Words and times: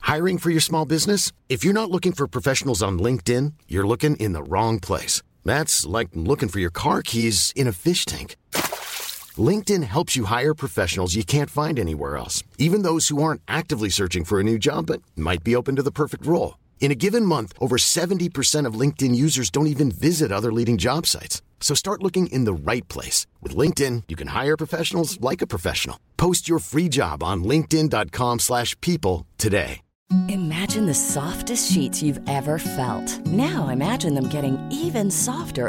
Hiring 0.00 0.38
for 0.38 0.50
your 0.50 0.60
small 0.60 0.84
business? 0.84 1.32
If 1.48 1.64
you're 1.64 1.74
not 1.74 1.90
looking 1.90 2.12
for 2.12 2.26
professionals 2.26 2.82
on 2.82 2.98
LinkedIn, 2.98 3.54
you're 3.68 3.86
looking 3.86 4.16
in 4.16 4.32
the 4.32 4.42
wrong 4.42 4.80
place. 4.80 5.22
That's 5.44 5.84
like 5.84 6.08
looking 6.14 6.48
for 6.48 6.60
your 6.60 6.70
car 6.70 7.02
keys 7.02 7.52
in 7.56 7.68
a 7.68 7.72
fish 7.72 8.04
tank. 8.04 8.36
LinkedIn 9.36 9.82
helps 9.82 10.16
you 10.16 10.26
hire 10.26 10.54
professionals 10.54 11.16
you 11.16 11.24
can't 11.24 11.50
find 11.50 11.78
anywhere 11.78 12.16
else, 12.16 12.44
even 12.58 12.82
those 12.82 13.08
who 13.08 13.22
aren't 13.22 13.42
actively 13.48 13.90
searching 13.90 14.24
for 14.24 14.38
a 14.38 14.44
new 14.44 14.58
job 14.58 14.86
but 14.86 15.02
might 15.16 15.42
be 15.42 15.56
open 15.56 15.76
to 15.76 15.82
the 15.82 15.90
perfect 15.90 16.24
role. 16.24 16.56
In 16.80 16.92
a 16.92 16.94
given 16.94 17.24
month, 17.26 17.52
over 17.60 17.76
70% 17.76 18.66
of 18.66 18.78
LinkedIn 18.78 19.14
users 19.14 19.50
don't 19.50 19.66
even 19.66 19.90
visit 19.90 20.30
other 20.30 20.52
leading 20.52 20.78
job 20.78 21.06
sites. 21.06 21.40
So 21.60 21.74
start 21.74 22.02
looking 22.02 22.26
in 22.26 22.44
the 22.44 22.52
right 22.52 22.86
place. 22.88 23.26
With 23.40 23.56
LinkedIn, 23.56 24.04
you 24.06 24.16
can 24.16 24.28
hire 24.28 24.56
professionals 24.56 25.20
like 25.20 25.40
a 25.40 25.46
professional. 25.46 25.98
Post 26.16 26.48
your 26.48 26.58
free 26.58 26.88
job 26.88 27.22
on 27.22 27.42
linkedin.com/people 27.42 29.26
today. 29.38 29.72
Imagine 30.28 30.92
soft 30.94 31.48
sheet 31.58 32.02
you 32.02 32.14
ever 32.28 32.58
felt 32.64 33.26
now 33.36 33.64
imagining 33.72 34.34
even 34.44 35.10
softer 35.24 35.68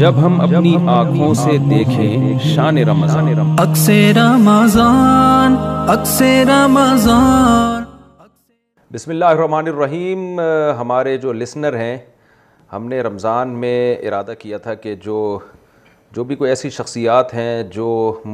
جب 0.00 0.16
ہم 0.24 0.40
اپنی 0.40 0.74
آنکھوں 0.90 1.32
سے 1.40 1.50
دیکھیں 1.70 2.38
شان 2.54 2.78
رمضان 2.88 3.28
رمضان 3.38 5.54
اکثر 6.00 6.48
رمضان 6.48 7.84
بسم 8.92 9.10
اللہ 9.10 9.24
الرحمن 9.34 9.66
الرحیم 9.72 10.40
ہمارے 10.78 11.16
جو 11.24 11.30
لسنر 11.32 11.74
ہیں 11.78 11.96
ہم 12.72 12.86
نے 12.88 13.00
رمضان 13.08 13.48
میں 13.60 13.78
ارادہ 13.96 14.34
کیا 14.38 14.58
تھا 14.66 14.74
کہ 14.86 14.92
جو 15.04 15.18
جو 16.16 16.22
بھی 16.30 16.34
کوئی 16.36 16.48
ایسی 16.50 16.68
شخصیات 16.80 17.26
ہیں 17.34 17.54
جو 17.76 17.86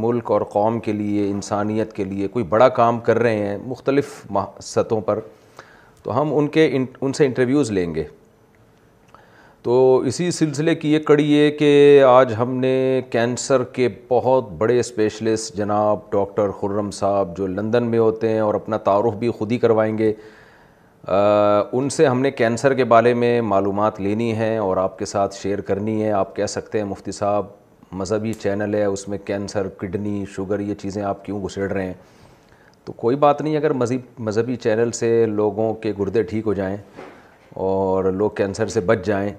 ملک 0.06 0.24
اور 0.30 0.42
قوم 0.52 0.80
کے 0.88 0.92
لیے 1.02 1.22
انسانیت 1.30 1.88
کے 1.96 2.04
لیے 2.14 2.24
کوئی 2.36 2.44
بڑا 2.56 2.68
کام 2.80 2.94
کر 3.10 3.18
رہے 3.28 3.40
ہیں 3.48 3.58
مختلف 3.74 4.06
سطحوں 4.74 5.00
پر 5.10 5.20
تو 6.02 6.08
ہم 6.20 6.26
ان 6.38 6.46
کے 6.56 6.64
ان 7.00 7.10
سے 7.12 7.22
انٹرویوز 7.26 7.66
لیں 7.80 7.90
گے 7.94 8.04
تو 9.62 9.98
اسی 10.06 10.30
سلسلے 10.30 10.74
کی 10.74 10.92
یہ 10.92 10.98
کڑی 11.06 11.38
ہے 11.38 11.50
کہ 11.50 12.02
آج 12.08 12.32
ہم 12.38 12.54
نے 12.60 13.00
کینسر 13.10 13.62
کے 13.72 13.88
بہت 14.08 14.48
بڑے 14.58 14.78
اسپیشلسٹ 14.80 15.56
جناب 15.56 15.98
ڈاکٹر 16.12 16.50
خرم 16.60 16.90
صاحب 16.98 17.36
جو 17.36 17.46
لندن 17.46 17.86
میں 17.90 17.98
ہوتے 17.98 18.28
ہیں 18.28 18.38
اور 18.40 18.54
اپنا 18.54 18.76
تعارف 18.86 19.14
بھی 19.18 19.28
خود 19.38 19.52
ہی 19.52 19.58
کروائیں 19.64 19.96
گے 19.98 20.12
ان 21.78 21.88
سے 21.96 22.06
ہم 22.06 22.20
نے 22.20 22.30
کینسر 22.30 22.74
کے 22.74 22.84
بارے 22.94 23.12
میں 23.14 23.40
معلومات 23.52 24.00
لینی 24.00 24.34
ہے 24.36 24.56
اور 24.58 24.76
آپ 24.86 24.98
کے 24.98 25.04
ساتھ 25.12 25.34
شیئر 25.42 25.60
کرنی 25.70 26.02
ہے 26.02 26.10
آپ 26.22 26.34
کہہ 26.36 26.46
سکتے 26.56 26.78
ہیں 26.78 26.84
مفتی 26.86 27.12
صاحب 27.12 27.46
مذہبی 28.02 28.32
چینل 28.42 28.74
ہے 28.74 28.84
اس 28.84 29.06
میں 29.08 29.18
کینسر 29.24 29.68
کڈنی 29.78 30.24
شوگر 30.36 30.60
یہ 30.60 30.74
چیزیں 30.82 31.02
آپ 31.02 31.24
کیوں 31.24 31.42
گسڑ 31.44 31.70
رہے 31.70 31.84
ہیں 31.86 31.94
تو 32.84 32.92
کوئی 33.02 33.16
بات 33.26 33.42
نہیں 33.42 33.56
اگر 33.56 33.72
مذہب 33.82 34.20
مذہبی 34.28 34.56
چینل 34.64 34.90
سے 35.00 35.24
لوگوں 35.34 35.72
کے 35.82 35.92
گردے 35.98 36.22
ٹھیک 36.32 36.46
ہو 36.46 36.54
جائیں 36.54 36.76
اور 37.68 38.12
لوگ 38.12 38.30
کینسر 38.36 38.66
سے 38.72 38.80
بچ 38.90 39.04
جائیں 39.06 39.30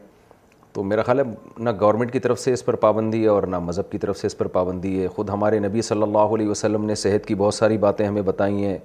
تو 0.73 0.83
میرا 0.83 1.01
خیال 1.03 1.19
ہے 1.19 1.23
نہ 1.63 1.69
گورنمنٹ 1.79 2.11
کی 2.13 2.19
طرف 2.19 2.39
سے 2.39 2.51
اس 2.53 2.63
پر 2.65 2.75
پابندی 2.85 3.21
ہے 3.23 3.27
اور 3.29 3.43
نہ 3.53 3.59
مذہب 3.59 3.89
کی 3.91 3.97
طرف 3.97 4.17
سے 4.17 4.27
اس 4.27 4.37
پر 4.37 4.47
پابندی 4.57 5.01
ہے 5.01 5.07
خود 5.15 5.29
ہمارے 5.29 5.59
نبی 5.59 5.81
صلی 5.81 6.01
اللہ 6.03 6.35
علیہ 6.35 6.47
وسلم 6.49 6.85
نے 6.85 6.95
صحت 7.01 7.25
کی 7.25 7.35
بہت 7.35 7.53
ساری 7.53 7.77
باتیں 7.77 8.05
ہمیں 8.07 8.21
بتائی 8.25 8.65
ہیں 8.65 8.77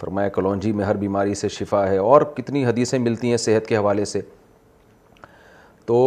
فرمایا 0.00 0.28
کلونجی 0.34 0.72
میں 0.72 0.84
ہر 0.84 0.96
بیماری 0.96 1.34
سے 1.34 1.48
شفا 1.58 1.86
ہے 1.88 1.96
اور 1.98 2.22
کتنی 2.36 2.64
حدیثیں 2.66 2.98
ملتی 2.98 3.30
ہیں 3.30 3.36
صحت 3.46 3.66
کے 3.66 3.76
حوالے 3.76 4.04
سے 4.12 4.20
تو 5.86 5.98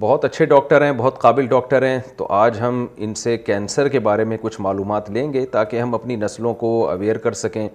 بہت 0.00 0.24
اچھے 0.24 0.44
ڈاکٹر 0.46 0.82
ہیں 0.84 0.92
بہت 0.96 1.18
قابل 1.20 1.46
ڈاکٹر 1.46 1.84
ہیں 1.86 1.98
تو 2.16 2.26
آج 2.38 2.60
ہم 2.60 2.86
ان 2.96 3.14
سے 3.14 3.36
کینسر 3.38 3.88
کے 3.88 3.98
بارے 4.08 4.24
میں 4.30 4.36
کچھ 4.42 4.60
معلومات 4.60 5.10
لیں 5.10 5.32
گے 5.32 5.44
تاکہ 5.52 5.80
ہم 5.80 5.94
اپنی 5.94 6.16
نسلوں 6.16 6.54
کو 6.62 6.70
اویئر 6.90 7.18
کر 7.26 7.32
سکیں 7.42 7.68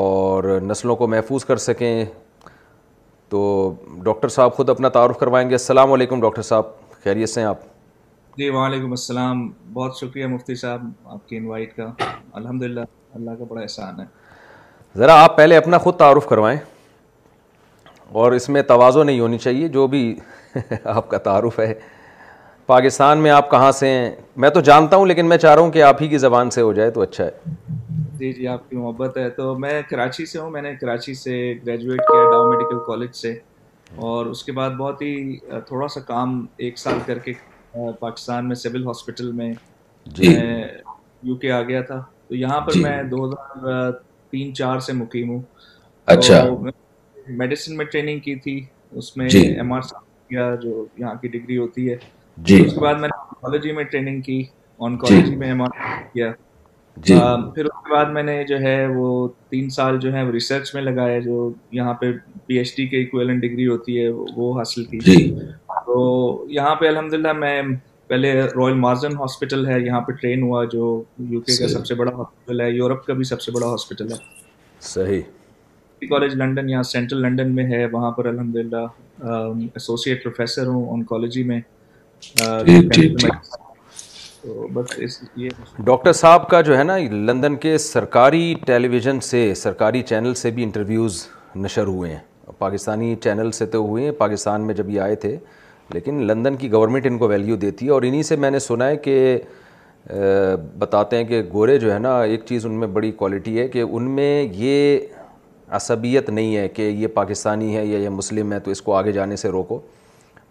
اور 0.00 0.44
نسلوں 0.66 0.96
کو 0.96 1.06
محفوظ 1.08 1.44
کر 1.44 1.56
سکیں 1.66 2.04
تو 3.30 3.40
ڈاکٹر 4.04 4.28
صاحب 4.36 4.54
خود 4.54 4.70
اپنا 4.70 4.88
تعارف 4.88 5.16
کروائیں 5.18 5.48
گے 5.48 5.54
السلام 5.54 5.92
علیکم 5.92 6.20
ڈاکٹر 6.20 6.42
صاحب 6.42 6.64
خیریت 7.02 7.28
سے 7.30 7.40
ہیں 7.40 7.46
آپ 7.48 7.58
جی 8.38 8.48
وعلیکم 8.50 8.90
السلام 8.90 9.46
بہت 9.72 9.96
شکریہ 10.00 10.26
مفتی 10.34 10.54
صاحب 10.54 10.86
آپ 11.12 11.28
کی 11.28 11.36
انوائٹ 11.36 11.74
کا 11.76 11.86
الحمد 12.40 12.62
للہ 12.62 12.80
اللہ 13.14 13.30
کا 13.38 13.44
بڑا 13.48 13.60
احسان 13.62 14.00
ہے 14.00 14.04
ذرا 14.98 15.22
آپ 15.22 15.36
پہلے 15.36 15.56
اپنا 15.56 15.78
خود 15.86 15.96
تعارف 15.98 16.26
کروائیں 16.26 16.58
اور 18.22 18.32
اس 18.32 18.48
میں 18.48 18.62
توازو 18.72 19.02
نہیں 19.02 19.20
ہونی 19.20 19.38
چاہیے 19.38 19.68
جو 19.76 19.86
بھی 19.94 20.02
آپ 20.94 21.08
کا 21.08 21.18
تعارف 21.30 21.58
ہے 21.60 21.72
پاکستان 22.66 23.18
میں 23.22 23.30
آپ 23.30 23.50
کہاں 23.50 23.70
سے 23.72 23.88
ہیں 23.88 24.10
میں 24.42 24.50
تو 24.56 24.60
جانتا 24.70 24.96
ہوں 24.96 25.06
لیکن 25.06 25.26
میں 25.28 25.36
چاہ 25.44 25.54
رہا 25.54 25.62
ہوں 25.62 25.70
کہ 25.72 25.82
آپ 25.82 26.02
ہی 26.02 26.08
کی 26.08 26.18
زبان 26.18 26.50
سے 26.56 26.60
ہو 26.62 26.72
جائے 26.78 26.90
تو 26.96 27.00
اچھا 27.00 27.24
ہے 27.24 27.54
جی 28.18 28.32
جی 28.32 28.46
آپ 28.48 28.68
کی 28.68 28.76
محبت 28.76 29.16
ہے 29.16 29.28
تو 29.30 29.54
میں 29.58 29.80
کراچی 29.88 30.24
سے 30.26 30.38
ہوں 30.38 30.50
میں 30.50 30.60
نے 30.62 30.74
کراچی 30.80 31.12
سے 31.14 31.32
گریجویٹ 31.66 31.98
کیا 32.06 32.22
ڈاؤ 32.30 32.44
میڈیکل 32.50 32.78
کالج 32.86 33.12
سے 33.14 33.30
اور 34.08 34.26
اس 34.26 34.42
کے 34.44 34.52
بعد 34.52 34.70
بہت 34.78 35.02
ہی 35.02 35.36
تھوڑا 35.66 35.86
سا 35.94 36.00
کام 36.08 36.44
ایک 36.66 36.78
سال 36.78 36.98
کر 37.06 37.18
کے 37.26 37.32
پاکستان 37.98 38.46
میں 38.48 38.54
سول 38.62 38.86
ہاسپٹل 38.86 39.30
میں 39.40 39.48
یو 39.48 40.12
جی۔ 40.14 41.36
کے 41.42 41.52
آ 41.52 41.60
گیا 41.68 41.82
تھا 41.90 42.00
تو 42.28 42.34
یہاں 42.34 42.60
پر 42.60 42.72
جی۔ 42.72 42.80
میں 42.82 43.02
دو 43.10 43.24
ہزار 43.24 43.90
تین 44.30 44.52
چار 44.54 44.78
سے 44.86 44.92
مقیم 45.02 45.30
ہوں 45.30 45.40
اچھا 46.16 46.42
میڈیسن 47.42 47.76
میں 47.76 47.84
ٹریننگ 47.92 48.18
کی 48.26 48.34
تھی 48.44 48.60
اس 48.98 49.16
میں 49.16 49.28
ایم 49.42 49.72
آر 49.72 49.80
سی 49.90 49.94
کیا 50.28 50.54
جو 50.62 50.84
یہاں 50.98 51.14
کی 51.22 51.28
ڈگری 51.38 51.58
ہوتی 51.58 51.90
ہے 51.90 51.96
جی۔ 52.48 52.60
اس 52.66 52.74
کے 52.74 52.80
بعد 52.80 52.94
میں 53.00 53.08
نے 53.08 53.20
آنکالوجی 53.28 53.72
میں 53.78 53.84
ٹریننگ 53.94 54.20
کی 54.30 54.42
آنکالوجی 54.88 55.34
میں 55.36 55.48
ایم 55.48 55.62
آر 55.62 55.76
سی 55.82 56.04
کیا 56.12 56.30
جی۔ 57.06 57.14
پھر 57.54 57.64
اس 57.64 57.70
کے 57.86 57.92
بعد 57.92 58.10
میں 58.12 58.22
نے 58.22 58.42
جو 58.48 58.58
ہے 58.60 58.74
وہ 58.94 59.06
تین 59.48 59.68
سال 59.70 59.98
جو 60.00 60.12
ہے 60.12 60.22
ریسرچ 60.30 60.74
میں 60.74 60.82
لگایا 60.82 61.18
جو 61.26 61.34
یہاں 61.78 61.92
پہ 62.00 62.10
پی 62.46 62.58
ایچ 62.58 62.74
ڈی 62.76 62.86
کے 62.88 63.02
ڈگری 63.40 63.66
ہوتی 63.66 64.00
ہے 64.00 64.08
وہ 64.36 64.52
حاصل 64.58 64.84
کی 64.84 64.98
گئی 65.06 65.16
جی۔ 65.26 65.30
تو 65.86 66.46
یہاں 66.56 66.74
پہ 66.80 66.90
میں 67.38 67.60
پہلے 68.08 68.32
رائل 68.40 68.74
مارزن 68.80 69.16
ہاسپٹل 69.20 69.66
ہے 69.66 69.78
یہاں 69.80 70.00
پہ 70.00 70.12
ٹرین 70.20 70.42
ہوا 70.42 70.64
جو 70.72 70.82
یو 71.30 71.40
کے 71.40 71.56
کا 71.56 71.68
سب 71.68 71.86
سے 71.86 71.94
بڑا 71.94 72.10
ہاسپٹل 72.16 72.60
ہے 72.60 72.70
یورپ 72.70 73.04
کا 73.06 73.12
بھی 73.14 73.24
سب 73.32 73.40
سے 73.40 73.52
بڑا 73.54 73.66
ہاسپٹل 73.66 74.12
ہے 74.12 74.16
صحیح 74.94 75.20
کالج 76.10 76.34
لنڈن 76.42 76.70
یہاں 76.70 76.82
سینٹرل 76.92 77.22
لنڈن 77.22 77.54
میں 77.54 77.64
ہے 77.72 77.84
وہاں 77.92 78.10
پر 78.18 78.26
الحمد 78.32 78.56
للہ 78.56 78.84
ایسوسیٹ 79.74 80.22
پروفیسر 80.24 80.66
ہوں 80.66 80.88
ان 80.92 81.02
کالجی 81.12 81.42
میں 81.52 81.60
جی، 82.66 83.08
تو 84.48 84.66
بس 84.74 84.92
اس 85.04 85.18
ڈاکٹر 85.84 86.12
صاحب 86.18 86.48
کا 86.48 86.60
جو 86.66 86.76
ہے 86.78 86.82
نا 86.84 86.96
لندن 87.26 87.56
کے 87.64 87.76
سرکاری 87.78 88.54
ٹیلی 88.66 88.88
ویژن 88.88 89.18
سے 89.22 89.40
سرکاری 89.62 90.00
چینل 90.10 90.34
سے 90.42 90.50
بھی 90.58 90.62
انٹرویوز 90.64 91.18
نشر 91.64 91.86
ہوئے 91.86 92.10
ہیں 92.12 92.52
پاکستانی 92.58 93.14
چینل 93.24 93.50
سے 93.58 93.66
تو 93.74 93.78
ہوئے 93.86 94.04
ہیں 94.04 94.12
پاکستان 94.18 94.60
میں 94.66 94.74
جب 94.74 94.88
یہ 94.90 95.00
آئے 95.00 95.16
تھے 95.24 95.36
لیکن 95.94 96.22
لندن 96.26 96.56
کی 96.62 96.70
گورنمنٹ 96.72 97.06
ان 97.06 97.18
کو 97.18 97.28
ویلیو 97.28 97.56
دیتی 97.66 97.86
ہے 97.86 97.90
اور 97.90 98.02
انہی 98.06 98.22
سے 98.30 98.36
میں 98.44 98.50
نے 98.50 98.58
سنا 98.68 98.86
ہے 98.88 98.96
کہ 99.08 99.14
بتاتے 100.78 101.16
ہیں 101.16 101.24
کہ 101.28 101.42
گورے 101.52 101.78
جو 101.78 101.92
ہے 101.94 101.98
نا 102.06 102.18
ایک 102.22 102.46
چیز 102.48 102.66
ان 102.66 102.78
میں 102.80 102.88
بڑی 102.98 103.10
کوالٹی 103.22 103.58
ہے 103.58 103.68
کہ 103.76 103.82
ان 103.90 104.10
میں 104.14 104.30
یہ 104.54 104.98
عصبیت 105.80 106.30
نہیں 106.30 106.56
ہے 106.56 106.68
کہ 106.78 106.82
یہ 106.88 107.06
پاکستانی 107.20 107.76
ہے 107.76 107.86
یا 107.86 107.98
یہ 107.98 108.08
مسلم 108.22 108.52
ہے 108.52 108.60
تو 108.60 108.70
اس 108.70 108.82
کو 108.82 108.94
آگے 108.94 109.12
جانے 109.12 109.36
سے 109.44 109.48
روکو 109.58 109.80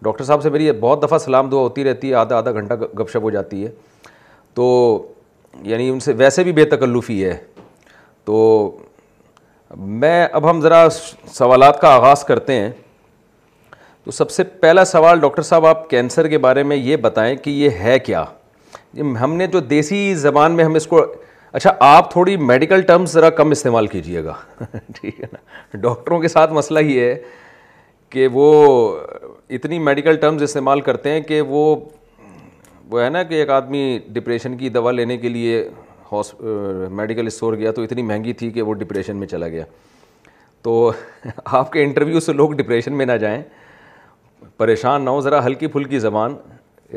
ڈاکٹر 0.02 0.24
صاحب 0.24 0.42
سے 0.42 0.50
میری 0.50 0.70
بہت 0.80 1.02
دفعہ 1.02 1.18
سلام 1.18 1.48
دعا 1.50 1.60
ہوتی 1.60 1.84
رہتی 1.84 2.10
ہے 2.10 2.14
آدھا 2.14 2.36
آدھا 2.38 2.50
گھنٹہ 2.52 2.74
گپ 2.98 3.10
شپ 3.10 3.22
ہو 3.22 3.30
جاتی 3.30 3.64
ہے 3.64 3.70
تو 4.54 4.66
یعنی 5.62 5.88
ان 5.90 6.00
سے 6.00 6.12
ویسے 6.16 6.42
بھی 6.44 6.52
بے 6.52 6.64
تکلفی 6.74 7.24
ہے 7.24 7.36
تو 8.24 8.36
میں 10.04 10.26
اب 10.32 10.48
ہم 10.50 10.60
ذرا 10.60 10.86
سوالات 11.34 11.80
کا 11.80 11.88
آغاز 11.94 12.24
کرتے 12.24 12.52
ہیں 12.60 12.70
تو 14.04 14.10
سب 14.10 14.30
سے 14.30 14.44
پہلا 14.60 14.84
سوال 14.84 15.20
ڈاکٹر 15.20 15.42
صاحب 15.42 15.66
آپ 15.66 15.88
کینسر 15.90 16.28
کے 16.28 16.38
بارے 16.46 16.62
میں 16.70 16.76
یہ 16.76 16.96
بتائیں 17.08 17.34
کہ 17.36 17.50
یہ 17.50 17.70
ہے 17.82 17.98
کیا 17.98 18.24
ہم 19.20 19.34
نے 19.36 19.46
جو 19.46 19.60
دیسی 19.60 20.14
زبان 20.14 20.52
میں 20.56 20.64
ہم 20.64 20.74
اس 20.74 20.86
کو 20.86 21.04
اچھا 21.52 21.70
آپ 21.88 22.10
تھوڑی 22.10 22.36
میڈیکل 22.36 22.82
ٹرمز 22.86 23.12
ذرا 23.12 23.30
کم 23.40 23.50
استعمال 23.50 23.86
کیجیے 23.86 24.24
گا 24.24 24.32
ٹھیک 25.00 25.20
ہے 25.20 25.26
نا 25.32 25.78
ڈاکٹروں 25.80 26.18
کے 26.20 26.28
ساتھ 26.28 26.52
مسئلہ 26.52 26.78
ہی 26.88 26.98
ہے 27.00 27.14
کہ 28.10 28.26
وہ 28.32 28.48
اتنی 29.56 29.78
میڈیکل 29.78 30.16
ٹرمز 30.20 30.42
استعمال 30.42 30.80
کرتے 30.80 31.10
ہیں 31.10 31.20
کہ 31.20 31.40
وہ 31.48 31.74
وہ 32.90 33.02
ہے 33.02 33.08
نا 33.10 33.22
کہ 33.22 33.34
ایک 33.34 33.50
آدمی 33.50 33.98
ڈپریشن 34.12 34.56
کی 34.58 34.68
دوا 34.76 34.92
لینے 34.92 35.16
کے 35.18 35.28
لیے 35.28 35.68
ہاس 36.12 36.32
میڈیکل 36.98 37.26
اسٹور 37.26 37.54
گیا 37.58 37.70
تو 37.72 37.82
اتنی 37.82 38.02
مہنگی 38.02 38.32
تھی 38.42 38.50
کہ 38.50 38.62
وہ 38.62 38.74
ڈپریشن 38.74 39.16
میں 39.16 39.26
چلا 39.26 39.48
گیا 39.48 39.64
تو 40.62 40.72
آپ 41.44 41.72
کے 41.72 41.82
انٹرویو 41.84 42.20
سے 42.20 42.32
لوگ 42.32 42.52
ڈپریشن 42.60 42.92
میں 42.98 43.06
نہ 43.06 43.16
جائیں 43.22 43.42
پریشان 44.56 45.04
نہ 45.04 45.10
ہو 45.10 45.20
ذرا 45.20 45.44
ہلکی 45.46 45.66
پھلکی 45.74 45.98
زبان 45.98 46.36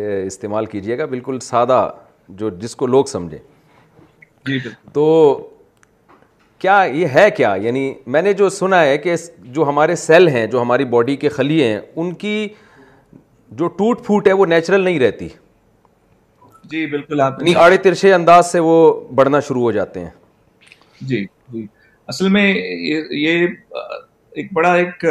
استعمال 0.03 0.65
کیجیے 0.65 0.97
گا 0.97 1.05
بالکل 1.05 1.39
سادہ 1.41 1.87
جو 2.41 2.49
جس 2.59 2.75
کو 2.75 2.87
لوگ 2.87 3.05
سمجھیں 3.05 3.37
جی، 4.47 4.57
تو 4.93 5.05
کیا 6.61 6.73
یہ 6.93 7.07
ہے 7.13 7.29
کیا 7.35 7.53
یعنی 7.61 7.91
میں 8.13 8.21
نے 8.21 8.31
جو 8.41 8.47
سنا 8.55 8.81
ہے 8.83 8.97
کہ 9.03 9.15
جو 9.53 9.67
ہمارے 9.67 9.95
سیل 10.01 10.27
ہیں 10.35 10.45
جو 10.47 10.61
ہماری 10.61 10.85
باڈی 10.95 11.15
کے 11.23 11.29
خلیے 11.37 11.67
ہیں 11.71 11.79
ان 12.01 12.13
کی 12.23 12.47
جو 13.61 13.67
ٹوٹ 13.77 14.05
پھوٹ 14.05 14.27
ہے 14.27 14.33
وہ 14.41 14.45
نیچرل 14.51 14.81
نہیں 14.83 14.99
رہتی 14.99 15.27
جی 16.73 16.85
بالکل 16.91 17.21
آپ 17.21 17.41
نہیں 17.41 17.53
یعنی 17.53 17.63
آڑے 17.63 17.77
ترشے 17.85 18.13
انداز 18.13 18.51
سے 18.51 18.59
وہ 18.67 18.75
بڑھنا 19.19 19.39
شروع 19.47 19.61
ہو 19.61 19.71
جاتے 19.77 19.99
ہیں 20.03 20.09
جی 21.07 21.23
جی 21.53 21.65
اصل 22.13 22.29
میں 22.35 22.45
یہ 22.53 23.47
ایک 24.35 24.53
بڑا 24.53 24.73
ایک 24.81 25.05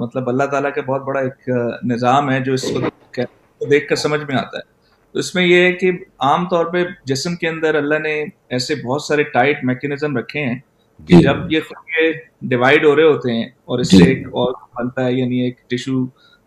مطلب 0.00 0.28
اللہ 0.28 0.50
تعالیٰ 0.52 0.72
کا 0.74 0.80
بہت 0.86 1.02
بڑا 1.04 1.20
ایک 1.20 1.48
نظام 1.92 2.30
ہے 2.32 2.40
جو 2.48 2.52
اس 2.54 2.70
کو 2.72 3.66
دیکھ 3.70 3.88
کر 3.88 3.96
سمجھ 4.06 4.20
میں 4.28 4.36
آتا 4.36 4.58
ہے 4.58 4.66
تو 5.12 5.18
اس 5.18 5.34
میں 5.34 5.42
یہ 5.46 5.60
ہے 5.64 5.72
کہ 5.72 5.90
عام 6.28 6.44
طور 6.48 6.64
پہ 6.72 6.82
جسم 7.10 7.36
کے 7.40 7.48
اندر 7.48 7.74
اللہ 7.74 7.98
نے 8.02 8.14
ایسے 8.56 8.74
بہت 8.86 9.02
سارے 9.02 9.22
ٹائٹ 9.34 9.62
میکینزم 9.70 10.16
رکھے 10.16 10.40
ہیں 10.46 10.54
کہ 11.06 11.14
جی۔ 11.16 11.22
جب 11.22 11.52
یہ 11.52 12.10
ڈیوائڈ 12.50 12.84
ہو 12.84 12.94
رہے 12.96 13.02
ہوتے 13.04 13.32
ہیں 13.36 13.44
اور 13.70 13.78
اس 13.78 13.90
سے 13.90 13.96
جی۔ 14.04 14.10
ایک 14.10 14.26
اور 14.40 14.52
بنتا 14.78 15.04
ہے 15.06 15.12
یعنی 15.12 15.40
ایک 15.44 15.56
ٹیشو 15.70 16.04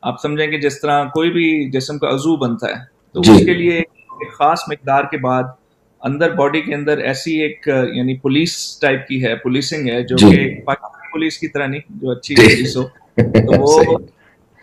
آپ 0.10 0.22
سمجھیں 0.22 0.48
کہ 0.52 0.58
جس 0.60 0.80
طرح 0.82 1.04
کوئی 1.14 1.32
بھی 1.32 1.48
جسم 1.74 1.98
کا 2.04 2.10
عضو 2.14 2.36
بنتا 2.46 2.68
ہے 2.76 2.84
تو 3.14 3.22
جی۔ 3.24 3.32
اس 3.32 3.46
کے 3.46 3.54
لیے 3.54 3.78
ایک 3.80 4.34
خاص 4.38 4.64
مقدار 4.72 5.04
کے 5.12 5.18
بعد 5.26 5.44
اندر 6.10 6.34
باڈی 6.36 6.62
کے 6.62 6.76
اندر 6.76 6.98
ایسی 7.10 7.36
ایک 7.42 7.68
یعنی 7.94 8.18
پولیس 8.20 8.56
ٹائپ 8.82 9.08
کی 9.08 9.24
ہے 9.26 9.36
پولیسنگ 9.44 9.90
ہے 9.90 10.02
جو 10.08 10.16
کہ 10.30 10.48
پاکستانی 10.66 11.12
پولیس 11.12 11.38
کی 11.38 11.48
طرح 11.54 11.68
نہیں 11.68 12.00
جو 12.02 12.10
اچھی 12.12 12.36
پولیس 12.36 12.76
ہو 12.78 12.84
تو 13.16 13.62
وہ 13.62 13.98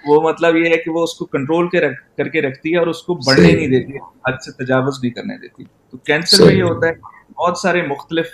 وہ 0.08 0.20
مطلب 0.28 0.56
یہ 0.56 0.68
ہے 0.72 0.76
کہ 0.84 0.90
وہ 0.96 1.02
اس 1.02 1.14
کو 1.18 1.24
کنٹرول 1.34 1.68
کے 1.72 1.80
رکھ 1.80 1.98
کر 2.16 2.28
کے 2.34 2.40
رکھتی 2.42 2.72
ہے 2.72 2.78
اور 2.78 2.86
اس 2.92 3.02
کو 3.08 3.14
بڑھنے 3.26 3.52
نہیں 3.52 3.68
دیتی 3.74 3.98
حد 4.28 4.40
سے 4.44 4.52
تجاوز 4.64 4.98
نہیں 5.02 5.12
کرنے 5.18 5.36
دیتی 5.42 5.64
تو 5.90 5.96
کینسر 6.10 6.44
میں 6.44 6.54
یہ 6.54 6.62
ہوتا 6.62 6.88
ہے 6.88 6.92
بہت 7.40 7.58
سارے 7.62 7.82
مختلف 7.90 8.26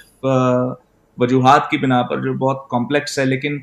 وجوہات 1.23 1.69
کی 1.71 1.79
بنا 1.87 2.03
پر 2.11 2.21
جو 2.29 2.32
بہت 2.47 2.69
کمپلیکس 2.75 3.19
ہے 3.19 3.25
لیکن 3.35 3.59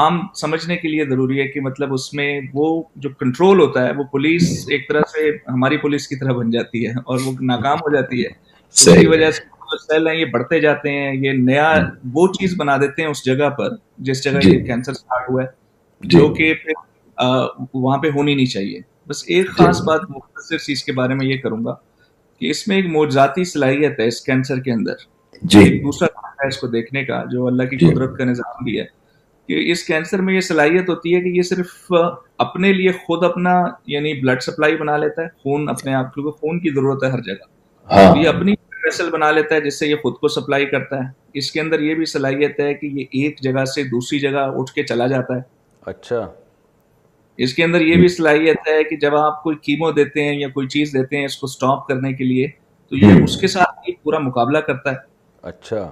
عام 0.00 0.18
سمجھنے 0.40 0.76
کے 0.82 0.88
لیے 0.88 1.04
ضروری 1.12 1.40
ہے 1.40 1.46
کہ 1.52 1.60
مطلب 1.60 1.92
اس 1.94 2.12
میں 2.18 2.28
وہ 2.58 2.66
جو 3.04 3.08
کنٹرول 3.22 3.60
ہوتا 3.60 3.86
ہے 3.86 3.92
وہ 4.00 4.04
پولیس 4.12 4.50
ایک 4.74 4.88
طرح 4.88 5.06
سے 5.14 5.30
ہماری 5.52 5.76
پولیس 5.86 6.06
کی 6.08 6.16
طرح 6.20 6.32
بن 6.40 6.50
جاتی 6.56 6.86
ہے 6.86 6.92
اور 7.04 7.18
وہ 7.24 7.32
ناکام 7.52 7.78
ہو 7.86 7.94
جاتی 7.94 8.24
ہے 8.24 8.28
اس 8.28 8.84
کی 9.00 9.06
وجہ 9.14 9.30
سے 9.38 9.48
سیل 9.86 10.06
ہیں 10.08 10.14
یہ 10.14 10.24
بڑھتے 10.36 10.58
جاتے 10.60 10.90
ہیں 10.92 11.12
یہ 11.24 11.32
نیا 11.46 11.68
وہ 12.14 12.26
چیز 12.38 12.54
بنا 12.60 12.76
دیتے 12.82 13.02
ہیں 13.02 13.08
اس 13.08 13.24
جگہ 13.24 13.48
پر 13.58 13.74
جس 14.08 14.22
جگہ 14.24 14.40
جی. 14.42 14.50
یہ 14.54 14.64
کینسر 14.66 14.92
اسٹارٹ 14.92 15.28
ہوا 15.30 15.42
ہے 15.42 15.46
جی. 15.46 16.18
جو 16.18 16.28
کہ 16.34 16.52
پھر 16.62 16.74
وہاں 17.22 17.98
پہ 18.02 18.08
ہونی 18.14 18.34
نہیں 18.34 18.46
چاہیے 18.52 18.80
بس 19.08 19.24
ایک 19.26 19.46
جی۔ 19.46 19.52
خاص 19.64 19.80
بات 19.86 20.00
مختصر 20.10 20.84
کے 20.86 20.92
بارے 20.96 21.14
میں 21.14 21.26
یہ 21.26 21.38
کروں 21.42 21.64
گا 21.64 21.74
کہ 22.40 22.50
اس 22.50 22.66
میں 22.68 22.76
ایک 22.76 22.86
موجاتی 22.92 23.44
صلاحیت 23.52 24.00
ہے 24.00 24.06
اس 24.08 24.14
اس 24.14 24.20
کینسر 24.24 24.60
کے 24.66 24.72
اندر 24.72 25.08
جی 25.52 25.78
دوسرا 25.82 26.06
ہے 26.44 26.48
کو 26.60 26.66
دیکھنے 26.66 27.04
کا 27.04 27.22
جو 27.32 27.46
اللہ 27.46 27.62
کی 27.70 27.76
جی۔ 27.76 27.90
قدرت 27.92 28.16
کا 28.18 28.24
نظام 28.24 28.64
بھی 28.64 28.78
ہے 28.78 28.84
کہ 29.48 29.62
اس 29.72 29.82
کینسر 29.84 30.20
میں 30.22 30.34
یہ 30.34 30.40
صلاحیت 30.48 30.88
ہوتی 30.90 31.14
ہے 31.14 31.20
کہ 31.20 31.28
یہ 31.36 31.42
صرف 31.50 31.92
اپنے 32.44 32.72
لیے 32.72 32.92
خود 33.06 33.24
اپنا 33.24 33.54
یعنی 33.94 34.14
بلڈ 34.20 34.42
سپلائی 34.42 34.76
بنا 34.76 34.96
لیتا 35.04 35.22
ہے 35.22 35.28
خون 35.42 35.68
اپنے 35.68 35.94
آپ 35.94 36.14
کیونکہ 36.14 36.38
خون 36.40 36.60
کی 36.60 36.70
ضرورت 36.74 37.04
ہے 37.04 37.10
ہر 37.10 37.22
جگہ 37.26 37.50
ہاں۔ 37.94 38.16
یہ 38.22 38.28
اپنی 38.28 38.54
فیصل 38.82 39.10
بنا 39.12 39.30
لیتا 39.30 39.54
ہے 39.54 39.60
جس 39.60 39.78
سے 39.78 39.86
یہ 39.86 39.96
خود 40.02 40.14
کو 40.20 40.28
سپلائی 40.36 40.66
کرتا 40.66 40.96
ہے 40.98 41.08
اس 41.38 41.50
کے 41.52 41.60
اندر 41.60 41.80
یہ 41.80 41.94
بھی 41.94 42.04
صلاحیت 42.16 42.60
ہے 42.60 42.72
کہ 42.74 42.86
یہ 42.92 43.22
ایک 43.24 43.40
جگہ 43.42 43.64
سے 43.74 43.82
دوسری 43.88 44.18
جگہ 44.18 44.46
اٹھ 44.60 44.72
کے 44.74 44.82
چلا 44.92 45.06
جاتا 45.14 45.36
ہے 45.36 45.42
اچھا 45.90 46.26
اس 47.44 47.52
کے 47.54 47.62
اندر 47.64 47.80
یہ 47.80 47.96
بھی 48.00 48.08
صلاحیت 48.14 48.66
ہے 48.68 48.82
کہ 48.84 48.96
جب 49.02 49.14
آپ 49.16 49.42
کوئی 49.42 49.56
کیمو 49.64 49.90
دیتے 49.98 50.22
ہیں 50.24 50.34
یا 50.38 50.48
کوئی 50.56 50.66
چیز 50.74 50.90
دیتے 50.94 51.16
ہیں 51.18 51.24
اس 51.24 51.36
کو 51.40 51.46
سٹاپ 51.46 51.86
کرنے 51.88 52.12
کے 52.14 52.24
لیے 52.24 52.46
تو 52.88 52.96
یہ 52.96 53.22
اس 53.22 53.36
کے 53.40 53.46
ساتھ 53.48 53.88
ہی 53.88 53.92
پورا 54.02 54.18
مقابلہ 54.24 54.58
کرتا 54.66 54.90
ہے 54.92 54.96
اچھا 55.50 55.88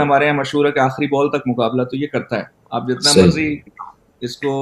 ہمارے 0.00 0.24
یہاں 0.26 0.36
مشہور 0.36 0.66
ہے 0.66 0.70
کہ 0.72 0.80
آخری 0.84 1.06
بال 1.06 1.28
تک 1.30 1.46
مقابلہ 1.46 1.84
تو 1.90 1.96
یہ 1.96 2.06
کرتا 2.12 2.36
ہے 2.38 2.42
آپ 2.78 2.86
جتنا 2.88 3.12
مرضی 3.20 3.46
اس 4.28 4.36
کو 4.44 4.54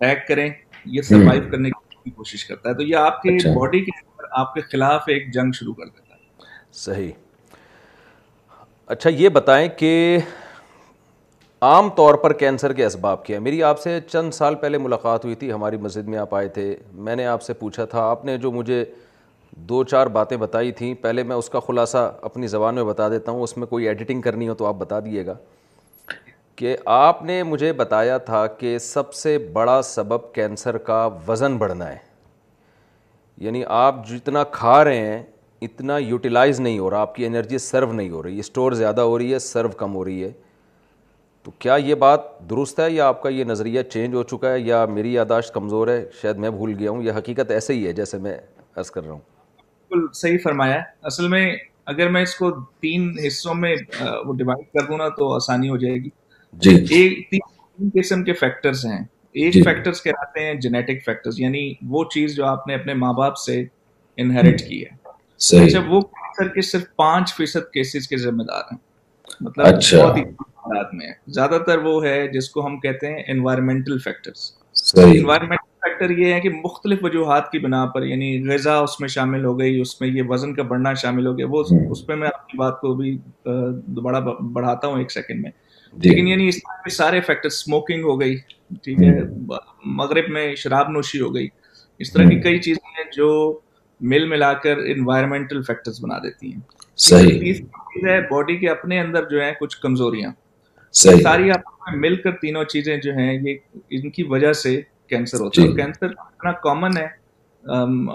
پیک 0.00 0.26
کریں 0.28 0.48
یہ 0.96 1.02
سروائیو 1.08 1.50
کرنے 1.50 1.70
کی 2.02 2.10
کوشش 2.10 2.44
کرتا 2.48 2.68
ہے 2.68 2.74
تو 2.74 2.82
یہ 2.82 2.96
آپ 3.06 3.26
اچھا۔ 3.26 3.36
کے 3.48 3.56
باڈی 3.58 3.80
کے 3.84 3.92
آپ 4.40 4.54
کے 4.54 4.60
خلاف 4.72 5.08
ایک 5.14 5.32
جنگ 5.34 5.52
شروع 5.58 5.74
کر 5.78 5.86
دیتا 5.86 6.14
ہے 6.14 6.66
صحیح 6.84 7.10
اچھا 8.96 9.10
یہ 9.16 9.28
بتائیں 9.40 9.68
کہ 9.78 9.92
عام 11.66 11.88
طور 11.94 12.14
پر 12.22 12.32
کینسر 12.38 12.72
کے 12.72 12.84
اسباب 12.86 13.24
کیا 13.24 13.38
میری 13.40 13.62
آپ 13.64 13.80
سے 13.80 13.96
چند 14.10 14.32
سال 14.34 14.54
پہلے 14.54 14.78
ملاقات 14.78 15.24
ہوئی 15.24 15.34
تھی 15.36 15.50
ہماری 15.52 15.76
مسجد 15.76 16.08
میں 16.08 16.18
آپ 16.18 16.34
آئے 16.34 16.48
تھے 16.56 16.74
میں 17.06 17.16
نے 17.16 17.24
آپ 17.26 17.42
سے 17.42 17.52
پوچھا 17.58 17.84
تھا 17.90 18.02
آپ 18.10 18.24
نے 18.24 18.36
جو 18.38 18.50
مجھے 18.52 18.84
دو 19.68 19.82
چار 19.84 20.06
باتیں 20.18 20.36
بتائی 20.36 20.70
تھیں 20.80 20.92
پہلے 21.02 21.22
میں 21.22 21.36
اس 21.36 21.48
کا 21.50 21.60
خلاصہ 21.66 22.10
اپنی 22.22 22.46
زبان 22.48 22.74
میں 22.74 22.84
بتا 22.84 23.08
دیتا 23.12 23.32
ہوں 23.32 23.42
اس 23.42 23.56
میں 23.56 23.66
کوئی 23.66 23.86
ایڈیٹنگ 23.88 24.20
کرنی 24.22 24.48
ہو 24.48 24.54
تو 24.54 24.66
آپ 24.66 24.74
بتا 24.78 25.00
دیجیے 25.04 25.26
گا 25.26 25.34
کہ 26.56 26.76
آپ 26.98 27.22
نے 27.24 27.42
مجھے 27.42 27.72
بتایا 27.82 28.18
تھا 28.30 28.46
کہ 28.60 28.76
سب 28.80 29.12
سے 29.14 29.36
بڑا 29.52 29.80
سبب 29.84 30.32
کینسر 30.34 30.78
کا 30.86 31.06
وزن 31.28 31.56
بڑھنا 31.58 31.90
ہے 31.90 31.96
یعنی 33.46 33.62
آپ 33.66 34.06
جتنا 34.08 34.44
کھا 34.52 34.82
رہے 34.84 35.06
ہیں 35.06 35.22
اتنا 35.62 35.98
یوٹیلائز 35.98 36.60
نہیں 36.60 36.78
ہو 36.78 36.90
رہا 36.90 37.00
آپ 37.00 37.14
کی 37.14 37.26
انرجی 37.26 37.58
سرو 37.58 37.92
نہیں 37.92 38.10
ہو 38.10 38.22
رہی 38.22 38.38
اسٹور 38.40 38.72
زیادہ 38.80 39.00
ہو 39.00 39.18
رہی 39.18 39.32
ہے 39.32 39.38
سرو 39.52 39.68
کم 39.78 39.94
ہو 39.96 40.04
رہی 40.04 40.22
ہے 40.24 40.32
تو 41.48 41.52
کیا 41.58 41.74
یہ 41.84 41.94
بات 42.00 42.20
درست 42.50 42.80
ہے 42.80 42.90
یا 42.90 43.06
آپ 43.08 43.20
کا 43.22 43.28
یہ 43.28 43.44
نظریہ 43.44 43.82
چینج 43.92 44.14
ہو 44.14 44.22
چکا 44.30 44.50
ہے 44.52 44.58
یا 44.60 44.84
میری 44.86 45.12
یاداشت 45.12 45.52
کمزور 45.54 45.88
ہے 45.88 46.04
شاید 46.20 46.36
میں 46.42 46.48
بھول 46.56 46.74
گیا 46.78 46.90
ہوں 46.90 47.02
یا 47.02 47.12
حقیقت 47.18 47.50
ایسے 47.50 47.74
ہی 47.74 47.86
ہے 47.86 47.92
جیسے 48.00 48.18
میں 48.26 48.36
عرض 48.80 48.90
کر 48.90 49.02
رہا 49.04 49.12
ہوں 49.12 49.20
بالکل 49.90 50.06
صحیح 50.20 50.36
فرمایا 50.42 50.78
اصل 51.10 51.28
میں 51.34 51.44
اگر 51.92 52.08
میں 52.16 52.22
اس 52.22 52.34
کو 52.38 52.50
تین 52.80 53.08
حصوں 53.26 53.54
میں 53.62 53.74
وہ 54.26 54.34
ڈیوائڈ 54.38 54.64
کر 54.78 54.86
دوں 54.90 54.96
نا 54.98 55.08
تو 55.18 55.32
آسانی 55.34 55.68
ہو 55.68 55.76
جائے 55.84 55.94
گی 56.04 56.08
جی 56.66 56.74
ایک 56.98 57.18
تین 57.30 57.88
قسم 57.94 58.24
کے 58.24 58.32
فیکٹرز 58.42 58.84
ہیں 58.86 58.98
ایک 59.44 59.54
فیکٹرز 59.64 59.94
جی۔ 60.02 60.10
کہلاتے 60.10 60.44
ہیں 60.46 60.54
جینیٹک 60.66 61.04
فیکٹرز 61.06 61.40
یعنی 61.40 61.72
وہ 61.94 62.04
چیز 62.14 62.34
جو 62.36 62.44
آپ 62.46 62.66
نے 62.68 62.74
اپنے 62.74 62.94
ماں 63.04 63.12
باپ 63.22 63.36
سے 63.46 63.62
انہیریٹ 64.16 64.68
کی 64.68 64.82
ہے 64.84 64.94
جب 65.48 65.62
اچھا، 65.66 65.82
وہ 65.90 66.00
کینسر 66.12 66.52
کے 66.54 66.62
صرف 66.72 66.94
پانچ 67.04 67.34
فیصد 67.36 67.70
کیسز 67.72 68.08
کے 68.08 68.16
ذمہ 68.26 68.42
دار 68.50 68.72
ہیں 68.72 68.78
مطلب 69.40 69.66
اچھا۔ 69.74 70.04
بہت 70.04 70.16
ہی 70.16 70.22
میں 70.92 71.12
زیادہ 71.34 71.58
تر 71.66 71.78
وہ 71.84 72.04
ہے 72.04 72.26
جس 72.32 72.50
کو 72.50 72.66
ہم 72.66 72.78
کہتے 72.80 73.12
ہیں 73.12 73.22
انوائرمنٹل 73.32 73.98
فیکٹرز 74.04 74.50
انوائرمنٹل 75.04 75.66
فیکٹر 75.84 76.10
یہ 76.18 76.32
ہے 76.32 76.40
کہ 76.40 76.50
مختلف 76.64 76.98
وجوہات 77.02 77.50
کی 77.52 77.58
بنا 77.58 77.84
پر 77.94 78.04
یعنی 78.06 78.30
غذا 78.48 78.76
اس 78.78 78.98
میں 79.00 79.08
شامل 79.16 79.44
ہو 79.44 79.58
گئی 79.60 79.80
اس 79.80 80.00
میں 80.00 80.08
یہ 80.08 80.22
وزن 80.28 80.54
کا 80.54 80.62
بڑھنا 80.72 80.92
شامل 81.02 81.26
ہو 81.26 81.36
گیا 81.38 81.46
وہ 81.50 81.60
اس 81.60 81.72
اس 81.90 82.06
پہ 82.06 82.12
میں 82.12 82.20
میں 82.20 82.28
آپ 82.34 82.48
کی 82.48 82.58
بات 82.58 82.80
کو 82.80 82.94
بھی 82.94 83.16
دوبارہ 83.96 84.20
بڑھاتا 84.52 84.86
ہوں 84.88 84.98
ایک 84.98 85.12
سیکنڈ 85.12 85.46
جی۔ 85.92 86.08
لیکن 86.08 86.26
یعنی 86.28 86.50
سارے 86.96 87.20
فیکٹر 87.26 87.46
اسموکنگ 87.46 88.04
ہو 88.04 88.18
گئی 88.20 88.36
ٹھیک 88.82 89.02
ہے 89.02 89.20
مغرب 90.00 90.30
میں 90.32 90.54
شراب 90.62 90.88
نوشی 90.92 91.20
ہو 91.20 91.34
گئی 91.34 91.46
اس 92.04 92.12
طرح 92.12 92.28
کی 92.30 92.40
کئی 92.40 92.58
چیزیں 92.66 92.86
ہیں 92.98 93.10
جو 93.16 93.28
مل 94.10 94.26
ملا 94.28 94.52
کر 94.64 94.76
انوائرمنٹل 94.96 95.62
فیکٹرز 95.66 96.02
بنا 96.04 96.18
دیتی 96.24 96.52
ہیں 96.52 98.20
باڈی 98.30 98.56
کے 98.56 98.68
اپنے 98.70 99.00
اندر 99.00 99.28
جو 99.30 99.40
ہیں 99.42 99.52
کچھ 99.60 99.78
کمزوریاں 99.82 100.30
ساری 100.96 101.50
آپ 101.52 101.70
میں 101.90 101.98
مل 102.00 102.16
کر 102.22 102.30
تینوں 102.40 102.64
چیزیں 102.72 102.96
جو 103.02 103.12
ہیں 103.14 103.32
یہ 103.32 103.54
ان 104.02 104.10
کی 104.10 104.22
وجہ 104.28 104.52
سے 104.62 104.80
کینسر 105.08 105.40
ہوتا 105.40 105.62
ہے 105.62 105.72
کینسر 105.76 106.08
جی۔ 106.08 106.14
اتنا 106.32 106.52
کامن 106.62 106.96
ہے 106.98 107.06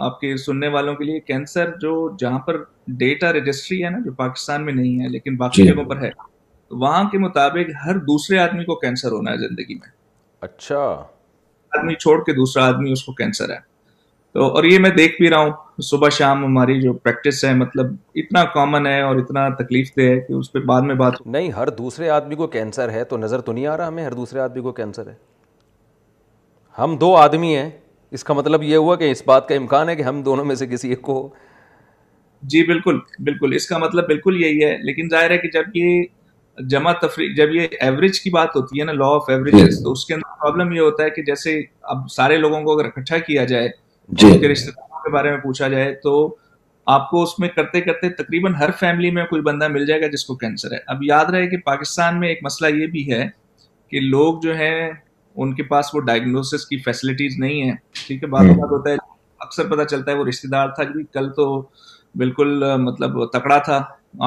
آپ 0.06 0.20
کے 0.20 0.36
سننے 0.44 0.68
والوں 0.76 0.96
کے 0.96 1.04
لیے 1.06 1.20
کینسر 1.28 1.72
جو 1.82 1.92
جہاں 2.20 2.40
پر 2.46 2.58
ڈیٹا 3.02 3.32
رجسٹری 3.34 3.84
ہے 3.84 3.90
نا 3.90 3.98
جو 4.06 4.12
پاکستان 4.18 4.66
میں 4.66 4.74
نہیں 4.74 5.04
ہے 5.04 5.10
لیکن 5.10 5.36
باقی 5.38 5.62
جی۔ 5.64 5.68
جگہوں 5.70 5.86
پر 5.90 6.02
ہے 6.04 6.10
وہاں 6.72 7.04
کے 7.10 7.18
مطابق 7.18 7.70
ہر 7.86 7.98
دوسرے 8.12 8.40
آدمی 8.40 8.64
کو 8.66 8.76
کینسر 8.86 9.12
ہونا 9.12 9.32
ہے 9.32 9.38
زندگی 9.48 9.76
میں 9.76 9.90
اچھا 10.48 10.80
آدمی 11.78 11.96
چھوڑ 12.00 12.24
کے 12.24 12.34
دوسرا 12.34 12.66
آدمی 12.68 12.92
اس 12.92 13.04
کو 13.04 13.12
کینسر 13.22 13.50
ہے 13.52 13.58
تو 14.34 14.46
اور 14.56 14.64
یہ 14.64 14.80
میں 14.80 14.90
دیکھ 14.98 15.22
بھی 15.22 15.30
رہا 15.30 15.40
ہوں 15.40 15.52
صبح 15.82 16.10
شام 16.18 16.44
ہماری 16.46 16.80
جو 16.82 16.92
پریکٹس 16.94 17.44
ہے 17.46 17.54
مطلب 17.56 17.94
اتنا 18.22 18.44
کامن 18.54 18.86
ہے 18.88 19.00
اور 19.02 19.16
اتنا 19.20 19.48
تکلیف 19.60 19.92
دہ 19.98 20.02
ہے 20.10 20.20
کہ 20.28 20.34
اس 20.34 20.52
پہ 20.54 20.60
بعد 20.66 20.82
میں 20.82 20.96
بات 20.96 21.14
نہیں 21.26 21.52
ہر 21.52 21.70
دوسرے 21.78 22.10
آدمی 22.10 22.36
کو 22.36 22.48
کینسر 22.56 22.90
ہے 22.92 23.04
تو 23.04 23.18
نظر 23.18 23.42
تو 23.42 23.52
نہیں 23.54 23.68
آ 23.68 23.78
رہا 23.78 23.88
ہمیں 23.88 24.04
ہر 24.06 24.14
دوسرے 24.14 24.40
آدمی 24.40 24.62
کو 24.62 24.72
کینسر 24.72 25.08
ہے 25.08 25.14
ہم 26.82 26.96
دو 27.02 27.16
آدمی 27.16 27.56
ہیں 27.56 27.70
اس 28.18 28.24
کا 28.24 28.34
مطلب 28.34 28.64
یہ 28.64 28.76
ہوا 28.78 28.96
کہ 28.96 29.10
اس 29.12 29.22
بات 29.26 29.48
کا 29.48 29.56
امکان 29.56 29.90
ہے 29.90 29.96
کہ 29.96 30.02
ہم 30.04 30.22
دونوں 30.24 30.46
میں 30.46 30.56
سے 30.56 30.68
کسی 30.68 30.90
ایک 30.90 31.02
کو 31.02 31.16
جی 32.54 32.64
بالکل 32.68 32.98
بالکل 33.24 33.54
اس 33.56 33.68
کا 33.68 33.78
مطلب 33.78 34.08
بالکل 34.08 34.42
یہی 34.44 34.64
ہے 34.64 34.76
لیکن 34.86 35.10
ظاہر 35.12 35.32
ہے 35.32 35.38
کہ 35.38 35.48
جب 35.54 35.76
یہ 35.78 36.04
جمع 36.70 36.92
تفریح 37.02 37.34
جب 37.38 37.54
یہ 37.56 37.68
ایوریج 37.82 38.20
کی 38.22 38.30
بات 38.30 38.56
ہوتی 38.56 38.80
ہے 38.80 38.86
نا 38.86 38.92
لا 38.92 39.06
آف 39.16 39.30
ایوریج 39.30 39.84
تو 39.84 39.92
اس 39.92 40.06
کے 40.06 40.14
اندر 40.14 40.36
پرابلم 40.42 40.72
یہ 40.76 40.82
ہوتا 40.82 41.04
ہے 41.04 41.10
کہ 41.10 41.22
جیسے 41.28 41.60
اب 41.96 42.10
سارے 42.16 42.38
لوگوں 42.38 42.62
کو 42.64 42.74
اگر 42.78 42.86
اکٹھا 42.86 43.18
کیا 43.28 43.44
جائے 43.54 43.68
رشتے 43.70 44.26
جی۔ 44.56 44.72
دار 44.72 44.93
کے 45.04 45.10
بارے 45.14 45.30
میں 45.32 45.38
پوچھا 45.44 45.68
جائے 45.68 45.94
تو 46.04 46.12
آپ 46.94 47.10
کو 47.10 47.22
اس 47.24 47.38
میں 47.40 47.48
کرتے 47.56 47.82
کرتے 47.82 48.10
تقریباً 48.24 48.54
ہر 48.60 48.72
فیملی 48.80 49.12
میں 49.18 49.24
کوئی 49.26 49.42
بندہ 49.42 49.68
مل 49.76 49.86
جائے 49.86 50.02
گا 50.02 50.08
جس 50.14 50.26
کو 50.26 50.36
کینسر 50.38 50.72
ہے 50.74 50.78
اب 50.94 51.04
یاد 51.04 51.26
رہے 51.34 51.48
کہ 51.50 51.58
پاکستان 51.66 52.20
میں 52.20 52.28
ایک 52.30 52.40
مسئلہ 52.44 52.74
یہ 52.76 52.88
بھی 52.96 53.12
ہے 53.12 53.26
کہ 53.92 54.00
لوگ 54.00 54.40
جو 54.44 54.56
ہیں 54.58 54.90
ان 55.44 55.54
کے 55.56 55.64
پاس 55.70 55.94
وہ 55.94 56.00
ڈائگنوسس 56.08 56.66
کی 56.68 56.78
فیسلٹیز 56.86 57.38
نہیں 57.40 57.64
ہیں 57.70 57.76
ٹھیک 58.06 58.24
ہے 58.24 58.28
بات 58.30 58.50
ہوتا 58.72 58.90
ہے 58.90 58.96
اکثر 59.46 59.68
پتہ 59.70 59.84
چلتا 59.92 60.12
ہے 60.12 60.16
وہ 60.18 60.26
رشتے 60.28 60.48
دار 60.52 60.68
تھا 60.76 60.84
کہ 60.90 61.04
کل 61.14 61.30
تو 61.38 61.48
بالکل 62.22 62.60
مطلب 62.80 63.24
تکڑا 63.38 63.58
تھا 63.70 63.82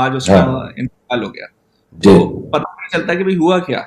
آج 0.05 0.17
اس 0.17 0.27
کا 0.27 0.41
ہاں۔ 0.45 0.61
انتقال 0.77 1.23
ہو 1.25 1.29
گیا 1.35 1.45
جی۔ 1.93 2.05
تو 2.11 2.39
پتا 2.53 2.73
نہیں 2.79 2.91
چلتا 2.99 3.15
کہ 3.19 3.25
بھائی 3.25 3.37
ہوا 3.39 3.59
کیا 3.67 3.81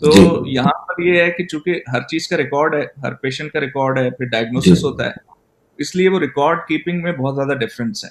تو 0.00 0.10
جی۔ 0.12 0.26
یہاں 0.54 0.72
پر 0.86 1.02
یہ 1.02 1.20
ہے 1.22 1.30
کہ 1.36 1.46
چونکہ 1.46 1.80
ہر 1.92 2.02
چیز 2.12 2.28
کا 2.28 2.36
ریکارڈ 2.36 2.74
ہے 2.74 2.82
ہر 3.02 3.14
پیشنٹ 3.24 3.52
کا 3.52 3.60
ریکارڈ 3.60 3.98
ہے 3.98 4.08
پھر 4.10 4.26
ڈائگنوسس 4.34 4.78
جی۔ 4.80 4.84
ہوتا 4.86 5.06
ہے 5.06 5.31
اس 5.82 5.94
لیے 5.96 6.08
وہ 6.14 6.18
ریکارڈ 6.20 6.58
کیپنگ 6.68 7.02
میں 7.06 7.12
بہت 7.18 7.34
زیادہ 7.36 7.58
ڈفرینس 7.64 8.04
ہے 8.04 8.08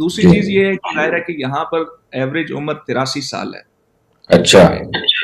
دوسری 0.00 0.22
جی۔ 0.22 0.32
چیز 0.34 0.48
یہ 0.50 0.64
ہے 0.66 0.72
کہ 0.76 0.94
ظاہر 0.94 1.12
ہے 1.14 1.20
کہ 1.26 1.32
یہاں 1.40 1.64
پر 1.70 1.82
ایوریج 2.20 2.52
عمر 2.58 2.74
تراسی 2.86 3.20
سال 3.30 3.54
ہے 3.54 3.60
اچھا 4.38 4.58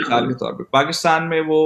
سال 0.09 0.28
کے 0.28 0.35
طور 0.42 0.52
پہ 0.59 0.62
پاکستان 0.78 1.28
میں 1.28 1.40
وہ 1.47 1.61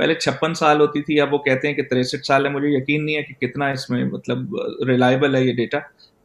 پہلے 0.00 0.14
چھپن 0.14 0.52
سال 0.54 0.80
ہوتی 0.80 1.02
تھی 1.06 1.20
اب 1.20 1.32
وہ 1.34 1.38
کہتے 1.46 1.68
ہیں 1.68 1.74
کہ 1.74 1.82
تریسٹھ 1.90 2.26
سال 2.26 2.44
ہے 2.46 2.50
مجھے 2.56 2.68
یقین 2.76 3.04
نہیں 3.06 3.16
ہے 3.16 3.22
کہ 3.30 3.46
کتنا 3.46 3.68
اس 3.76 3.88
میں 3.90 4.04
مطلب 4.12 4.54
ریلائبل 4.90 5.34
ہے 5.36 5.42
یہ 5.44 5.52
ڈیٹا 5.62 5.78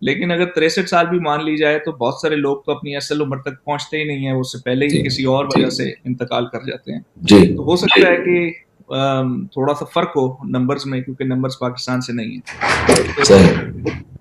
لیکن 0.07 0.31
اگر 0.31 0.45
تریسٹھ 0.55 0.89
سال 0.89 1.07
بھی 1.09 1.19
مان 1.29 1.43
لی 1.45 1.55
جائے 1.57 1.79
تو 1.85 1.91
بہت 2.03 2.19
سارے 2.21 2.35
لوگ 2.45 2.57
تو 2.65 2.71
اپنی 2.71 2.95
اصل 3.01 3.21
عمر 3.25 3.37
تک 3.47 3.63
پہنچتے 3.65 3.97
ہی 3.99 4.03
نہیں 4.11 4.25
ہیں 4.27 4.33
اس 4.41 4.51
سے 4.51 4.57
پہلے 4.65 4.85
ہی 4.85 4.89
جی۔ 4.97 5.03
کسی 5.07 5.23
اور 5.33 5.45
وجہ 5.55 5.63
جی۔ 5.69 5.75
سے 5.75 5.89
انتقال 6.11 6.47
کر 6.53 6.65
جاتے 6.71 6.95
ہیں 6.95 7.43
تو 7.55 7.63
ہو 7.71 7.75
سکتا 7.83 8.07
ہے 8.09 8.15
کہ 8.25 8.37
تھوڑا 8.87 9.73
سا 9.79 9.85
فرق 9.93 10.15
ہو 10.17 10.25
نمبرز 10.57 10.85
میں 10.85 10.99
کیونکہ 11.01 11.25
نمبرز 11.25 11.57
پاکستان 11.59 12.01
سے 12.01 12.13
نہیں 12.13 12.37
ہیں 12.37 13.21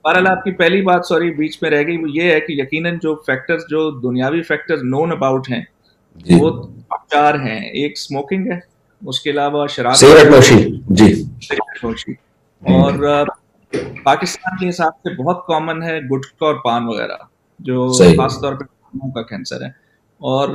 بہرحال 0.04 0.26
آپ 0.26 0.44
کی 0.44 0.50
پہلی 0.56 0.80
بات 0.82 1.06
سوری 1.08 1.30
بیچ 1.34 1.58
میں 1.62 1.70
رہ 1.70 1.82
گئی 1.86 1.96
وہ 2.02 2.08
یہ 2.14 2.32
ہے 2.32 2.40
کہ 2.40 2.52
یقیناً 2.60 2.98
جو 3.02 3.14
فیکٹرز 3.26 3.62
جو 3.70 3.90
دنیاوی 4.08 4.42
فیکٹرز 4.48 4.82
نون 4.90 5.12
اباؤٹ 5.12 5.48
ہیں 5.50 5.62
جی۔ 6.24 6.38
وہ 6.40 6.50
چار 7.12 7.34
ہیں 7.44 7.58
ایک 7.60 7.98
سموکنگ 7.98 8.50
ہے 8.52 8.58
اس 9.10 9.20
کے 9.20 9.30
علاوہ 9.30 9.66
شراب 9.76 9.94
شرابی 10.00 10.28
نوشی 10.30 10.56
جی۔ 10.96 11.12
جی۔ 11.12 12.12
اور 12.74 13.24
پاکستان 14.04 14.56
کے 14.60 14.68
حساب 14.68 14.92
سے 15.02 15.14
بہت 15.22 15.46
کامن 15.46 15.82
ہے 15.82 15.98
گٹکا 16.14 16.46
اور 16.46 16.54
پان 16.64 16.88
وغیرہ 16.88 17.16
جو 17.68 17.86
خاص 18.18 18.40
طور 18.42 18.52
پہ 19.14 19.22
کینسر 19.28 19.62
ہے 19.64 19.68
اور 20.34 20.48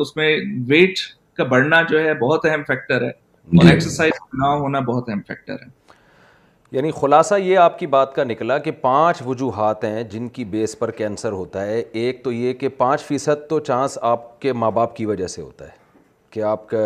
اس 0.00 0.16
میں 0.16 0.34
ویٹ 0.68 0.98
کا 1.36 1.44
بڑھنا 1.52 1.82
جو 1.90 1.98
ہے 2.04 2.14
بہت 2.20 2.44
اہم 2.46 2.62
فیکٹر 2.66 3.02
ہے 3.04 3.10
جی۔ 3.52 3.58
اور 3.62 3.70
ایکسرسائز 3.72 4.12
نہ 4.42 4.46
ہونا 4.60 4.80
بہت 4.90 5.08
اہم 5.08 5.20
فیکٹر 5.28 5.54
ہے 5.62 5.82
یعنی 6.72 6.90
خلاصہ 6.90 7.34
یہ 7.38 7.58
آپ 7.58 7.78
کی 7.78 7.86
بات 7.86 8.14
کا 8.14 8.24
نکلا 8.24 8.56
کہ 8.58 8.70
پانچ 8.80 9.20
وجوہات 9.26 9.84
ہیں 9.84 10.02
جن 10.10 10.28
کی 10.36 10.44
بیس 10.54 10.78
پر 10.78 10.90
کینسر 10.90 11.32
ہوتا 11.32 11.64
ہے 11.66 11.80
ایک 12.02 12.22
تو 12.24 12.32
یہ 12.32 12.52
کہ 12.62 12.68
پانچ 12.76 13.02
فیصد 13.06 13.48
تو 13.50 13.58
چانس 13.68 13.98
آپ 14.12 14.40
کے 14.40 14.52
ماں 14.52 14.70
باپ 14.78 14.96
کی 14.96 15.06
وجہ 15.06 15.26
سے 15.34 15.42
ہوتا 15.42 15.64
ہے 15.64 15.70
کہ 16.30 16.42
آپ 16.52 16.68
کا 16.68 16.78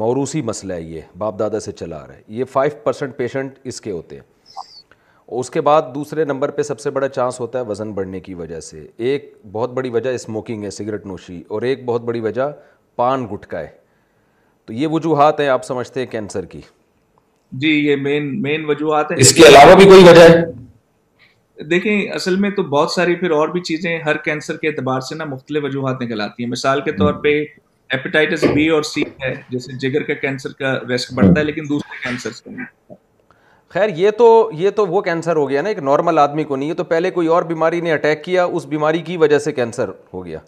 موروثی 0.00 0.42
مسئلہ 0.42 0.72
ہے 0.72 0.82
یہ 0.82 1.00
باپ 1.18 1.38
دادا 1.38 1.60
سے 1.60 1.72
چلا 1.72 2.00
آ 2.02 2.06
رہا 2.06 2.14
ہے 2.16 2.22
یہ 2.40 2.44
فائیو 2.52 2.72
پرسینٹ 2.84 3.16
پیشنٹ 3.16 3.58
اس 3.72 3.80
کے 3.80 3.90
ہوتے 3.90 4.16
ہیں 4.16 4.22
اس 5.38 5.50
کے 5.50 5.60
بعد 5.60 5.82
دوسرے 5.94 6.24
نمبر 6.24 6.50
پہ 6.56 6.62
سب 6.62 6.80
سے 6.80 6.90
بڑا 6.96 7.08
چانس 7.08 7.40
ہوتا 7.40 7.58
ہے 7.58 7.64
وزن 7.68 7.92
بڑھنے 7.92 8.20
کی 8.20 8.34
وجہ 8.34 8.60
سے 8.60 8.86
ایک 8.96 9.34
بہت 9.52 9.72
بڑی 9.74 9.90
وجہ 9.90 10.10
اسموکنگ 10.14 10.64
ہے 10.64 10.70
سگریٹ 10.70 11.06
نوشی 11.06 11.42
اور 11.48 11.62
ایک 11.70 11.84
بہت 11.84 12.02
بڑی 12.10 12.20
وجہ 12.20 12.48
پان 12.96 13.26
گٹکا 13.32 13.60
ہے 13.60 13.68
تو 14.72 14.78
یہ 14.78 14.88
وجوہات 14.90 15.40
ہیں 15.40 15.46
آپ 15.52 15.64
سمجھتے 15.64 16.00
ہیں 16.00 16.06
کینسر 16.10 16.44
کی 16.50 16.60
جی 17.62 17.68
یہ 17.70 17.96
مین 18.02 18.28
مین 18.42 18.64
وجوہات 18.68 19.10
ہیں 19.10 19.18
اس 19.20 19.32
کے 19.34 19.42
علاوہ 19.48 19.74
بھی 19.76 19.84
کوئی 19.88 20.04
وجہ 20.04 20.22
ہے 20.28 21.64
دیکھیں 21.70 22.10
اصل 22.14 22.36
میں 22.44 22.50
تو 22.56 22.62
بہت 22.70 22.90
ساری 22.90 23.14
پھر 23.22 23.30
اور 23.38 23.48
بھی 23.56 23.60
چیزیں 23.68 23.90
ہر 24.04 24.16
کینسر 24.28 24.56
کے 24.62 24.68
اعتبار 24.68 25.00
سے 25.08 25.14
نا 25.14 25.24
مختلف 25.32 25.64
وجوہات 25.64 26.00
نکل 26.02 26.20
آتی 26.20 26.42
ہیں 26.44 26.50
مثال 26.50 26.80
کے 26.86 26.92
طور 27.02 27.12
پہ 27.26 27.34
ہیپیٹائٹس 27.94 28.44
بی 28.54 28.68
اور 28.76 28.82
سی 28.92 29.02
ہے 29.24 29.32
جیسے 29.50 29.76
جگر 29.80 30.02
کا 30.06 30.14
کینسر 30.20 30.52
کا 30.58 30.72
ریسک 30.88 31.12
بڑھتا 31.16 31.38
ہے 31.40 31.44
لیکن 31.44 31.68
دوسرے 31.68 32.02
کینسر 32.08 32.30
سے 32.40 32.50
خیر 33.74 33.88
یہ 33.96 34.10
تو 34.18 34.30
یہ 34.58 34.70
تو 34.80 34.86
وہ 34.94 35.00
کینسر 35.10 35.36
ہو 35.36 35.48
گیا 35.50 35.62
نا 35.62 35.68
ایک 35.68 35.78
نارمل 35.90 36.18
آدمی 36.24 36.44
کو 36.44 36.56
نہیں 36.56 36.68
ہے 36.70 36.74
تو 36.80 36.84
پہلے 36.94 37.10
کوئی 37.20 37.28
اور 37.36 37.42
بیماری 37.52 37.80
نے 37.88 37.92
اٹیک 37.92 38.24
کیا 38.24 38.44
اس 38.52 38.66
بیماری 38.74 39.00
کی 39.10 39.16
وجہ 39.26 39.38
سے 39.48 39.52
کینسر 39.60 39.90
ہو 40.14 40.24
گیا 40.24 40.38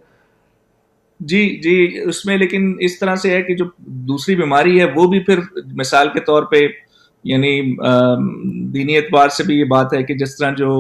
جی 1.33 1.39
جی 1.65 1.75
اس 2.09 2.25
میں 2.27 2.37
لیکن 2.39 2.73
اس 2.87 2.99
طرح 2.99 3.15
سے 3.23 3.31
ہے 3.35 3.43
کہ 3.43 3.55
جو 3.57 3.65
دوسری 4.09 4.35
بیماری 4.37 4.79
ہے 4.81 4.85
وہ 4.95 5.07
بھی 5.11 5.21
پھر 5.29 5.39
مثال 5.77 6.09
کے 6.15 6.21
طور 6.31 6.43
پہ 6.51 6.67
یعنی 7.31 7.51
دینی 8.73 8.97
اعتبار 8.97 9.29
سے 9.37 9.45
بھی 9.51 9.59
یہ 9.59 9.65
بات 9.71 9.93
ہے 9.95 10.03
کہ 10.09 10.15
جس 10.25 10.37
طرح 10.39 10.51
جو 10.57 10.71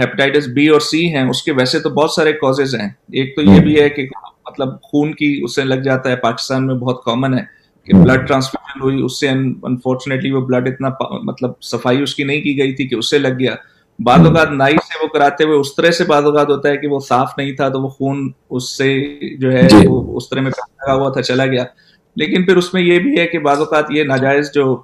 ہیپٹائٹس 0.00 0.46
بی 0.56 0.66
اور 0.76 0.80
سی 0.90 1.04
ہیں 1.14 1.22
اس 1.28 1.42
کے 1.42 1.52
ویسے 1.58 1.78
تو 1.84 1.90
بہت 2.00 2.10
سارے 2.16 2.32
کازز 2.40 2.74
ہیں 2.80 2.88
ایک 3.20 3.34
تو 3.36 3.42
یہ 3.50 3.60
بھی 3.68 3.80
ہے 3.80 3.88
کہ 3.98 4.06
مطلب 4.50 4.74
خون 4.90 5.12
کی 5.22 5.30
اس 5.44 5.54
سے 5.54 5.64
لگ 5.64 5.82
جاتا 5.84 6.10
ہے 6.10 6.16
پاکستان 6.28 6.66
میں 6.66 6.74
بہت 6.84 7.02
کامن 7.04 7.38
ہے 7.38 7.42
کہ 7.86 7.94
بلڈ 8.04 8.26
ٹرانسفیوژن 8.28 8.80
ہوئی 8.82 9.00
اس 9.04 9.20
سے 9.20 9.28
انفارچونیٹلی 9.28 10.30
وہ 10.32 10.40
بلڈ 10.46 10.68
اتنا 10.68 10.88
مطلب 11.30 11.62
صفائی 11.72 12.02
اس 12.02 12.14
کی 12.14 12.24
نہیں 12.30 12.40
کی 12.40 12.58
گئی 12.58 12.72
تھی 12.76 12.88
کہ 12.88 12.94
اس 12.94 13.10
سے 13.10 13.18
لگ 13.18 13.38
گیا 13.38 13.54
بعض 14.06 14.26
اوقات 14.26 14.48
نائی 14.56 14.76
سے 14.88 14.98
وہ 15.02 15.06
کراتے 15.12 15.44
ہوئے 15.44 15.58
اس 15.58 15.74
طرح 15.76 15.90
سے 15.98 16.04
بعض 16.08 16.24
اوقات 16.24 16.48
ہوتا 16.50 16.68
ہے 16.68 16.76
کہ 16.78 16.86
وہ 16.88 16.98
صاف 17.08 17.30
نہیں 17.38 17.52
تھا 17.56 17.68
تو 17.76 17.80
وہ 17.82 17.88
خون 17.88 18.28
اس 18.56 18.68
سے 18.76 18.92
جو 19.38 19.52
ہے 19.52 19.66
وہ 19.88 20.16
اس 20.16 20.28
طرح 20.28 20.40
میں 20.42 20.50
لگا 20.50 20.92
ہوا 20.94 21.12
تھا 21.12 21.22
چلا 21.22 21.46
گیا 21.46 21.62
لیکن 22.22 22.44
پھر 22.46 22.56
اس 22.56 22.72
میں 22.74 22.82
یہ 22.82 22.98
بھی 22.98 23.18
ہے 23.20 23.26
کہ 23.28 23.38
بعض 23.48 23.58
اوقات 23.60 23.90
یہ 23.94 24.04
ناجائز 24.10 24.50
جو 24.54 24.74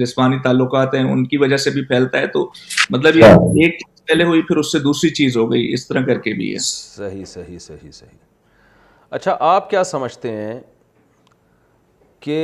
جسمانی 0.00 0.38
تعلقات 0.44 0.94
ہیں 0.94 1.02
ان 1.12 1.24
کی 1.28 1.36
وجہ 1.38 1.56
سے 1.64 1.70
بھی 1.70 1.82
پھیلتا 1.86 2.18
ہے 2.18 2.26
تو 2.36 2.48
مطلب 2.90 3.16
یہ 3.16 3.24
ایک 3.64 3.76
چیز 3.78 4.02
پہلے 4.08 4.24
ہوئی 4.24 4.42
پھر 4.42 4.56
اس 4.56 4.72
سے 4.72 4.78
دوسری 4.86 5.10
چیز 5.18 5.36
ہو 5.36 5.50
گئی 5.52 5.72
اس 5.74 5.86
طرح 5.88 6.04
کر 6.06 6.18
کے 6.28 6.32
بھی 6.34 6.52
ہے 6.52 6.58
صحیح 6.66 7.24
صحیح 7.24 7.58
صحیح 7.68 7.90
صحیح 7.90 8.18
اچھا 9.18 9.36
آپ 9.50 9.68
کیا 9.70 9.82
سمجھتے 9.84 10.30
ہیں 10.36 10.58
کہ 12.20 12.40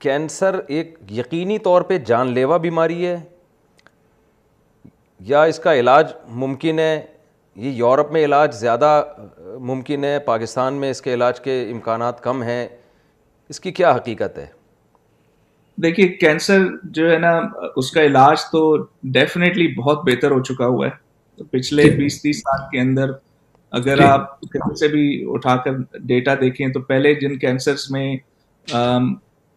کینسر 0.00 0.58
ایک 0.76 0.98
یقینی 1.18 1.58
طور 1.68 1.82
پہ 1.90 1.98
جان 2.06 2.32
لیوا 2.34 2.56
بیماری 2.66 3.06
ہے 3.06 3.18
یا 5.28 5.42
اس 5.50 5.58
کا 5.64 5.72
علاج 5.74 6.06
ممکن 6.42 6.78
ہے 6.78 6.92
یہ 7.64 7.70
یورپ 7.82 8.10
میں 8.12 8.24
علاج 8.24 8.54
زیادہ 8.54 8.88
ممکن 9.70 10.04
ہے 10.04 10.18
پاکستان 10.24 10.74
میں 10.80 10.90
اس 10.90 11.00
کے 11.02 11.14
علاج 11.14 11.40
کے 11.40 11.54
امکانات 11.70 12.22
کم 12.22 12.42
ہیں 12.42 12.66
اس 13.50 13.60
کی 13.60 13.72
کیا 13.78 13.90
حقیقت 13.96 14.38
ہے 14.38 14.46
دیکھیے 15.82 16.06
کینسر 16.22 16.66
جو 16.98 17.10
ہے 17.10 17.16
نا 17.18 17.30
اس 17.82 17.90
کا 17.92 18.02
علاج 18.10 18.44
تو 18.52 18.60
ڈیفینیٹلی 19.16 19.66
بہت 19.80 20.04
بہتر 20.10 20.30
ہو 20.30 20.42
چکا 20.50 20.66
ہوا 20.74 20.86
ہے 20.88 21.44
پچھلے 21.58 21.84
جی۔ 21.88 21.96
بیس 21.96 22.20
تیس 22.22 22.40
سال 22.42 22.60
کے 22.72 22.80
اندر 22.80 23.10
اگر 23.80 23.96
جی۔ 23.96 24.04
آپ 24.08 24.28
کہیں 24.52 24.74
سے 24.80 24.88
بھی 24.88 25.04
اٹھا 25.34 25.56
کر 25.64 25.76
ڈیٹا 26.12 26.34
دیکھیں 26.40 26.66
تو 26.74 26.80
پہلے 26.92 27.14
جن 27.20 27.38
کینسرس 27.44 27.90
میں 27.90 28.06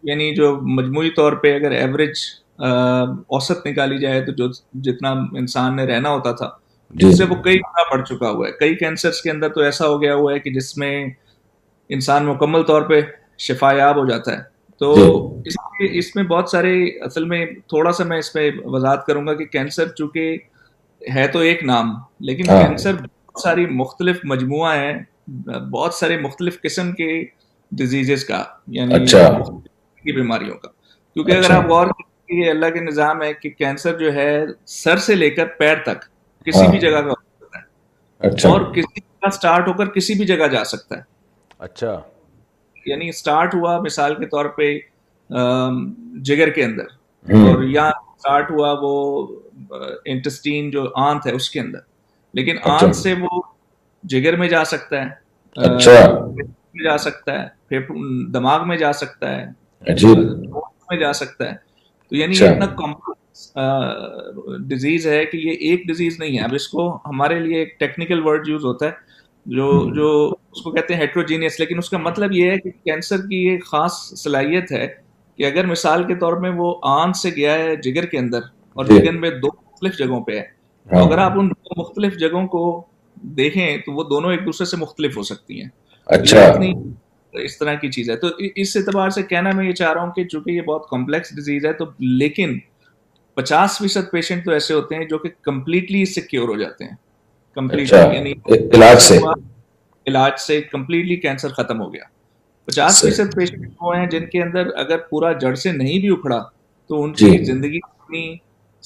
یعنی 0.07 0.33
جو 0.35 0.55
مجموعی 0.79 1.09
طور 1.15 1.33
پہ 1.43 1.55
اگر 1.55 1.71
ایوریج 1.81 2.17
اوسط 2.59 3.65
نکالی 3.67 3.97
جائے 4.01 4.21
تو 4.25 4.31
جو 4.37 4.47
جتنا 4.91 5.11
انسان 5.39 5.75
نے 5.75 5.85
رہنا 5.85 6.09
ہوتا 6.09 6.31
تھا 6.35 6.49
جس 6.93 7.09
جی۔ 7.11 7.17
سے 7.17 7.23
وہ 7.29 7.35
کئی 7.43 7.57
گنا 7.59 7.83
بڑھ 7.95 8.05
چکا 8.07 8.29
ہوا 8.31 8.47
ہے 8.47 8.51
کئی 8.59 8.75
کے 8.75 8.85
اندر 9.31 9.49
تو 9.53 9.61
ایسا 9.61 9.87
ہو 9.87 10.01
گیا 10.01 10.13
ہوا 10.15 10.33
ہے 10.33 10.39
کہ 10.39 10.51
جس 10.59 10.75
میں 10.77 10.91
انسان 11.95 12.25
مکمل 12.25 12.63
طور 12.67 12.81
پہ 12.89 13.01
شفا 13.47 13.71
یاب 13.77 13.97
ہو 13.97 14.05
جاتا 14.09 14.37
ہے 14.37 14.41
تو 14.79 14.95
جی۔ 15.45 15.97
اس 15.97 16.15
میں 16.15 16.23
بہت 16.29 16.49
سارے 16.49 16.73
اصل 17.05 17.25
میں 17.33 17.45
تھوڑا 17.69 17.91
سا 17.97 18.03
میں 18.07 18.17
اس 18.19 18.31
پہ 18.33 18.49
وضاحت 18.65 19.05
کروں 19.05 19.25
گا 19.27 19.33
کہ 19.41 19.45
کینسر 19.45 19.89
چونکہ 19.97 20.37
ہے 21.15 21.27
تو 21.33 21.39
ایک 21.49 21.63
نام 21.71 21.93
لیکن 22.29 22.45
کینسر 22.45 22.93
ہاں۔ 22.93 23.01
بہت 23.07 23.41
ساری 23.41 23.65
مختلف 23.81 24.19
مجموعہ 24.33 24.75
ہیں 24.77 24.95
بہت 25.71 25.93
سارے 25.93 26.17
مختلف 26.19 26.61
قسم 26.61 26.91
کے 26.95 27.07
ڈزیز 27.79 28.25
کا 28.25 28.43
یعنی 28.77 28.93
اچھا۔ 29.03 29.27
کی 30.03 30.11
بیماریوں 30.11 30.55
کا 30.63 30.69
کیونکہ 31.13 31.31
اگر 31.31 31.39
اچھا۔ 31.51 31.55
آپ 31.57 31.71
اور 31.73 31.87
کہ 32.27 32.33
یہ 32.33 32.49
اللہ 32.51 32.69
کے 32.73 32.79
نظام 32.83 33.21
ہے 33.23 33.33
کہ 33.41 33.49
کینسر 33.49 33.97
جو 33.99 34.13
ہے 34.13 34.29
سر 34.81 34.97
سے 35.05 35.15
لے 35.15 35.29
کر 35.35 35.45
پیر 35.59 35.75
تک 35.85 35.99
کسی 36.45 36.59
ہاں۔ 36.61 36.69
بھی 36.71 36.79
جگہ 36.79 37.01
کا 37.01 37.07
ہو 37.09 37.13
سکتا 37.39 37.59
ہے 37.59 38.29
اچھا۔ 38.29 38.49
اور 38.49 38.61
کسی 38.73 38.99
کا 39.01 39.29
سٹارٹ 39.37 39.67
ہو 39.67 39.73
کر 39.73 39.89
کسی 39.93 40.13
بھی 40.19 40.25
جگہ 40.25 40.47
جا 40.51 40.63
سکتا 40.73 40.97
ہے 40.97 41.01
اچھا 41.67 41.99
یعنی 42.85 43.11
سٹارٹ 43.19 43.55
ہوا 43.55 43.79
مثال 43.81 44.15
کے 44.15 44.25
طور 44.33 44.45
پہ 44.57 44.71
جگر 46.29 46.49
کے 46.55 46.63
اندر 46.63 46.91
اور 47.47 47.63
یا 47.69 47.89
سٹارٹ 48.19 48.51
ہوا 48.51 48.71
وہ 48.81 48.91
انٹسٹین 50.11 50.69
جو 50.71 50.83
آنت 51.05 51.25
ہے 51.27 51.31
اس 51.35 51.49
کے 51.51 51.59
اندر 51.59 51.79
لیکن 52.39 52.57
اچھا۔ 52.57 52.85
آنت 52.85 52.95
سے 52.95 53.13
وہ 53.21 53.41
جگر 54.13 54.35
میں 54.41 54.47
جا 54.49 54.63
سکتا 54.73 55.01
ہے 55.05 55.75
اچھا۔ 55.75 55.93
جا 56.83 56.97
سکتا 57.07 57.41
ہے 57.41 57.47
پھر 57.69 57.81
دماغ 58.33 58.67
میں 58.67 58.77
جا 58.77 58.91
سکتا 58.93 59.35
ہے 59.37 59.45
میں 59.87 60.97
جا 60.99 61.11
سکتا 61.13 61.49
ہے 61.51 61.55
تو 62.09 62.15
یعنی 62.15 62.35
یہ 62.35 62.43
اچھا۔ 62.43 62.53
اتنا 62.53 62.65
کمپلیکس 62.81 63.51
ڈیزیز 64.67 65.07
ہے 65.07 65.23
کہ 65.31 65.37
یہ 65.37 65.69
ایک 65.69 65.87
ڈیزیز 65.87 66.19
نہیں 66.19 66.37
ہے 66.37 66.43
اب 66.43 66.53
اس 66.55 66.67
کو 66.67 66.87
ہمارے 67.05 67.39
لیے 67.39 67.57
ایک 67.59 67.79
ٹیکنیکل 67.79 68.25
ورڈ 68.27 68.47
یوز 68.49 68.65
ہوتا 68.65 68.85
ہے 68.85 69.05
جو 69.55 69.65
جو 69.95 70.09
اس 70.55 70.61
کو 70.61 70.71
کہتے 70.71 70.93
ہیں 70.93 71.01
ہیٹروجینیس 71.01 71.59
لیکن 71.59 71.77
اس 71.77 71.89
کا 71.89 71.97
مطلب 72.05 72.31
یہ 72.35 72.49
ہے 72.51 72.57
کہ 72.63 72.69
کینسر 72.85 73.27
کی 73.27 73.43
یہ 73.45 73.57
خاص 73.65 73.99
صلاحیت 74.23 74.71
ہے 74.71 74.87
کہ 75.37 75.45
اگر 75.45 75.65
مثال 75.65 76.03
کے 76.07 76.15
طور 76.19 76.37
میں 76.45 76.49
وہ 76.55 76.73
آن 76.97 77.13
سے 77.21 77.29
گیا 77.35 77.53
ہے 77.59 77.75
جگر 77.83 78.05
کے 78.13 78.17
اندر 78.17 78.47
اور 78.73 78.85
جی۔ 78.85 78.99
جگر 78.99 79.17
میں 79.19 79.29
دو 79.41 79.47
مختلف 79.55 79.97
جگہوں 79.97 80.21
پہ 80.27 80.37
ہے 80.39 80.45
تو 80.89 80.95
ہاں۔ 80.95 81.03
اگر 81.07 81.17
آپ 81.25 81.39
ان 81.39 81.49
دو 81.49 81.79
مختلف 81.81 82.17
جگہوں 82.19 82.47
کو 82.55 82.63
دیکھیں 83.37 83.77
تو 83.85 83.91
وہ 83.95 84.03
دونوں 84.09 84.31
ایک 84.31 84.45
دوسرے 84.45 84.65
سے 84.69 84.77
مختلف 84.77 85.17
ہو 85.17 85.23
سکتی 85.29 85.61
ہیں 85.61 85.69
اچھا 86.15 86.45
اس 87.45 87.57
طرح 87.57 87.73
کی 87.81 87.91
چیز 87.91 88.09
ہے 88.09 88.15
تو 88.17 88.27
اس 88.55 88.75
اعتبار 88.77 89.09
سے 89.15 89.23
کہنا 89.29 89.51
میں 89.55 89.65
یہ 89.67 89.71
چاہ 89.81 89.91
رہا 89.93 90.01
ہوں 90.01 90.11
کہ 90.15 90.23
چونکہ 90.27 90.51
یہ 90.51 90.61
بہت 90.65 90.89
کمپلیکس 90.89 91.35
ڈیزیز 91.35 91.65
ہے 91.65 91.73
تو 91.79 91.85
لیکن 91.99 92.57
پچاس 93.35 93.77
فیصد 93.79 94.11
پیشنٹ 94.11 94.45
تو 94.45 94.51
ایسے 94.51 94.73
ہوتے 94.73 94.95
ہیں 94.95 95.05
جو 95.09 95.17
کہ 95.17 95.29
کمپلیٹلی 95.45 96.01
اس 96.01 96.15
سے 96.15 96.21
کیور 96.21 96.47
ہو 96.49 96.57
جاتے 96.59 96.83
ہیں 96.85 96.95
کمپلیٹلی 97.55 99.19
کمپلیٹلی 100.71 101.15
کینسر 101.15 101.49
ختم 101.53 101.81
ہو 101.81 101.93
گیا 101.93 102.03
پچاس 102.65 103.01
فیصد 103.01 103.35
پیشنٹ 103.35 103.69
وہ 103.81 103.95
ہیں 103.97 104.05
جن 104.11 104.25
کے 104.31 104.41
اندر 104.43 104.67
اگر 104.79 104.97
پورا 105.09 105.31
جڑ 105.39 105.53
سے 105.65 105.71
نہیں 105.71 105.99
بھی 105.99 106.09
اکھڑا 106.13 106.41
تو 106.87 107.03
ان 107.03 107.13
جی۔ 107.17 107.29
کی 107.37 107.43
زندگی 107.45 107.77
اتنی 107.77 108.27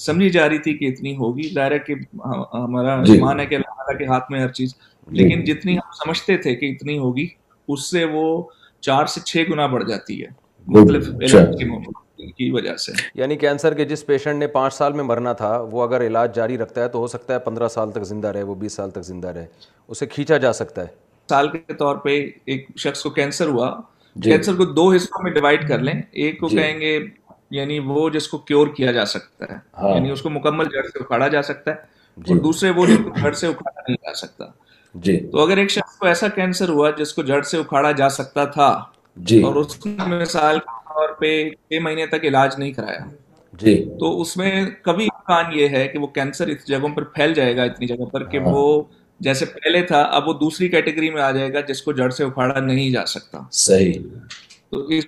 سمجھی 0.06 0.28
جا 0.30 0.48
رہی 0.48 0.58
تھی 0.58 0.76
کہ 0.78 0.84
اتنی 0.88 1.14
ہوگی 1.16 1.48
ظاہر 1.54 1.72
ہے 1.72 1.78
کہ 1.86 1.94
ہمارا 2.24 3.02
جی۔ 3.04 3.12
ایمان 3.12 3.40
ہے 3.40 3.46
کہ 3.46 3.54
اللہ 3.54 3.72
تعالیٰ 3.78 3.98
کے 3.98 4.06
ہاتھ 4.12 4.30
میں 4.32 4.40
ہر 4.40 4.48
چیز 4.52 4.74
جی۔ 4.76 5.22
لیکن 5.22 5.44
جتنی 5.44 5.74
ہم 5.78 5.90
سمجھتے 6.04 6.36
تھے 6.42 6.54
کہ 6.56 6.70
اتنی 6.74 6.98
ہوگی 6.98 7.26
اس 7.72 7.90
سے 7.90 8.04
وہ 8.12 8.24
چار 8.86 9.06
سے 9.14 9.20
چھ 9.26 9.44
گنا 9.50 9.66
بڑھ 9.74 9.84
جاتی 9.88 10.20
ہے 10.22 10.28
مختلف 10.78 11.08
اچھا۔ 11.22 11.44
کی 12.36 12.50
وجہ 12.50 12.74
سے 12.78 12.92
یعنی 13.18 13.36
کینسر 13.36 13.74
کے 13.74 13.84
جس 13.92 14.04
پیشنٹ 14.06 14.38
نے 14.38 14.46
پانچ 14.56 14.74
سال 14.74 14.92
میں 14.98 15.04
مرنا 15.04 15.32
تھا 15.38 15.48
وہ 15.70 15.82
اگر 15.86 16.06
علاج 16.06 16.34
جاری 16.34 16.58
رکھتا 16.58 16.82
ہے 16.82 16.88
تو 16.88 16.98
ہو 16.98 17.06
سکتا 17.14 17.34
ہے 17.34 17.38
پندرہ 17.46 17.68
سال 17.76 17.90
تک 17.92 18.02
زندہ 18.10 18.28
رہے 18.34 18.42
وہ 18.50 18.54
بیس 18.60 18.72
سال 18.76 18.90
تک 18.90 19.02
زندہ 19.06 19.28
رہے 19.36 19.46
اسے 19.94 20.06
کھینچا 20.12 20.36
جا 20.44 20.52
سکتا 20.58 20.82
ہے 20.82 20.86
سال 21.30 21.48
کے 21.52 21.74
طور 21.78 21.96
پہ 22.04 22.10
ایک 22.54 22.68
شخص 22.84 23.02
کو 23.02 23.10
کینسر 23.18 23.48
ہوا 23.54 23.70
جی۔ 24.14 24.30
کینسر 24.30 24.56
کو 24.56 24.64
دو 24.78 24.90
حصوں 24.92 25.22
میں 25.22 25.30
ڈیوائڈ 25.38 25.66
کر 25.68 25.78
لیں 25.88 25.94
ایک 26.24 26.40
کو 26.40 26.48
جی۔ 26.48 26.56
کہیں 26.56 26.80
گے 26.80 26.96
یعنی 27.58 27.78
وہ 27.86 28.08
جس 28.16 28.28
کو 28.28 28.38
کیور 28.50 28.66
کیا 28.76 28.92
جا 29.00 29.04
سکتا 29.14 29.52
ہے 29.52 29.58
ہاں۔ 29.78 29.90
یعنی 29.94 30.10
اس 30.10 30.22
کو 30.22 30.30
مکمل 30.38 30.68
جڑ 30.74 30.86
سے 30.92 30.98
اکھاڑا 31.04 31.28
جا 31.36 31.42
سکتا 31.50 31.70
ہے 31.70 32.22
جی۔ 32.26 32.34
اور 32.34 32.42
دوسرے 32.42 32.70
وہ 32.76 32.86
جس 32.86 32.98
کو 33.04 33.10
گھر 33.22 33.32
سے 33.40 33.46
اکھاڑا 33.46 33.80
نہیں 33.88 33.96
جا 34.06 34.14
سکتا 34.26 34.44
جی 35.00 35.16
تو 35.32 35.38
اگر 35.40 35.56
ایک 35.56 35.70
شخص 35.70 35.96
کو 35.98 36.06
ایسا 36.06 36.28
کینسر 36.34 36.68
ہوا 36.68 36.90
جس 36.98 37.12
کو 37.14 37.22
جڑ 37.28 37.40
سے 37.50 37.58
اکھاڑا 37.58 37.90
جا 37.96 38.08
سکتا 38.18 38.44
تھا 38.56 38.72
جی 39.28 39.40
اور 39.42 39.54
اس 39.62 39.66
اس 39.76 39.86
نے 40.96 41.06
پہ 41.20 41.42
چھ 41.70 41.80
مہینے 41.82 42.06
تک 42.06 42.24
علاج 42.24 42.54
نہیں 42.58 42.72
کرایا 42.72 42.98
جی 43.60 43.74
تو 44.00 44.16
میں 44.36 44.50
کبھی 44.84 45.04
امکان 45.12 45.58
یہ 45.58 45.68
ہے 45.76 45.86
کہ 45.88 45.98
وہ 45.98 46.06
کینسر 46.16 46.52
جگہوں 46.66 46.88
پر 46.96 47.04
پھیل 47.14 47.34
جائے 47.34 47.56
گا 47.56 47.62
اتنی 47.64 47.86
جگہ 47.86 48.04
پر 48.12 48.24
کہ 48.30 48.38
ہاں۔ 48.38 48.52
وہ 48.52 48.82
جیسے 49.26 49.44
پہلے 49.46 49.82
تھا 49.86 50.00
اب 50.16 50.28
وہ 50.28 50.32
دوسری 50.38 50.68
کیٹیگری 50.68 51.10
میں 51.10 51.22
آ 51.22 51.30
جائے 51.30 51.52
گا 51.52 51.60
جس 51.68 51.82
کو 51.82 51.92
جڑ 52.00 52.08
سے 52.10 52.24
اکھاڑا 52.24 52.60
نہیں 52.60 52.90
جا 52.90 53.04
سکتا 53.14 53.38
صحیح 53.66 53.92
تو 54.70 54.80
اس 54.98 55.04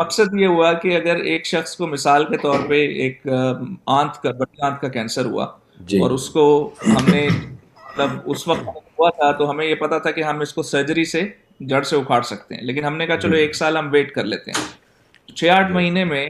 مقصد 0.00 0.34
یہ 0.40 0.46
ہوا 0.46 0.72
کہ 0.82 0.96
اگر 0.96 1.20
ایک 1.32 1.46
شخص 1.46 1.76
کو 1.76 1.86
مثال 1.86 2.24
کے 2.30 2.36
طور 2.42 2.66
پہ 2.68 2.80
ایک 3.04 3.26
آنت 3.30 4.22
کا 4.22 4.30
بڑی 4.38 4.64
آنت 4.66 4.80
کا 4.80 4.88
کینسر 4.98 5.24
ہوا 5.30 5.46
جی۔ 5.90 6.00
اور 6.02 6.10
اس 6.16 6.28
کو 6.30 6.46
ہم 6.86 7.10
نے 7.12 7.26
مطلب 7.30 8.30
اس 8.30 8.46
وقت 8.48 8.76
ہوا 8.98 9.10
تھا 9.16 9.30
تو 9.38 9.50
ہمیں 9.50 9.64
یہ 9.64 9.74
پتا 9.74 9.98
تھا 10.04 10.10
کہ 10.18 10.22
ہم 10.24 10.40
اس 10.40 10.52
کو 10.54 10.62
سرجری 10.62 11.04
سے 11.12 11.22
جڑ 11.68 11.82
سے 11.90 11.96
اکھاڑ 11.96 12.20
سکتے 12.30 12.54
ہیں 12.54 12.62
لیکن 12.66 12.84
ہم 12.84 12.96
نے 12.96 13.06
کہا 13.06 13.16
چلو 13.20 13.34
جی۔ 13.34 13.40
ایک 13.42 13.54
سال 13.56 13.76
ہم 13.76 13.88
ویٹ 13.92 14.12
کر 14.14 14.24
لیتے 14.24 14.50
ہیں 14.56 15.34
چھ 15.36 15.48
آٹھ 15.56 15.66
جی۔ 15.68 15.74
مہینے 15.74 16.04
میں 16.12 16.26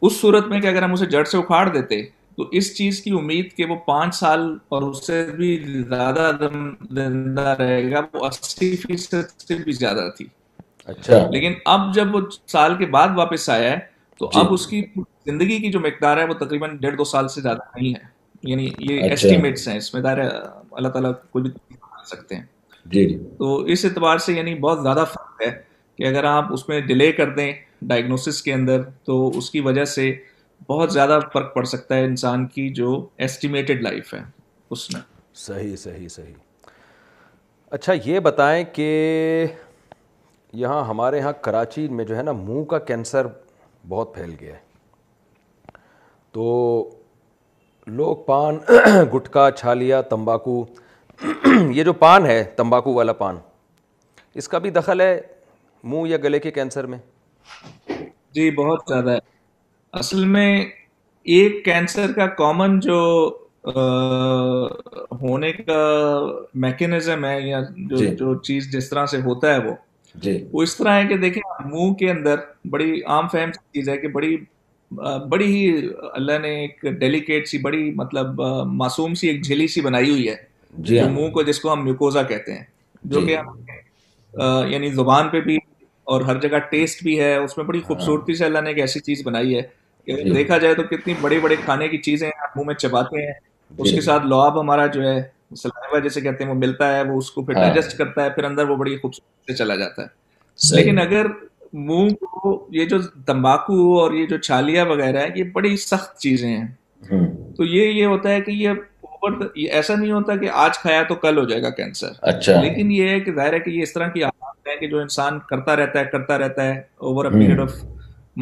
اس 0.00 0.20
صورت 0.20 0.46
میں 0.48 0.60
کہ 0.60 0.66
اگر 0.66 0.82
ہم 0.82 0.92
اسے 0.92 1.06
جڑ 1.14 1.22
سے 1.30 1.38
اکھاڑ 1.38 1.68
دیتے 1.68 2.02
تو 2.36 2.48
اس 2.58 2.76
چیز 2.76 3.00
کی 3.02 3.10
امید 3.18 3.52
کہ 3.56 3.64
وہ 3.68 3.76
پانچ 3.86 4.14
سال 4.14 4.42
اور 4.74 4.82
اس 4.82 5.06
سے 5.06 5.24
بھی 5.36 5.56
زیادہ 5.88 6.30
زندہ 6.40 7.54
رہے 7.58 7.90
گا 7.90 8.00
وہ 8.12 8.26
اسی 8.26 8.74
فیصد 8.86 9.40
سے 9.42 9.54
بھی 9.64 9.72
زیادہ 9.80 10.08
تھی 10.16 10.26
اچھا 10.90 11.18
لیکن 11.30 11.52
اب 11.74 11.92
جب 11.94 12.14
وہ 12.14 12.20
سال 12.52 12.76
کے 12.78 12.86
بعد 12.96 13.08
واپس 13.16 13.48
آیا 13.56 13.70
ہے 13.70 13.78
تو 14.18 14.30
جی۔ 14.34 14.40
اب 14.40 14.52
اس 14.52 14.66
کی 14.66 14.84
زندگی 15.26 15.58
کی 15.60 15.70
جو 15.72 15.80
مقدار 15.80 16.16
ہے 16.18 16.24
وہ 16.26 16.34
تقریباً 16.44 16.76
ڈیڑھ 16.80 16.96
دو 16.98 17.04
سال 17.14 17.28
سے 17.34 17.40
زیادہ 17.40 17.76
نہیں 17.80 17.94
ہے 17.94 18.08
یعنی 18.50 18.68
یہ 18.78 19.12
اسٹیمیٹس 19.12 19.60
اچھا۔ 19.62 19.70
ہیں 19.70 19.78
اس 19.78 19.92
میں 19.94 20.02
دائرہ 20.02 20.28
اللہ 20.76 20.88
تعالیٰ 20.94 21.12
کوئی 21.32 21.42
بھی 21.44 21.50
سکتے 22.06 22.34
ہیں 22.36 22.42
جی 22.92 23.04
جی 23.08 23.18
تو 23.38 23.56
اس 23.72 23.84
اعتبار 23.84 24.18
سے 24.26 24.32
یعنی 24.32 24.54
بہت 24.60 24.82
زیادہ 24.82 25.04
فرق 25.12 25.42
ہے 25.46 25.50
کہ 25.96 26.06
اگر 26.08 26.24
آپ 26.24 26.52
اس 26.52 26.68
میں 26.68 26.80
ڈیلے 26.86 27.10
کر 27.12 27.30
دیں 27.36 27.52
ڈائگنوسس 27.88 28.42
کے 28.42 28.52
اندر 28.52 28.82
تو 29.04 29.26
اس 29.38 29.50
کی 29.50 29.60
وجہ 29.68 29.84
سے 29.94 30.12
بہت 30.68 30.92
زیادہ 30.92 31.18
فرق 31.32 31.54
پڑ 31.54 31.64
سکتا 31.64 31.96
ہے 31.96 32.04
انسان 32.04 32.46
کی 32.54 32.68
جو 32.74 32.94
ایسٹیمیٹڈ 33.26 33.82
لائف 33.82 34.14
ہے 34.14 34.20
اس 34.70 34.92
میں 34.94 35.00
صحیح 35.46 35.76
صحیح 35.76 36.08
صحیح 36.16 36.34
اچھا 37.78 37.92
یہ 38.04 38.18
بتائیں 38.20 38.64
کہ 38.74 38.88
یہاں 40.62 40.82
ہمارے 40.84 41.18
یہاں 41.18 41.32
کراچی 41.42 41.86
میں 41.98 42.04
جو 42.04 42.16
ہے 42.16 42.22
نا 42.22 42.32
منہ 42.32 42.64
کا 42.70 42.78
کینسر 42.90 43.26
بہت 43.88 44.14
پھیل 44.14 44.34
گیا 44.40 44.54
ہے 44.54 44.68
تو 46.32 46.48
لوگ 48.00 48.16
پان 48.26 48.58
گٹکا 49.14 49.50
چھالیا 49.58 50.00
تمباکو 50.14 50.64
یہ 51.74 51.82
جو 51.84 51.92
پان 51.92 52.26
ہے 52.26 52.42
تمباکو 52.56 52.92
والا 52.94 53.12
پان 53.12 53.36
اس 54.40 54.48
کا 54.48 54.58
بھی 54.64 54.70
دخل 54.70 55.00
ہے 55.00 55.18
منہ 55.92 56.08
یا 56.08 56.16
گلے 56.22 56.38
کے 56.40 56.50
کینسر 56.50 56.86
میں 56.92 56.98
جی 58.34 58.50
بہت 58.56 58.80
زیادہ 58.88 59.10
ہے 59.10 59.18
اصل 60.00 60.24
میں 60.36 60.46
ایک 61.36 61.64
کینسر 61.64 62.12
کا 62.16 62.26
کامن 62.40 62.78
جو 62.80 62.98
ہونے 65.22 65.52
کا 65.52 65.78
میکینزم 66.64 67.24
ہے 67.24 67.40
یا 67.48 67.60
جی۔ 67.96 68.06
جو 68.16 68.34
چیز 68.46 68.70
جس 68.72 68.88
طرح 68.90 69.06
سے 69.14 69.20
ہوتا 69.24 69.52
ہے 69.54 69.58
وہ 69.68 69.74
جی۔ 70.22 70.36
وہ 70.52 70.62
اس 70.62 70.76
طرح 70.76 70.98
ہے 71.00 71.06
کہ 71.08 71.16
دیکھیں 71.24 71.42
منہ 71.70 71.92
کے 72.00 72.10
اندر 72.10 72.38
بڑی 72.70 73.00
عام 73.14 73.28
فہم 73.32 73.52
سی 73.52 73.60
چیز 73.78 73.88
ہے 73.88 73.96
کہ 73.98 74.08
بڑی 74.18 74.36
بڑی 75.30 75.46
ہی 75.54 75.88
اللہ 76.12 76.38
نے 76.42 76.54
ایک 76.60 76.84
ڈیلیکیٹ 77.00 77.48
سی 77.48 77.58
بڑی 77.64 77.90
مطلب 77.96 78.40
معصوم 78.76 79.14
سی 79.20 79.28
ایک 79.28 79.44
جھیلی 79.44 79.66
سی 79.74 79.80
بنائی 79.80 80.10
ہوئی 80.10 80.28
ہے 80.28 80.34
جی 80.86 80.98
ہاں۔ 81.00 81.08
منہ 81.10 81.30
کو 81.32 81.42
جس 81.42 81.60
کو 81.60 81.72
ہم 81.72 81.84
میوکوزا 81.84 82.22
کہتے 82.22 82.54
ہیں 82.56 82.64
جو 83.04 83.20
جی۔ 83.20 83.26
کہ 83.26 83.36
ہم 83.36 84.68
یعنی 84.70 84.88
زبان 84.94 85.28
پہ 85.28 85.40
بھی 85.40 85.56
اور 86.10 86.20
ہر 86.26 86.38
جگہ 86.40 86.58
ٹیسٹ 86.70 87.02
بھی 87.04 87.18
ہے 87.20 87.34
اس 87.36 87.56
میں 87.56 87.64
بڑی 87.66 87.78
ہاں۔ 87.78 87.86
خوبصورتی 87.86 88.34
سے 88.36 88.44
اللہ 88.44 88.60
نے 88.64 88.70
ایک 88.70 88.78
ایسی 88.80 89.00
چیز 89.00 89.22
بنائی 89.26 89.56
ہے 89.56 89.62
کہ 90.06 90.16
جی۔ 90.22 90.30
دیکھا 90.34 90.58
جائے 90.58 90.74
تو 90.74 90.82
کتنی 90.90 91.14
بڑے 91.20 91.38
بڑے 91.42 91.56
کھانے 91.64 91.88
کی 91.88 91.98
چیزیں 92.08 92.26
ہیں 92.26 92.40
آپ 92.44 92.56
منہ 92.56 92.66
میں 92.66 92.74
چباتے 92.74 93.24
ہیں 93.26 93.32
اس 93.78 93.90
کے 93.94 94.00
ساتھ 94.00 94.26
لواب 94.26 94.60
ہمارا 94.60 94.86
جو 94.94 95.02
ہے 95.08 95.20
سلائبہ 95.62 95.98
جیسے 96.02 96.20
کہتے 96.20 96.44
ہیں 96.44 96.50
وہ 96.50 96.56
ملتا 96.58 96.94
ہے 96.96 97.02
وہ 97.10 97.18
اس 97.18 97.30
کو 97.30 97.44
پھر 97.44 97.56
ہاں۔ 97.56 97.62
ڈائجسٹ 97.64 97.96
کرتا 97.98 98.24
ہے 98.24 98.30
پھر 98.30 98.44
اندر 98.44 98.68
وہ 98.68 98.76
بڑی 98.76 98.96
خوبصورتی 98.96 99.52
سے 99.52 99.56
چلا 99.62 99.76
جاتا 99.76 100.02
ہے 100.02 100.76
لیکن 100.76 100.98
اگر 101.00 101.26
منہ 101.88 102.14
کو 102.20 102.66
یہ 102.72 102.84
جو 102.88 102.96
تمباکو 103.26 103.98
اور 104.00 104.12
یہ 104.12 104.26
جو 104.26 104.36
چھالیاں 104.38 104.84
وغیرہ 104.86 105.20
ہے 105.22 105.26
یہ 105.34 105.44
بڑی 105.52 105.76
سخت 105.80 106.16
چیزیں 106.20 106.48
ہیں 106.48 107.16
تو 107.56 107.64
یہ 107.64 107.86
یہ 107.86 108.04
ہوتا 108.06 108.30
ہے 108.30 108.40
کہ 108.40 108.50
یہ 108.50 108.68
ایسا 109.22 109.94
نہیں 109.94 110.10
ہوتا 110.12 110.36
کہ 110.36 110.50
آج 110.52 110.78
کھایا 110.78 111.02
تو 111.08 111.14
کل 111.22 111.38
ہو 111.38 111.44
جائے 111.48 111.62
گا 111.62 111.70
کینسر 111.80 112.12
اچھا۔ 112.32 112.60
لیکن 112.62 112.90
یہ 112.92 113.08
ہے 113.08 113.18
کہ 113.20 113.32
ظاہر 113.34 113.52
ہے 113.52 113.60
کہ 113.60 113.70
یہ 113.70 113.82
اس 113.82 113.92
طرح 113.92 114.08
کی 114.10 114.22
ہے 114.24 114.76
کہ 114.80 114.86
جو 114.88 114.98
انسان 115.00 115.38
کرتا 115.48 115.76
رہتا 115.76 115.98
ہے 116.00 116.04
کرتا 116.12 116.38
رہتا 116.38 116.64
ہے 116.64 116.78
over 116.96 117.24
a 117.24 117.30
period 117.38 117.60
of 117.60 117.72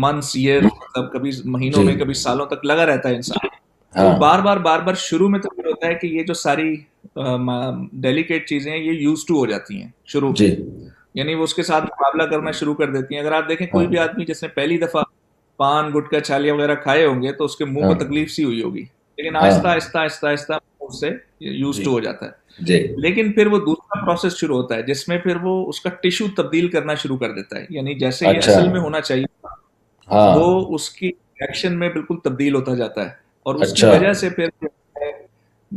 months 0.04 0.30
year 0.36 0.62
مطلب 0.64 1.12
کبھی 1.12 1.30
مہینوں 1.44 1.82
میں 1.84 1.94
جی۔ 1.94 1.98
کبھی 2.00 2.14
سالوں 2.22 2.46
تک 2.46 2.64
لگا 2.66 2.86
رہتا 2.86 3.08
ہے 3.08 3.14
انسان 3.16 3.46
ہاں۔ 3.98 4.06
بار 4.18 4.38
بار 4.44 4.56
بار 4.68 4.80
بار 4.86 4.94
شروع 5.08 5.28
میں 5.28 5.38
تو 5.40 5.48
یہ 5.58 5.68
ہوتا 5.70 5.86
ہے 5.88 5.94
کہ 6.02 6.06
یہ 6.06 6.22
جو 6.28 6.34
ساری 6.42 6.74
ڈیلیکیٹ 8.06 8.48
چیزیں 8.48 8.70
ہیں 8.72 8.78
یہ 8.78 8.92
یوز 9.00 9.24
ٹو 9.28 9.38
ہو 9.38 9.46
جاتی 9.46 9.82
ہیں 9.82 9.88
شروع 10.12 10.28
میں 10.28 10.36
جی۔ 10.36 10.54
یعنی 11.14 11.34
وہ 11.34 11.44
اس 11.44 11.54
کے 11.54 11.62
ساتھ 11.62 11.84
مقابلہ 11.84 12.22
کرنا 12.30 12.50
شروع 12.58 12.74
کر 12.78 12.90
دیتی 12.92 13.14
ہیں 13.14 13.20
اگر 13.22 13.32
آپ 13.32 13.48
دیکھیں 13.48 13.66
کوئی 13.66 13.84
ہاں۔ 13.84 13.90
بھی 13.90 13.98
آدمی 13.98 14.24
جس 14.28 14.42
نے 14.42 14.48
پہلی 14.54 14.78
دفعہ 14.78 15.02
پان 15.62 15.90
گٹکا 15.94 16.20
چھالیاں 16.20 16.54
وغیرہ 16.54 16.74
کھائے 16.82 17.04
ہوں 17.06 17.22
گے 17.22 17.32
تو 17.38 17.44
اس 17.44 17.56
کے 17.56 17.64
منہ 17.64 17.80
میں 17.84 17.88
ہاں۔ 17.94 17.98
تکلیف 18.00 18.30
سی 18.32 18.44
ہوئی 18.44 18.62
ہوگی 18.62 18.84
لیکن 19.18 19.36
ہاں۔ 19.36 19.42
آہستہ 19.44 19.68
آہستہ 19.68 19.98
آہستہ 19.98 20.26
آہستہ 20.26 20.52
اس 20.80 21.00
سے 21.00 21.08
یوز 21.44 21.80
ٹو 21.84 21.92
ہو 21.92 22.00
جاتا 22.00 22.26
ہے 22.26 22.64
جی۔ 22.66 22.76
لیکن 23.04 23.32
پھر 23.32 23.46
وہ 23.52 23.58
دوسرا 23.66 24.04
پروسیس 24.04 24.36
شروع 24.40 24.56
ہوتا 24.56 24.74
ہے 24.76 24.82
جس 24.82 25.06
میں 25.08 25.18
پھر 25.24 25.36
وہ 25.42 25.54
اس 25.68 25.80
کا 25.80 25.90
ٹیشو 26.02 26.24
تبدیل 26.36 26.68
کرنا 26.70 26.94
شروع 27.02 27.16
کر 27.18 27.32
دیتا 27.34 27.58
ہے 27.58 27.64
یعنی 27.76 27.94
جیسے 27.98 28.26
یہ 28.28 28.36
اچھا۔ 28.38 28.52
اصل 28.52 28.68
میں 28.72 28.80
ہونا 28.80 29.00
چاہیے 29.00 29.24
ہاں۔ 30.12 30.34
وہ 30.38 30.74
اس 30.74 30.88
کی 30.98 31.08
ایکشن 31.40 31.78
میں 31.78 31.88
بالکل 31.94 32.16
تبدیل 32.24 32.54
ہوتا 32.54 32.74
جاتا 32.74 33.04
ہے 33.04 33.10
اور 33.46 33.54
اس 33.54 33.72
کی 33.72 33.86
اچھا۔ 33.86 33.90
وجہ 33.92 34.12
سے 34.20 34.30
پھر 34.38 34.48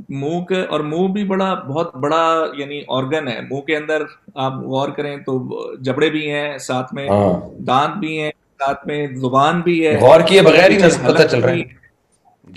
منہ 0.09 0.39
کے 0.49 0.61
اور 0.75 0.79
منہ 0.91 1.07
بھی 1.13 1.23
بڑا 1.31 1.53
بہت 1.67 1.95
بڑا 2.03 2.21
یعنی 2.57 2.79
آرگن 2.97 3.27
ہے 3.27 3.39
منہ 3.49 3.61
کے 3.67 3.75
اندر 3.77 4.03
آپ 4.43 4.53
غور 4.73 4.89
کریں 4.97 5.15
تو 5.25 5.41
جبڑے 5.87 6.09
بھی 6.09 6.29
ہیں 6.31 6.57
ساتھ 6.67 6.93
میں 6.93 7.09
ہاں۔ 7.09 7.33
دانت 7.67 7.97
بھی 8.05 8.19
ہیں 8.21 8.31
ساتھ 8.65 8.87
میں 8.87 9.05
زبان 9.21 9.59
بھی 9.65 9.85
ہے 9.87 9.97
غور 10.01 10.21
کیے 10.27 10.41
بغیر 10.51 10.69
ہی 10.69 10.77
پتہ 11.07 11.27
چل 11.27 11.39
رہا 11.43 11.51
ہے 11.53 11.61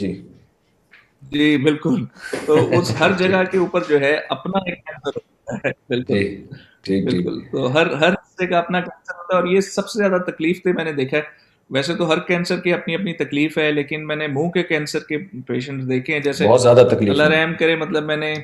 جی 0.03 0.15
جی 1.33 1.57
بالکل 1.65 2.05
تو 2.47 2.57
اس 2.79 2.91
ہر 3.01 3.13
جگہ 3.19 3.43
کے 3.51 3.59
اوپر 3.59 3.83
جو 3.89 4.01
ہے 4.01 4.15
اپنا 4.37 4.59
ایک 4.71 4.83
کینسر 4.87 5.19
کینسر 5.77 5.81
ہوتا 5.97 5.97
ہوتا 5.97 6.15
ہے 6.15 6.19
ہے 6.21 6.25
جی، 6.27 6.37
جی، 6.37 6.99
جی۔ 6.99 7.03
بالکل 7.23 7.41
تو 7.53 7.73
ہر 7.75 7.93
ہر 8.03 8.13
حصے 8.13 8.47
کا 8.47 8.59
اپنا 8.59 8.79
اور 9.35 9.47
یہ 9.53 9.61
سب 9.69 9.89
سے 9.89 9.99
زیادہ 9.99 10.23
تکلیف 10.31 10.63
تھی 10.63 10.73
میں 10.73 10.85
نے 10.85 10.93
دیکھا 10.93 11.17
ہے 11.17 11.23
ویسے 11.75 11.95
تو 11.97 12.11
ہر 12.13 12.19
کینسر 12.29 12.61
کی 12.61 12.73
اپنی 12.73 12.95
اپنی 12.95 13.13
تکلیف 13.25 13.57
ہے 13.59 13.71
لیکن 13.73 14.07
میں 14.07 14.17
نے 14.17 14.27
منہ 14.33 14.49
کے 14.55 14.63
کینسر 14.73 15.03
کے 15.09 15.19
پیشنٹ 15.47 15.89
دیکھے 15.89 16.13
ہیں 16.15 16.21
جیسے 16.23 16.47
اللہ 16.49 17.23
رحم 17.23 17.55
کرے 17.59 17.77
مطلب 17.85 18.05
میں 18.07 18.17
نے 18.17 18.35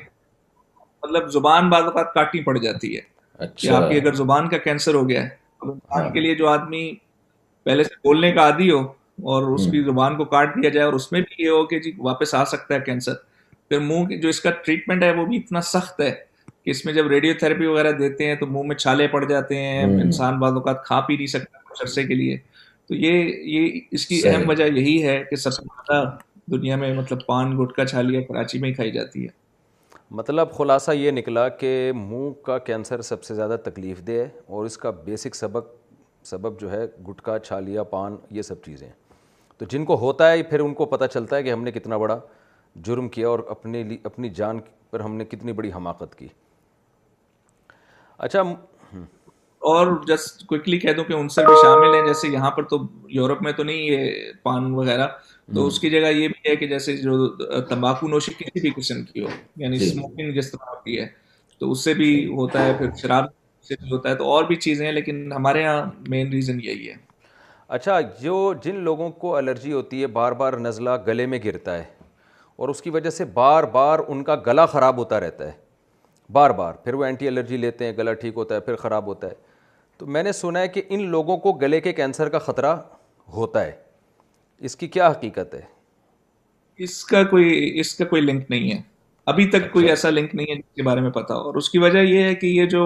مطلب 1.03 1.31
زبان 1.33 1.69
بعض 1.69 1.83
اوقات 1.83 2.13
کاٹنی 2.13 2.41
پڑ 2.43 2.57
جاتی 2.57 2.95
ہے 2.95 3.01
کہ 3.01 3.43
اچھا۔ 3.43 3.75
آپ 3.77 3.89
کی 3.91 3.97
اگر 3.99 4.13
زبان 4.23 4.49
کا 4.49 4.57
کینسر 4.63 4.93
ہو 4.95 5.07
گیا 5.09 5.23
ہے 5.23 5.29
زبان 5.67 6.01
ہاں۔ 6.01 6.09
کے 6.13 6.19
لیے 6.19 6.35
جو 6.35 6.47
آدمی 6.49 6.89
پہلے 7.63 7.83
سے 7.83 7.93
بولنے 8.07 8.31
کا 8.31 8.41
عادی 8.49 8.69
ہو 8.71 8.81
اور 9.31 9.51
اس 9.55 9.65
کی 9.71 9.83
زبان 9.83 10.15
کو 10.17 10.25
کاٹ 10.25 10.55
دیا 10.55 10.69
جائے 10.73 10.85
اور 10.85 10.93
اس 10.93 11.11
میں 11.11 11.21
بھی 11.21 11.43
یہ 11.43 11.49
ہو 11.49 11.65
کہ 11.67 11.79
جی 11.79 11.91
واپس 11.97 12.33
آ 12.35 12.43
سکتا 12.51 12.73
ہے 12.75 12.79
کینسر 12.85 13.13
پھر 13.69 13.79
منہ 13.79 14.15
جو 14.21 14.29
اس 14.29 14.39
کا 14.41 14.49
ٹریٹمنٹ 14.65 15.03
ہے 15.03 15.11
وہ 15.15 15.25
بھی 15.25 15.37
اتنا 15.37 15.61
سخت 15.71 15.99
ہے 16.01 16.11
کہ 16.47 16.69
اس 16.71 16.85
میں 16.85 16.93
جب 16.93 17.07
ریڈیو 17.07 17.33
تھراپی 17.39 17.65
وغیرہ 17.65 17.91
دیتے 17.97 18.27
ہیں 18.27 18.35
تو 18.39 18.45
منہ 18.47 18.67
میں 18.67 18.75
چھالے 18.75 19.07
پڑ 19.11 19.23
جاتے 19.29 19.57
ہیں 19.61 19.83
انسان 19.83 20.39
بعض 20.39 20.53
اوقات 20.53 20.83
کھا 20.85 20.99
پی 21.07 21.15
نہیں 21.17 21.27
سکتا 21.27 21.57
کچھ 21.69 21.81
عرصے 21.83 22.03
کے 22.03 22.15
لیے 22.15 22.37
تو 22.87 22.95
یہ 22.95 23.31
یہ 23.57 23.79
اس 23.99 24.05
کی 24.07 24.21
اہم 24.29 24.49
وجہ 24.49 24.63
یہی 24.77 25.01
ہے 25.07 25.23
کہ 25.29 25.35
سب 25.43 25.53
سے 25.53 25.63
زیادہ 25.75 26.03
دنیا 26.51 26.75
میں 26.75 26.93
مطلب 26.95 27.25
پان 27.25 27.55
گٹکا 27.61 27.85
چھالیا 27.85 28.21
کراچی 28.29 28.59
میں 28.59 28.69
ہی 28.69 28.73
کھائی 28.73 28.91
جاتی 28.91 29.23
ہے 29.23 29.39
مطلب 30.19 30.51
خلاصہ 30.53 30.91
یہ 30.91 31.11
نکلا 31.11 31.47
کہ 31.59 31.91
منہ 31.95 32.29
کا 32.45 32.57
کینسر 32.69 33.01
سب 33.11 33.23
سے 33.23 33.35
زیادہ 33.35 33.57
تکلیف 33.69 34.01
دہ 34.07 34.11
ہے 34.11 34.27
اور 34.47 34.65
اس 34.65 34.77
کا 34.77 34.89
بیسک 35.05 35.35
سبق 35.35 35.69
سبب 36.29 36.59
جو 36.59 36.71
ہے 36.71 36.83
گٹکا 37.09 37.37
چھالیا 37.47 37.83
پان 37.95 38.15
یہ 38.35 38.41
سب 38.49 38.61
چیزیں 38.65 38.87
تو 39.61 39.65
جن 39.71 39.83
کو 39.85 39.95
ہوتا 39.99 40.29
ہے 40.31 40.43
پھر 40.43 40.59
ان 40.59 40.73
کو 40.73 40.85
پتہ 40.91 41.05
چلتا 41.13 41.35
ہے 41.35 41.43
کہ 41.43 41.51
ہم 41.51 41.63
نے 41.63 41.71
کتنا 41.71 41.97
بڑا 42.03 42.19
جرم 42.85 43.09
کیا 43.15 43.27
اور 43.29 43.39
اپنے 43.55 43.81
لی 43.89 43.97
اپنی 44.09 44.29
جان 44.39 44.59
پر 44.91 44.99
ہم 44.99 45.15
نے 45.15 45.25
کتنی 45.33 45.51
بڑی 45.59 45.71
حماقت 45.73 46.15
کی 46.19 46.27
اچھا 48.27 48.41
اور 49.71 49.87
جسٹ 50.07 50.45
کوئکلی 50.47 50.79
کہہ 50.79 50.93
دوں 50.97 51.03
کہ 51.09 51.13
ان 51.13 51.29
سے 51.35 51.45
بھی 51.45 51.53
شامل 51.61 51.93
ہیں 51.95 52.01
جیسے 52.07 52.27
یہاں 52.33 52.51
پر 52.55 52.63
تو 52.73 52.77
یورپ 53.17 53.41
میں 53.47 53.51
تو 53.57 53.63
نہیں 53.63 53.89
ہے 53.89 54.31
پان 54.43 54.73
وغیرہ 54.75 55.07
تو 55.53 55.67
اس 55.67 55.79
کی 55.79 55.89
جگہ 55.95 56.09
یہ 56.13 56.27
بھی 56.27 56.49
ہے 56.49 56.55
کہ 56.61 56.67
جیسے 56.73 56.97
جو 56.97 57.27
تمباکو 57.69 58.07
نوشی 58.07 58.33
کسی 58.37 58.59
بھی 58.61 58.71
قسم 58.81 59.03
کی 59.11 59.23
ہو 59.25 59.35
یعنی 59.65 59.83
اسموکنگ 59.85 60.31
جی۔ 60.31 60.39
جس 60.39 60.51
طرح 60.51 60.73
کی 60.85 60.99
ہے 61.01 61.07
تو 61.59 61.71
اس 61.71 61.83
سے 61.83 61.93
بھی 62.01 62.13
جی۔ 62.15 62.25
ہوتا 62.41 62.65
ہے 62.65 62.73
پھر 62.79 62.89
شراب 63.01 63.27
سے 63.69 63.75
بھی 63.83 63.91
ہوتا 63.91 64.09
ہے 64.09 64.15
تو 64.23 64.31
اور 64.33 64.43
بھی 64.49 64.55
چیزیں 64.67 64.85
ہیں 64.85 64.93
لیکن 65.01 65.31
ہمارے 65.35 65.61
یہاں 65.61 65.85
مین 66.09 66.31
ریزن 66.31 66.59
یہی 66.63 66.89
ہے 66.89 66.93
اچھا 67.75 67.99
جو 68.21 68.33
جن 68.63 68.75
لوگوں 68.83 69.09
کو 69.19 69.35
الرجی 69.35 69.71
ہوتی 69.73 70.01
ہے 70.01 70.07
بار 70.15 70.31
بار 70.39 70.53
نزلہ 70.59 70.89
گلے 71.05 71.25
میں 71.33 71.37
گرتا 71.43 71.75
ہے 71.77 71.83
اور 72.57 72.69
اس 72.69 72.81
کی 72.81 72.89
وجہ 72.95 73.09
سے 73.17 73.25
بار 73.33 73.63
بار 73.75 73.99
ان 74.07 74.23
کا 74.29 74.35
گلا 74.47 74.65
خراب 74.73 74.97
ہوتا 74.97 75.19
رہتا 75.19 75.45
ہے 75.47 75.51
بار 76.37 76.49
بار 76.57 76.73
پھر 76.83 76.93
وہ 76.93 77.03
اینٹی 77.05 77.27
الرجی 77.27 77.57
لیتے 77.57 77.85
ہیں 77.85 77.93
گلا 77.97 78.13
ٹھیک 78.23 78.37
ہوتا 78.37 78.55
ہے 78.55 78.59
پھر 78.67 78.75
خراب 78.83 79.05
ہوتا 79.07 79.27
ہے 79.29 79.33
تو 79.97 80.05
میں 80.15 80.23
نے 80.23 80.31
سنا 80.41 80.59
ہے 80.61 80.67
کہ 80.67 80.81
ان 80.89 81.05
لوگوں 81.11 81.37
کو 81.45 81.53
گلے 81.63 81.79
کے 81.81 81.93
کینسر 82.01 82.29
کا 82.35 82.39
خطرہ 82.49 82.75
ہوتا 83.35 83.63
ہے 83.65 83.71
اس 84.69 84.75
کی 84.81 84.87
کیا 84.97 85.07
حقیقت 85.11 85.55
ہے 85.55 85.61
اس 86.87 87.03
کا 87.13 87.23
کوئی 87.29 87.79
اس 87.79 87.93
کا 87.97 88.05
کوئی 88.11 88.21
لنک 88.21 88.49
نہیں 88.51 88.71
ہے 88.71 88.81
ابھی 89.33 89.47
تک 89.49 89.71
کوئی 89.73 89.85
اچھا۔ 89.85 89.91
ایسا 89.93 90.09
لنک 90.09 90.35
نہیں 90.35 90.51
ہے 90.51 90.55
جس 90.57 90.75
کے 90.75 90.83
بارے 90.89 91.01
میں 91.01 91.09
پتا 91.19 91.35
ہو 91.35 91.47
اور 91.47 91.55
اس 91.63 91.69
کی 91.69 91.77
وجہ 91.85 91.97
یہ 91.99 92.23
ہے 92.23 92.35
کہ 92.35 92.47
یہ 92.47 92.65
جو 92.75 92.85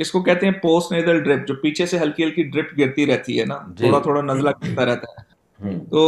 اس 0.00 0.10
کو 0.12 0.20
کہتے 0.22 0.46
ہیں 0.46 0.52
پوسٹ 0.62 0.92
نیزل 0.92 1.22
ڈرپ 1.24 1.46
جو 1.48 1.54
پیچھے 1.62 1.86
سے 1.86 1.98
ہلکی 1.98 2.24
ہلکی 2.24 2.42
ڈرپ 2.50 2.78
گرتی 2.78 3.06
رہتی 3.06 3.40
ہے 3.40 3.44
نا 3.46 3.58
جی۔ 3.76 3.84
تھوڑا 3.84 3.98
تھوڑا 4.02 4.20
نزلہ 4.32 4.50
کرتا 4.60 4.84
رہتا 4.86 5.20
ہے 5.20 5.78
تو 5.90 6.04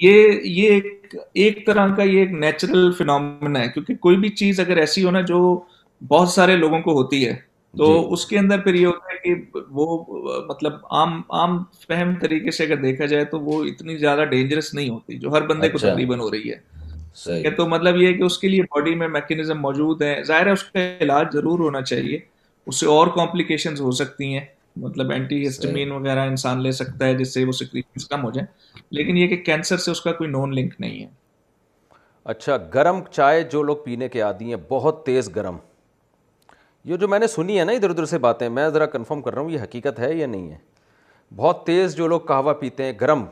یہ 0.00 0.40
یہ 0.44 0.80
ایک 1.42 1.64
طرح 1.66 1.94
کا 1.96 2.02
یہ 2.02 2.18
ایک 2.20 2.32
نیچرل 2.40 2.90
فینومنا 2.98 3.60
ہے 3.60 3.68
کیونکہ 3.74 3.94
کوئی 4.06 4.16
بھی 4.24 4.28
چیز 4.42 4.60
اگر 4.60 4.76
ایسی 4.78 5.04
ہو 5.04 5.10
نا 5.10 5.20
جو 5.30 5.38
بہت 6.08 6.28
سارے 6.28 6.56
لوگوں 6.56 6.80
کو 6.82 6.92
ہوتی 7.00 7.26
ہے 7.26 7.34
تو 7.78 7.94
جی۔ 7.96 8.06
اس 8.12 8.26
کے 8.26 8.38
اندر 8.38 8.60
پھر 8.60 8.74
یہ 8.74 8.86
ہوتا 8.86 9.14
ہے 9.14 9.34
کہ 9.34 9.58
وہ 9.72 10.42
مطلب 10.48 10.72
عام 10.96 11.20
عام 11.38 11.62
فہم 11.86 12.14
طریقے 12.20 12.50
سے 12.56 12.64
اگر 12.64 12.76
دیکھا 12.82 13.06
جائے 13.12 13.24
تو 13.34 13.40
وہ 13.40 13.62
اتنی 13.64 13.96
زیادہ 13.98 14.24
ڈینجرس 14.30 14.72
نہیں 14.74 14.88
ہوتی 14.88 15.18
جو 15.18 15.30
ہر 15.36 15.46
بندے 15.46 15.68
کو 15.68 15.76
اچھا۔ 15.78 15.88
تقریباً 15.90 16.20
ہو 16.20 16.30
رہی 16.30 16.50
ہے 16.52 17.50
تو 17.56 17.66
مطلب 17.68 17.96
یہ 18.02 18.12
کہ 18.18 18.22
اس 18.22 18.38
کے 18.38 18.48
لیے 18.48 18.62
باڈی 18.74 18.94
میں 19.00 19.08
میکینزم 19.08 19.60
موجود 19.60 20.02
ہے 20.02 20.16
ظاہر 20.26 20.46
ہے 20.46 20.50
اس 20.52 20.62
کا 20.64 20.84
علاج 21.04 21.32
ضرور 21.34 21.58
ہونا 21.60 21.80
چاہیے 21.82 22.18
اس 22.68 22.80
سے 22.80 22.86
اور 22.86 23.06
کمپلیکیشنز 23.14 23.80
ہو 23.80 23.90
سکتی 24.00 24.32
ہیں 24.32 24.44
مطلب 24.82 25.10
اینٹی 25.12 25.42
ہسٹمین 25.46 25.90
وغیرہ 25.92 26.26
انسان 26.26 26.60
لے 26.62 26.70
سکتا 26.72 27.06
ہے 27.06 27.14
جس 27.14 27.32
سے 27.34 27.44
وہ 27.44 27.52
کم 28.10 28.22
ہو 28.24 28.30
جائیں 28.30 28.46
لیکن 28.98 29.16
یہ 29.16 29.26
کہ 29.28 29.36
کینسر 29.46 29.76
سے 29.86 29.90
اس 29.90 30.00
کا 30.00 30.12
کوئی 30.12 30.30
نون 30.30 30.54
لنک 30.54 30.74
نہیں 30.80 31.02
ہے 31.02 31.08
اچھا 32.32 32.56
گرم 32.74 33.00
چائے 33.10 33.42
جو 33.52 33.62
لوگ 33.62 33.76
پینے 33.84 34.08
کے 34.08 34.20
عادی 34.22 34.48
ہیں 34.54 34.60
بہت 34.68 35.04
تیز 35.06 35.34
گرم 35.36 35.56
یہ 36.90 36.96
جو 36.96 37.08
میں 37.08 37.18
نے 37.18 37.26
سنی 37.26 37.58
ہے 37.58 37.64
نا 37.64 37.72
ادھر 37.72 37.90
ادھر 37.90 38.04
سے 38.12 38.18
باتیں 38.18 38.48
میں 38.48 38.68
ذرا 38.74 38.86
کنفرم 38.94 39.20
کر 39.22 39.34
رہا 39.34 39.42
ہوں 39.42 39.50
یہ 39.50 39.60
حقیقت 39.62 39.98
ہے 40.00 40.12
یا 40.14 40.26
نہیں 40.26 40.50
ہے 40.50 40.56
بہت 41.36 41.64
تیز 41.66 41.94
جو 41.96 42.08
لوگ 42.08 42.20
قہوہ 42.28 42.52
پیتے 42.60 42.84
ہیں 42.84 42.92
گرم 43.00 43.24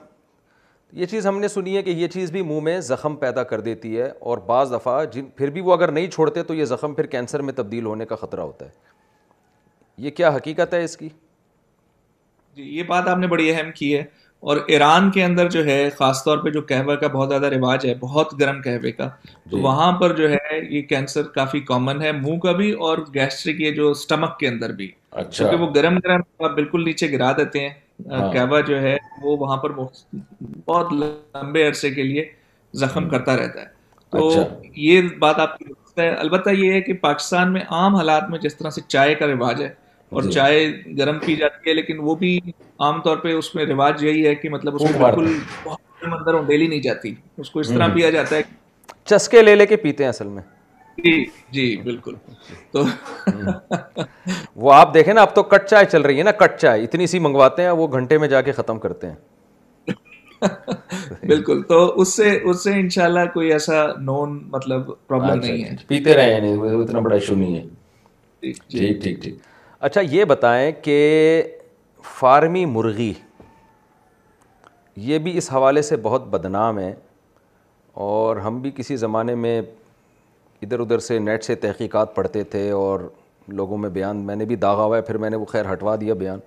یہ 0.98 1.06
چیز 1.06 1.26
ہم 1.26 1.38
نے 1.40 1.48
سنی 1.48 1.76
ہے 1.76 1.82
کہ 1.82 1.90
یہ 1.90 2.08
چیز 2.12 2.30
بھی 2.32 2.42
منہ 2.42 2.60
میں 2.64 2.80
زخم 2.90 3.16
پیدا 3.16 3.42
کر 3.50 3.60
دیتی 3.60 3.98
ہے 3.98 4.10
اور 4.20 4.38
بعض 4.46 4.72
دفعہ 4.72 5.04
جن 5.12 5.26
پھر 5.36 5.50
بھی 5.56 5.60
وہ 5.64 5.72
اگر 5.72 5.92
نہیں 5.92 6.08
چھوڑتے 6.10 6.42
تو 6.42 6.54
یہ 6.54 6.64
زخم 6.64 6.94
پھر 6.94 7.06
کینسر 7.16 7.42
میں 7.48 7.52
تبدیل 7.56 7.86
ہونے 7.86 8.06
کا 8.06 8.16
خطرہ 8.22 8.40
ہوتا 8.40 8.66
ہے 8.66 8.88
یہ 10.04 10.10
کیا 10.18 10.28
حقیقت 10.36 10.74
ہے 10.74 10.82
اس 10.84 10.96
کی 10.96 11.08
جی 12.58 12.62
یہ 12.76 12.82
بات 12.90 13.08
آپ 13.08 13.18
نے 13.22 13.26
بڑی 13.32 13.50
اہم 13.50 13.70
کی 13.80 13.96
ہے 13.96 14.02
اور 14.50 14.56
ایران 14.74 15.10
کے 15.14 15.24
اندر 15.24 15.48
جو 15.54 15.64
ہے 15.64 15.78
خاص 15.96 16.22
طور 16.24 16.38
پہ 16.44 16.50
جو 16.50 16.60
کا 16.70 16.82
بہت 17.14 17.28
زیادہ 17.28 17.48
رواج 17.54 17.84
ہے 17.86 17.94
بہت 18.00 18.32
گرم 18.40 18.60
کہوے 18.62 18.92
کا 19.00 19.08
تو 19.24 19.56
جی۔ 19.56 19.62
وہاں 19.64 19.90
پر 20.00 20.14
جو 20.20 20.30
ہے 20.30 20.60
یہ 20.76 20.82
کینسر 20.92 21.22
کافی 21.34 21.60
کامن 21.70 22.00
ہے 22.02 22.12
منہ 22.20 22.38
کا 22.44 22.52
بھی 22.60 22.70
اور 22.88 23.02
گیسٹرک 23.14 23.60
جو 23.76 23.90
اسٹمک 23.96 24.38
کے 24.38 24.48
اندر 24.48 24.72
بھی 24.78 24.88
اچھا۔ 25.10 25.30
کیونکہ 25.38 25.64
وہ 25.64 25.68
گرم 25.74 25.98
گرم 26.06 26.20
بالکل 26.54 26.84
نیچے 26.84 27.10
گرا 27.12 27.30
دیتے 27.42 27.66
ہیں 27.66 27.74
قہوہ 28.08 28.48
ہاں۔ 28.54 28.60
جو 28.68 28.80
ہے 28.82 28.96
وہ 29.22 29.36
وہاں 29.40 29.56
پر 29.64 29.72
بہت 29.82 30.92
لمبے 31.02 31.66
عرصے 31.68 31.90
کے 31.98 32.02
لیے 32.12 32.24
زخم 32.84 33.02
ہاں۔ 33.04 33.10
کرتا 33.10 33.36
رہتا 33.42 33.60
ہے 33.62 33.68
تو 34.16 34.28
اچھا۔ 34.28 34.46
یہ 34.88 35.00
بات 35.26 35.40
آپ 35.46 35.58
کی 35.58 35.70
البتہ 36.08 36.50
یہ 36.62 36.72
ہے 36.72 36.80
کہ 36.80 36.92
پاکستان 37.06 37.52
میں 37.52 37.60
عام 37.78 37.94
حالات 37.96 38.28
میں 38.30 38.38
جس 38.48 38.56
طرح 38.56 38.70
سے 38.76 38.80
چائے 38.88 39.14
کا 39.14 39.26
رواج 39.26 39.62
ہے 39.62 39.68
اور 40.14 40.22
جی۔ 40.22 40.30
چائے 40.32 40.64
گرم 40.98 41.18
پی 41.24 41.34
جاتی 41.40 41.68
ہے 41.70 41.74
لیکن 41.74 41.98
وہ 42.02 42.14
بھی 42.22 42.38
عام 42.84 43.00
طور 43.00 43.16
پہ 43.24 43.32
اس 43.32 43.54
میں 43.54 43.64
رواج 43.66 44.02
یہی 44.04 44.26
ہے 44.26 44.34
کہ 44.34 44.48
مطلب 44.50 44.74
اس 44.74 44.96
بالکل 44.98 45.28
اندر 46.12 46.40
نہیں 46.42 46.80
جاتی 46.82 47.10
اس 47.12 47.38
اس 47.40 47.50
کو 47.50 47.62
طرح 47.62 47.88
پیا 47.94 48.10
جاتا 48.10 48.36
ہے 48.36 48.42
چسکے 49.10 49.42
لے 49.42 49.54
لے 49.56 49.66
کے 49.66 49.76
پیتے 49.84 50.04
ہیں 50.04 50.08
اصل 50.08 50.26
میں 50.28 50.42
جی, 51.04 51.12
جی، 51.52 51.76
بالکل 51.84 52.14
تو 52.72 52.82
وہ 54.64 54.72
آپ 54.74 54.92
دیکھیں 54.94 55.12
نا 55.14 55.22
اب 55.22 55.34
تو 55.34 55.42
کٹ 55.52 55.68
چائے 55.68 55.84
چل 55.92 56.02
رہی 56.02 56.18
ہے 56.18 56.22
نا 56.24 56.30
کٹ 56.40 56.58
چائے 56.60 56.82
اتنی 56.84 57.06
سی 57.12 57.18
منگواتے 57.26 57.62
ہیں 57.62 57.70
وہ 57.80 57.86
گھنٹے 57.98 58.18
میں 58.18 58.28
جا 58.28 58.40
کے 58.48 58.52
ختم 58.52 58.78
کرتے 58.78 59.06
ہیں 59.08 59.94
بالکل 61.26 61.62
تو 61.68 61.78
اس 62.00 62.14
سے 62.16 62.34
اس 62.50 62.64
سے 62.64 62.72
انشاءاللہ 62.80 63.18
اللہ 63.20 63.30
کوئی 63.34 63.52
ایسا 63.52 63.86
نون 64.08 64.38
مطلب 64.52 64.90
پرابلم 65.06 65.40
نہیں 65.44 65.64
ہے 65.64 65.76
پیتے 65.88 66.14
رہے 66.16 66.32
یعنی 66.34 66.52
اتنا 66.82 66.98
بڑا 67.08 67.14
ایشو 67.14 67.34
نہیں 67.34 67.56
ہے 67.58 67.62
جی، 68.42 68.52
ٹھیک 68.78 69.02
ٹھیک 69.02 69.22
ٹھیک 69.22 69.34
اچھا 69.88 70.00
یہ 70.10 70.24
بتائیں 70.28 70.70
کہ 70.82 70.96
فارمی 72.18 72.64
مرغی 72.66 73.12
یہ 75.06 75.18
بھی 75.18 75.36
اس 75.38 75.50
حوالے 75.52 75.82
سے 75.82 75.96
بہت 76.02 76.26
بدنام 76.30 76.78
ہے 76.78 76.92
اور 78.08 78.36
ہم 78.46 78.60
بھی 78.62 78.70
کسی 78.76 78.96
زمانے 79.04 79.34
میں 79.46 79.60
ادھر 80.62 80.80
ادھر 80.80 80.98
سے 81.08 81.18
نیٹ 81.18 81.44
سے 81.44 81.54
تحقیقات 81.64 82.14
پڑھتے 82.14 82.42
تھے 82.54 82.70
اور 82.70 83.08
لوگوں 83.60 83.78
میں 83.78 83.90
بیان 83.90 84.16
میں 84.26 84.36
نے 84.36 84.44
بھی 84.50 84.56
داغا 84.66 84.84
ہوا 84.84 84.96
ہے 84.96 85.02
پھر 85.02 85.18
میں 85.18 85.30
نے 85.30 85.36
وہ 85.36 85.44
خیر 85.52 85.72
ہٹوا 85.72 85.96
دیا 86.00 86.14
بیان 86.24 86.40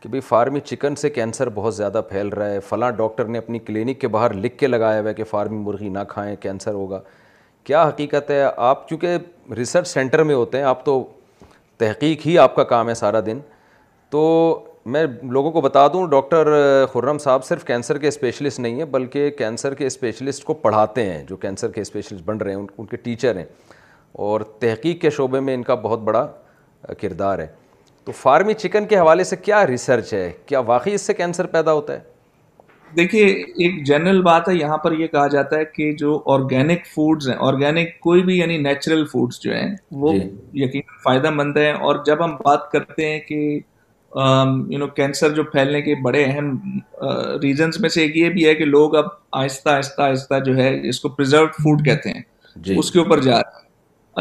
کہ 0.00 0.08
بھئی 0.08 0.20
فارمی 0.28 0.60
چکن 0.64 0.94
سے 0.96 1.10
کینسر 1.10 1.48
بہت 1.54 1.74
زیادہ 1.76 2.00
پھیل 2.10 2.28
رہا 2.28 2.50
ہے 2.50 2.60
فلاں 2.68 2.90
ڈاکٹر 2.96 3.24
نے 3.28 3.38
اپنی 3.38 3.58
کلینک 3.58 4.00
کے 4.00 4.08
باہر 4.18 4.34
لکھ 4.34 4.58
کے 4.58 4.66
لگایا 4.66 5.00
ہوا 5.00 5.08
ہے 5.08 5.14
کہ 5.14 5.24
فارمی 5.30 5.58
مرغی 5.62 5.88
نہ 5.88 6.04
کھائیں 6.08 6.34
کینسر 6.42 6.74
ہوگا 6.74 7.00
کیا 7.64 7.88
حقیقت 7.88 8.30
ہے 8.30 8.42
آپ 8.56 8.88
چونکہ 8.88 9.16
ریسرچ 9.56 9.88
سینٹر 9.88 10.22
میں 10.24 10.34
ہوتے 10.34 10.58
ہیں 10.58 10.64
آپ 10.64 10.84
تو 10.84 11.02
تحقیق 11.80 12.26
ہی 12.26 12.36
آپ 12.38 12.54
کا 12.54 12.64
کام 12.70 12.88
ہے 12.88 12.94
سارا 12.94 13.20
دن 13.26 13.38
تو 14.10 14.22
میں 14.94 15.04
لوگوں 15.36 15.50
کو 15.52 15.60
بتا 15.60 15.86
دوں 15.92 16.06
ڈاکٹر 16.10 16.48
خرم 16.92 17.18
صاحب 17.24 17.44
صرف 17.44 17.64
کینسر 17.66 17.98
کے 17.98 18.08
اسپیشلسٹ 18.08 18.58
نہیں 18.60 18.74
ہیں 18.78 18.84
بلکہ 18.96 19.30
کینسر 19.38 19.74
کے 19.80 19.86
اسپیشلسٹ 19.86 20.44
کو 20.44 20.54
پڑھاتے 20.66 21.04
ہیں 21.10 21.22
جو 21.28 21.36
کینسر 21.44 21.70
کے 21.72 21.80
اسپیشلسٹ 21.80 22.22
بن 22.24 22.36
رہے 22.38 22.54
ہیں 22.54 22.58
ان 22.78 22.86
کے 22.90 22.96
ٹیچر 23.08 23.36
ہیں 23.36 23.44
اور 24.28 24.40
تحقیق 24.60 25.00
کے 25.02 25.10
شعبے 25.18 25.40
میں 25.48 25.54
ان 25.54 25.62
کا 25.70 25.74
بہت 25.86 26.00
بڑا 26.08 26.26
کردار 27.02 27.38
ہے 27.38 27.46
تو 28.04 28.12
فارمی 28.20 28.54
چکن 28.64 28.86
کے 28.88 28.98
حوالے 28.98 29.24
سے 29.30 29.36
کیا 29.48 29.66
ریسرچ 29.66 30.12
ہے 30.14 30.30
کیا 30.46 30.58
واقعی 30.74 30.94
اس 30.94 31.02
سے 31.06 31.14
کینسر 31.14 31.46
پیدا 31.56 31.72
ہوتا 31.72 31.92
ہے 31.92 32.00
دیکھیے 32.96 33.24
ایک 33.64 33.84
جنرل 33.86 34.20
بات 34.22 34.48
ہے 34.48 34.54
یہاں 34.54 34.76
پر 34.84 34.92
یہ 34.98 35.06
کہا 35.06 35.26
جاتا 35.32 35.56
ہے 35.58 35.64
کہ 35.74 35.90
جو 35.98 36.20
آرگینک 36.34 36.86
فوڈز 36.94 37.28
ہیں 37.28 37.36
آرگینک 37.48 37.98
کوئی 38.00 38.22
بھی 38.24 38.38
یعنی 38.38 38.56
نیچرل 38.58 39.04
فوڈز 39.12 39.40
جو 39.42 39.52
ہیں 39.54 39.66
وہ 40.04 40.12
جی۔ 40.12 40.20
یقین 40.62 40.82
فائدہ 41.04 41.30
مند 41.34 41.56
ہیں 41.56 41.72
اور 41.88 42.02
جب 42.06 42.24
ہم 42.24 42.34
بات 42.44 42.70
کرتے 42.70 43.10
ہیں 43.10 43.18
کہ 43.28 43.34
یو 44.14 44.78
نو 44.78 44.86
کینسر 44.94 45.34
جو 45.34 45.42
پھیلنے 45.52 45.80
کے 45.82 45.94
بڑے 46.04 46.24
اہم 46.24 46.56
ریزنس 47.42 47.80
میں 47.80 47.88
سے 47.96 48.02
ایک 48.02 48.16
یہ 48.16 48.28
بھی 48.30 48.46
ہے 48.46 48.54
کہ 48.54 48.64
لوگ 48.64 48.94
اب 48.96 49.08
آہستہ 49.42 49.68
آہستہ 49.70 50.02
آہستہ 50.02 50.38
جو 50.44 50.56
ہے 50.56 50.70
اس 50.88 51.00
کو 51.00 51.08
پرزرو 51.08 51.46
فوڈ 51.62 51.84
کہتے 51.86 52.12
ہیں 52.12 52.22
جی۔ 52.56 52.78
اس 52.78 52.90
کے 52.92 52.98
اوپر 52.98 53.20
جا 53.22 53.36
رہے 53.40 53.58
ہیں 53.62 53.68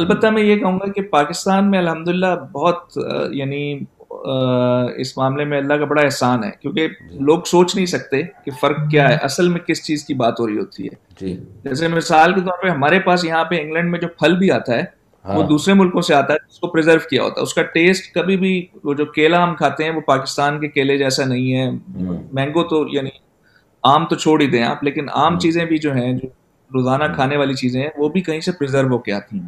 البتہ 0.01 0.27
میں 0.34 0.41
یہ 0.43 0.55
کہوں 0.55 0.79
گا 0.79 0.91
کہ 0.93 1.01
پاکستان 1.12 1.69
میں 1.71 1.79
الحمدللہ 1.79 2.36
بہت 2.51 2.97
یعنی 3.34 3.62
اس 5.01 5.17
معاملے 5.17 5.43
میں 5.45 5.58
اللہ 5.58 5.73
کا 5.79 5.86
بڑا 5.86 6.01
احسان 6.01 6.43
ہے 6.43 6.49
کیونکہ 6.62 6.88
جی۔ 7.10 7.19
لوگ 7.25 7.41
سوچ 7.47 7.75
نہیں 7.75 7.86
سکتے 7.86 8.21
کہ 8.45 8.51
فرق 8.62 8.89
کیا 8.91 9.08
ہے 9.10 9.15
اصل 9.25 9.47
میں 9.49 9.60
کس 9.67 9.84
چیز 9.86 10.03
کی 10.05 10.13
بات 10.23 10.39
ہو 10.39 10.47
رہی 10.47 10.58
ہوتی 10.58 10.86
ہے 10.88 10.95
جی۔ 11.19 11.36
جیسے 11.63 11.88
مثال 11.88 12.34
کے 12.34 12.41
طور 12.45 12.62
پہ 12.63 12.69
ہمارے 12.69 12.99
پاس 13.05 13.23
یہاں 13.25 13.43
پہ 13.49 13.60
انگلینڈ 13.62 13.91
میں 13.91 13.99
جو 13.99 14.08
پھل 14.19 14.36
بھی 14.38 14.51
آتا 14.51 14.75
ہے 14.77 14.82
وہ 15.36 15.41
ہاں۔ 15.41 15.47
دوسرے 15.49 15.73
ملکوں 15.73 16.01
سے 16.08 16.13
آتا 16.15 16.34
ہے 16.34 16.60
کو 16.62 16.67
پرزرو 16.71 17.08
کیا 17.10 17.23
ہوتا 17.23 17.39
ہے 17.39 17.43
اس 17.45 17.53
کا 17.53 17.62
ٹیسٹ 17.73 18.13
کبھی 18.13 18.36
بھی 18.38 18.53
وہ 18.84 18.93
جو 19.01 19.05
کیلا 19.15 19.43
ہم 19.43 19.53
کھاتے 19.55 19.84
ہیں 19.84 19.91
وہ 19.95 20.01
پاکستان 20.08 20.60
کے 20.62 20.67
کیلے 20.69 20.97
جیسا 20.97 21.25
نہیں 21.25 21.53
ہے 21.55 21.67
ہاں۔ 22.05 22.17
مینگو 22.39 22.63
تو 22.69 22.84
یعنی 22.95 23.10
آم 23.93 24.05
تو 24.10 24.15
چھوڑ 24.15 24.39
ہی 24.41 24.47
دیں 24.51 24.63
آپ 24.63 24.84
لیکن 24.84 25.10
عام 25.13 25.32
ہاں۔ 25.34 25.39
چیزیں 25.41 25.63
بھی 25.65 25.77
جو 25.88 25.93
ہیں 25.95 26.12
جو 26.17 26.27
روزانہ 26.73 27.03
کھانے 27.15 27.38
والی 27.38 27.53
چیزیں 27.62 27.82
ہیں 27.82 27.89
وہ 27.97 28.10
بھی 28.10 28.21
کہیں 28.21 28.39
سے 28.45 28.51
پرزرو 28.60 28.88
ہو 28.93 28.97
کے 29.05 29.12
آتی 29.13 29.39
ہیں 29.39 29.47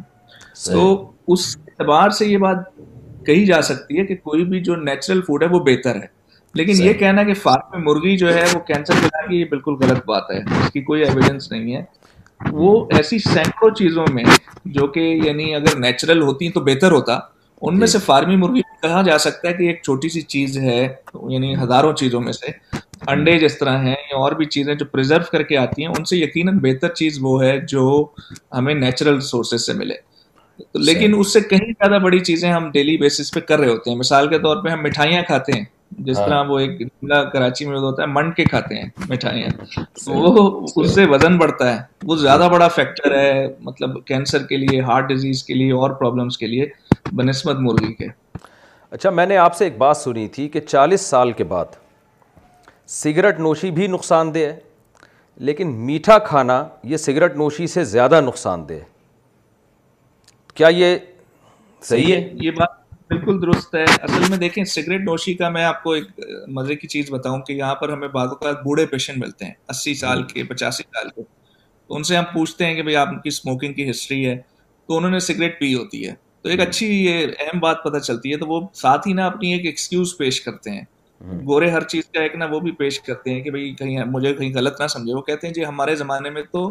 تو 0.72 0.86
اس 1.32 1.56
اعتبار 1.66 2.10
سے 2.18 2.26
یہ 2.26 2.38
بات 2.38 2.66
کہی 3.26 3.44
جا 3.46 3.60
سکتی 3.62 3.98
ہے 3.98 4.04
کہ 4.06 4.14
کوئی 4.22 4.44
بھی 4.52 4.60
جو 4.64 4.76
نیچرل 4.76 5.20
فوڈ 5.26 5.42
ہے 5.42 5.48
وہ 5.52 5.58
بہتر 5.64 6.00
ہے 6.02 6.06
لیکن 6.60 6.82
یہ 6.82 6.92
کہنا 7.02 7.22
کہ 7.24 7.34
فارم 7.42 7.70
میں 7.76 7.80
مرغی 7.84 8.16
جو 8.22 8.32
ہے 8.34 8.42
وہ 8.54 8.60
کینسر 8.70 8.94
لائے 9.02 9.26
کی 9.28 9.44
بالکل 9.50 9.74
غلط 9.82 10.06
بات 10.06 10.30
ہے 10.30 10.38
اس 10.62 10.70
کی 10.72 10.80
کوئی 10.90 11.02
ایویڈنس 11.04 11.50
نہیں 11.52 11.74
ہے 11.76 11.82
وہ 12.52 12.74
ایسی 12.96 13.18
سینکڑوں 13.32 13.70
چیزوں 13.74 14.04
میں 14.12 14.24
جو 14.78 14.86
کہ 14.96 15.00
یعنی 15.24 15.54
اگر 15.54 15.78
نیچرل 15.80 16.20
ہوتی 16.22 16.46
ہیں 16.46 16.52
تو 16.52 16.60
بہتر 16.70 16.92
ہوتا 16.98 17.18
ان 17.66 17.78
میں 17.78 17.86
جی۔ 17.86 17.92
سے 17.92 17.98
فارمی 18.04 18.36
مرغی 18.36 18.60
کہا 18.82 19.02
جا 19.06 19.18
سکتا 19.24 19.48
ہے 19.48 19.52
کہ 19.54 19.62
ایک 19.68 19.80
چھوٹی 19.82 20.08
سی 20.14 20.20
چیز 20.34 20.56
ہے 20.58 20.80
یعنی 21.30 21.54
ہزاروں 21.62 21.92
چیزوں 22.00 22.20
میں 22.20 22.32
سے 22.32 22.50
انڈے 23.10 23.38
جس 23.38 23.58
طرح 23.58 23.78
ہیں 23.82 23.94
یا 24.10 24.16
اور 24.16 24.32
بھی 24.40 24.44
چیزیں 24.56 24.74
جو 24.74 24.84
پرزرو 24.92 25.30
کر 25.32 25.42
کے 25.52 25.56
آتی 25.58 25.86
ہیں 25.86 25.92
ان 25.96 26.04
سے 26.12 26.16
یقیناً 26.16 26.58
بہتر 26.62 26.88
چیز 27.00 27.18
وہ 27.22 27.42
ہے 27.44 27.56
جو 27.68 28.04
ہمیں 28.58 28.74
نیچرل 28.74 29.20
سورسز 29.30 29.66
سے 29.66 29.72
ملے 29.82 29.94
لیکن 30.76 31.14
اس 31.18 31.32
سے 31.32 31.40
کہیں 31.48 31.66
زیادہ 31.70 31.98
بڑی 32.02 32.18
چیزیں 32.24 32.50
ہم 32.52 32.70
ڈیلی 32.74 32.96
بیسس 32.98 33.30
پہ 33.34 33.40
کر 33.40 33.58
رہے 33.60 33.68
ہوتے 33.70 33.90
ہیں 33.90 33.96
مثال 33.98 34.28
کے 34.28 34.38
طور 34.42 34.62
پہ 34.64 34.68
ہم 34.68 34.82
مٹھائیاں 34.82 35.22
کھاتے 35.26 35.52
ہیں 35.58 35.64
جس 36.04 36.18
ہاں۔ 36.18 36.26
طرح 36.26 36.42
وہ 36.48 36.58
ایک 36.58 36.80
کراچی 37.32 37.64
میں 37.68 37.78
ہوتا 37.78 38.02
ہے 38.02 38.06
منڈ 38.10 38.34
کے 38.36 38.44
کھاتے 38.50 38.74
ہیں 38.78 38.88
مٹھائیاں 39.08 39.48
وہ 40.06 40.60
اس 40.82 40.94
سے 40.94 41.04
وزن 41.10 41.36
بڑھتا 41.38 41.72
ہے 41.74 41.80
وہ 42.08 42.16
زیادہ 42.16 42.48
بڑا 42.52 42.68
فیکٹر 42.76 43.14
ہے 43.18 43.46
مطلب 43.68 44.02
کینسر 44.06 44.46
کے 44.46 44.56
لیے 44.56 44.80
ہارٹ 44.88 45.08
ڈیزیز 45.08 45.42
کے 45.44 45.54
لیے 45.54 45.72
اور 45.80 45.90
پرابلمس 46.00 46.38
کے 46.38 46.46
لیے 46.46 46.66
بنسبت 47.16 47.56
مرغی 47.60 47.92
کے 47.94 48.06
اچھا 48.90 49.10
میں 49.10 49.26
نے 49.26 49.36
آپ 49.36 49.56
سے 49.56 49.64
ایک 49.64 49.76
بات 49.78 49.96
سنی 49.96 50.26
تھی 50.32 50.48
کہ 50.54 50.60
چالیس 50.60 51.00
سال 51.10 51.32
کے 51.36 51.44
بعد 51.52 51.76
سگریٹ 53.00 53.38
نوشی 53.40 53.70
بھی 53.70 53.86
نقصان 53.86 54.34
دہ 54.34 54.38
ہے 54.46 54.58
لیکن 55.48 55.68
میٹھا 55.86 56.16
کھانا 56.26 56.64
یہ 56.90 56.96
سگریٹ 56.96 57.36
نوشی 57.36 57.66
سے 57.74 57.84
زیادہ 57.92 58.20
نقصان 58.24 58.68
دہ 58.68 58.72
ہے 58.74 58.90
کیا 60.54 60.68
یہ 60.68 60.96
صحیح 61.88 62.14
ہے 62.14 62.28
یہ 62.42 62.50
بات 62.56 62.80
بالکل 63.10 63.40
درست 63.42 63.74
ہے 63.74 63.84
اصل 64.00 64.24
میں 64.30 64.38
دیکھیں 64.38 64.62
سگریٹ 64.72 65.00
نوشی 65.04 65.34
کا 65.34 65.48
میں 65.50 65.64
آپ 65.64 65.82
کو 65.82 65.92
ایک 65.92 66.04
مزے 66.56 66.76
کی 66.76 66.86
چیز 66.88 67.10
بتاؤں 67.10 67.40
کہ 67.46 67.52
یہاں 67.52 67.74
پر 67.80 67.88
ہمیں 67.92 68.08
بعض 68.08 68.28
اوقات 68.32 68.62
بوڑھے 68.64 68.86
پیشنٹ 68.86 69.18
ملتے 69.22 69.44
ہیں 69.44 69.52
اسی 69.70 69.94
سال 69.94 70.22
کے 70.32 70.44
پچاسی 70.50 70.82
سال 70.94 71.08
کے 71.16 71.22
تو 71.88 71.96
ان 71.96 72.02
سے 72.08 72.16
ہم 72.16 72.24
پوچھتے 72.34 72.66
ہیں 72.66 72.74
کہ 72.74 72.82
بھائی 72.82 72.96
آپ 72.96 73.08
کی 73.22 73.28
اسموکنگ 73.28 73.72
کی 73.74 73.88
ہسٹری 73.90 74.26
ہے 74.26 74.36
تو 74.88 74.96
انہوں 74.96 75.10
نے 75.10 75.18
سگریٹ 75.28 75.58
پی 75.60 75.74
ہوتی 75.74 76.06
ہے 76.06 76.14
تو 76.42 76.48
ایک 76.48 76.60
اچھی 76.60 76.86
یہ 77.04 77.26
اہم 77.40 77.58
بات 77.60 77.82
پتہ 77.84 77.98
چلتی 78.06 78.32
ہے 78.32 78.36
تو 78.38 78.46
وہ 78.46 78.60
ساتھ 78.82 79.08
ہی 79.08 79.12
نہ 79.12 79.20
اپنی 79.22 79.52
ایک 79.52 79.66
ایکسکیوز 79.66 80.16
پیش 80.18 80.40
کرتے 80.42 80.70
ہیں 80.70 80.84
گورے 81.46 81.68
ہر 81.70 81.84
چیز 81.92 82.04
کا 82.14 82.22
ایک 82.22 82.34
نا 82.36 82.46
وہ 82.50 82.60
بھی 82.60 82.70
پیش 82.78 83.00
کرتے 83.00 83.34
ہیں 83.34 83.40
کہ 83.42 83.50
بھائی 83.50 83.72
کہیں 83.78 83.98
مجھے 84.10 84.32
کہیں 84.34 84.54
غلط 84.54 84.80
نہ 84.80 84.86
سمجھے 84.96 85.14
وہ 85.14 85.20
کہتے 85.22 85.46
ہیں 85.46 85.54
جی 85.54 85.64
ہمارے 85.66 85.94
زمانے 85.96 86.30
میں 86.30 86.42
تو 86.52 86.70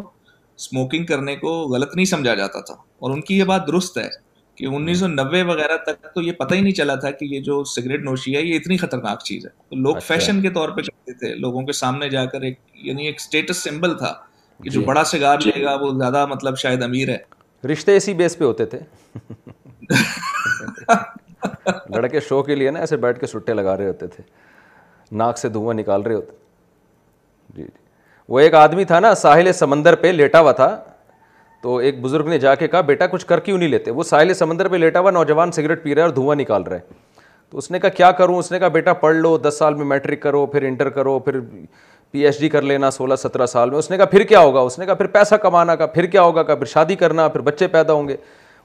اسموکنگ 0.62 1.04
کرنے 1.08 1.34
کو 1.36 1.52
غلط 1.74 1.94
نہیں 1.96 2.04
سمجھا 2.14 2.34
جاتا 2.42 2.60
تھا 2.68 2.74
اور 3.04 3.10
ان 3.10 3.20
کی 3.28 3.38
یہ 3.38 3.44
بات 3.52 3.66
درست 3.66 3.96
ہے 3.98 4.08
کہ 4.56 4.64
انیس 4.76 4.98
سو 5.00 5.06
نبے 5.08 5.42
وغیرہ 5.50 5.76
تک 5.86 6.04
تو 6.14 6.22
یہ 6.22 6.32
پتہ 6.38 6.54
ہی 6.54 6.60
نہیں 6.60 6.74
چلا 6.80 6.94
تھا 7.04 7.10
کہ 7.20 7.24
یہ 7.30 7.40
جو 7.48 7.62
سگریٹ 7.74 8.02
نوشی 8.08 8.36
ہے 8.36 8.42
یہ 8.42 8.56
اتنی 8.56 8.76
خطرناک 8.82 9.22
چیز 9.30 9.46
ہے 9.46 9.50
تو 9.68 9.76
لوگ 9.86 9.96
فیشن 10.08 10.30
اچھا۔ 10.32 10.42
کے 10.42 10.50
طور 10.60 10.74
پہ 10.76 10.82
چلتے 10.88 11.12
تھے 11.22 11.34
لوگوں 11.44 11.62
کے 11.66 11.72
سامنے 11.78 12.08
جا 12.14 12.24
کر 12.34 12.42
ایک 12.48 12.58
یعنی 12.88 13.06
ایک 13.06 13.20
اسٹیٹس 13.20 13.62
سمبل 13.68 13.96
تھا 13.98 14.12
کہ 14.62 14.70
جو 14.70 14.80
جی۔ 14.80 14.86
بڑا 14.86 15.04
سگار 15.14 15.40
جی۔ 15.44 15.50
لے 15.54 15.64
گا 15.64 15.74
وہ 15.82 15.90
زیادہ 15.98 16.24
مطلب 16.34 16.58
شاید 16.64 16.82
امیر 16.88 17.14
ہے 17.14 17.66
رشتے 17.72 17.96
اسی 17.96 18.14
بیس 18.22 18.38
پہ 18.38 18.44
ہوتے 18.44 18.64
تھے 18.74 18.78
لڑکے 21.96 22.20
شو 22.28 22.42
کے 22.42 22.54
لیے 22.54 22.70
نا 22.76 22.80
ایسے 22.80 22.96
بیٹھ 23.06 23.20
کے 23.20 23.26
سٹے 23.34 23.54
لگا 23.54 23.76
رہے 23.76 23.88
ہوتے 23.88 24.06
تھے 24.14 24.24
ناک 25.22 25.38
سے 25.38 25.48
دھواں 25.56 25.74
نکال 25.80 26.02
رہے 26.02 26.14
ہوتے 26.14 26.34
جی 27.54 27.62
جی 27.62 27.68
وہ 28.28 28.40
ایک 28.40 28.54
آدمی 28.54 28.84
تھا 28.84 29.00
نا 29.00 29.14
ساحل 29.14 29.52
سمندر 29.52 29.94
پہ 30.00 30.06
لیٹا 30.12 30.40
ہوا 30.40 30.52
تھا 30.58 30.76
تو 31.62 31.76
ایک 31.76 32.00
بزرگ 32.02 32.28
نے 32.28 32.38
جا 32.38 32.54
کے 32.54 32.68
کہا 32.68 32.80
بیٹا 32.80 33.06
کچھ 33.06 33.26
کر 33.26 33.40
کیوں 33.40 33.58
نہیں 33.58 33.68
لیتے 33.68 33.90
وہ 33.90 34.02
ساحل 34.02 34.32
سمندر 34.34 34.68
پہ 34.68 34.76
لیٹا 34.76 35.00
ہوا 35.00 35.10
نوجوان 35.10 35.52
سگریٹ 35.52 35.82
پی 35.82 35.94
رہا 35.94 36.02
ہے 36.02 36.06
اور 36.06 36.14
دھواں 36.14 36.36
نکال 36.36 36.62
رہا 36.62 36.76
ہے 36.76 37.00
تو 37.50 37.58
اس 37.58 37.70
نے 37.70 37.78
کہا 37.80 37.88
کیا 37.96 38.10
کروں 38.20 38.38
اس 38.38 38.50
نے 38.52 38.58
کہا 38.58 38.68
بیٹا 38.76 38.92
پڑھ 39.02 39.16
لو 39.16 39.36
دس 39.48 39.58
سال 39.58 39.74
میں 39.74 39.84
میٹرک 39.86 40.20
کرو 40.22 40.44
پھر 40.52 40.62
انٹر 40.66 40.88
کرو 40.90 41.18
پھر 41.18 41.38
پی 42.10 42.24
ایچ 42.26 42.40
ڈی 42.40 42.48
کر 42.48 42.62
لینا 42.62 42.90
سولہ 42.90 43.14
سترہ 43.22 43.46
سال 43.46 43.70
میں 43.70 43.78
اس 43.78 43.90
نے 43.90 43.96
کہا 43.96 44.06
پھر 44.06 44.22
کیا 44.30 44.40
ہوگا 44.40 44.60
اس 44.60 44.78
نے 44.78 44.86
کہا 44.86 44.94
پھر 44.94 45.06
پیسہ 45.16 45.34
کمانا 45.42 45.74
کا 45.76 45.86
پھر 45.96 46.06
کیا 46.14 46.22
ہوگا 46.22 46.42
کہا 46.42 46.54
پھر 46.54 46.66
شادی 46.72 46.94
کرنا 47.04 47.28
پھر 47.28 47.40
بچے 47.50 47.68
پیدا 47.76 47.92
ہوں 47.92 48.08
گے 48.08 48.16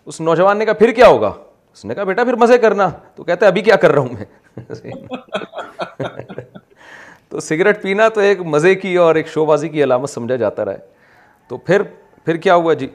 اس 0.06 0.22
نوجوان 0.22 0.58
نے 0.58 0.66
کہا 0.66 0.74
پھر 0.82 0.92
کیا 1.00 1.08
ہوگا 1.08 1.32
اس 1.74 1.86
نے 1.86 1.96
کہا 1.96 2.04
بیٹا 2.04 2.24
پھر 2.24 2.36
مزے 2.42 2.58
کرنا 2.58 2.90
تو 3.16 3.24
کہتے 3.24 3.46
ہیں 3.46 3.52
ابھی 3.52 3.62
کیا 3.62 3.76
کر 3.82 3.92
رہا 3.92 4.02
ہوں 4.02 4.16
میں 4.16 4.96
تو 7.32 7.40
سگریٹ 7.40 7.82
پینا 7.82 8.08
تو 8.16 8.22
ایک 8.22 8.42
مزے 8.54 8.74
کی 8.76 8.96
اور 8.98 9.16
ایک 9.16 9.28
شو 9.30 9.46
بازی 9.46 9.70
کی 9.70 9.84
علامت 9.84 10.10
سمجھا 10.10 10.36
جاتا 10.44 10.66
رہا 10.66 10.72
ہے 10.74 11.46
تو 11.50 11.58
پھر 11.70 11.82
پھر 12.26 12.38
کیا 12.46 12.56
ہوا 12.56 12.74
جی 12.82 12.88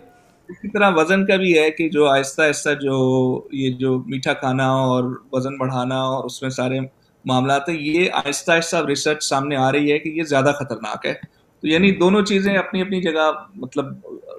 اسی 0.48 0.68
طرح 0.72 0.90
وزن 0.96 1.26
کا 1.26 1.36
بھی 1.42 1.56
ہے 1.58 1.70
کہ 1.70 1.88
جو 1.88 2.06
آہستہ 2.10 2.42
آہستہ 2.42 2.70
جو 2.80 2.94
یہ 3.58 3.72
جو 3.80 3.98
میٹھا 4.06 4.32
کھانا 4.44 4.68
اور 4.94 5.12
وزن 5.32 5.56
بڑھانا 5.58 6.00
اور 6.04 6.24
اس 6.24 6.40
میں 6.42 6.50
سارے 6.56 6.78
معاملات 7.30 7.68
ہیں 7.68 7.76
یہ 7.78 8.08
آہستہ 8.24 8.52
آہستہ 8.52 8.76
ریسرچ 8.88 9.22
سامنے 9.24 9.56
آ 9.56 9.70
رہی 9.72 9.92
ہے 9.92 9.98
کہ 9.98 10.08
یہ 10.16 10.22
زیادہ 10.32 10.52
خطرناک 10.58 11.06
ہے 11.06 11.14
تو 11.60 11.68
یعنی 11.68 11.90
دونوں 11.98 12.22
چیزیں 12.32 12.54
اپنی 12.56 12.80
اپنی 12.82 13.00
جگہ 13.00 13.30
مطلب 13.64 13.94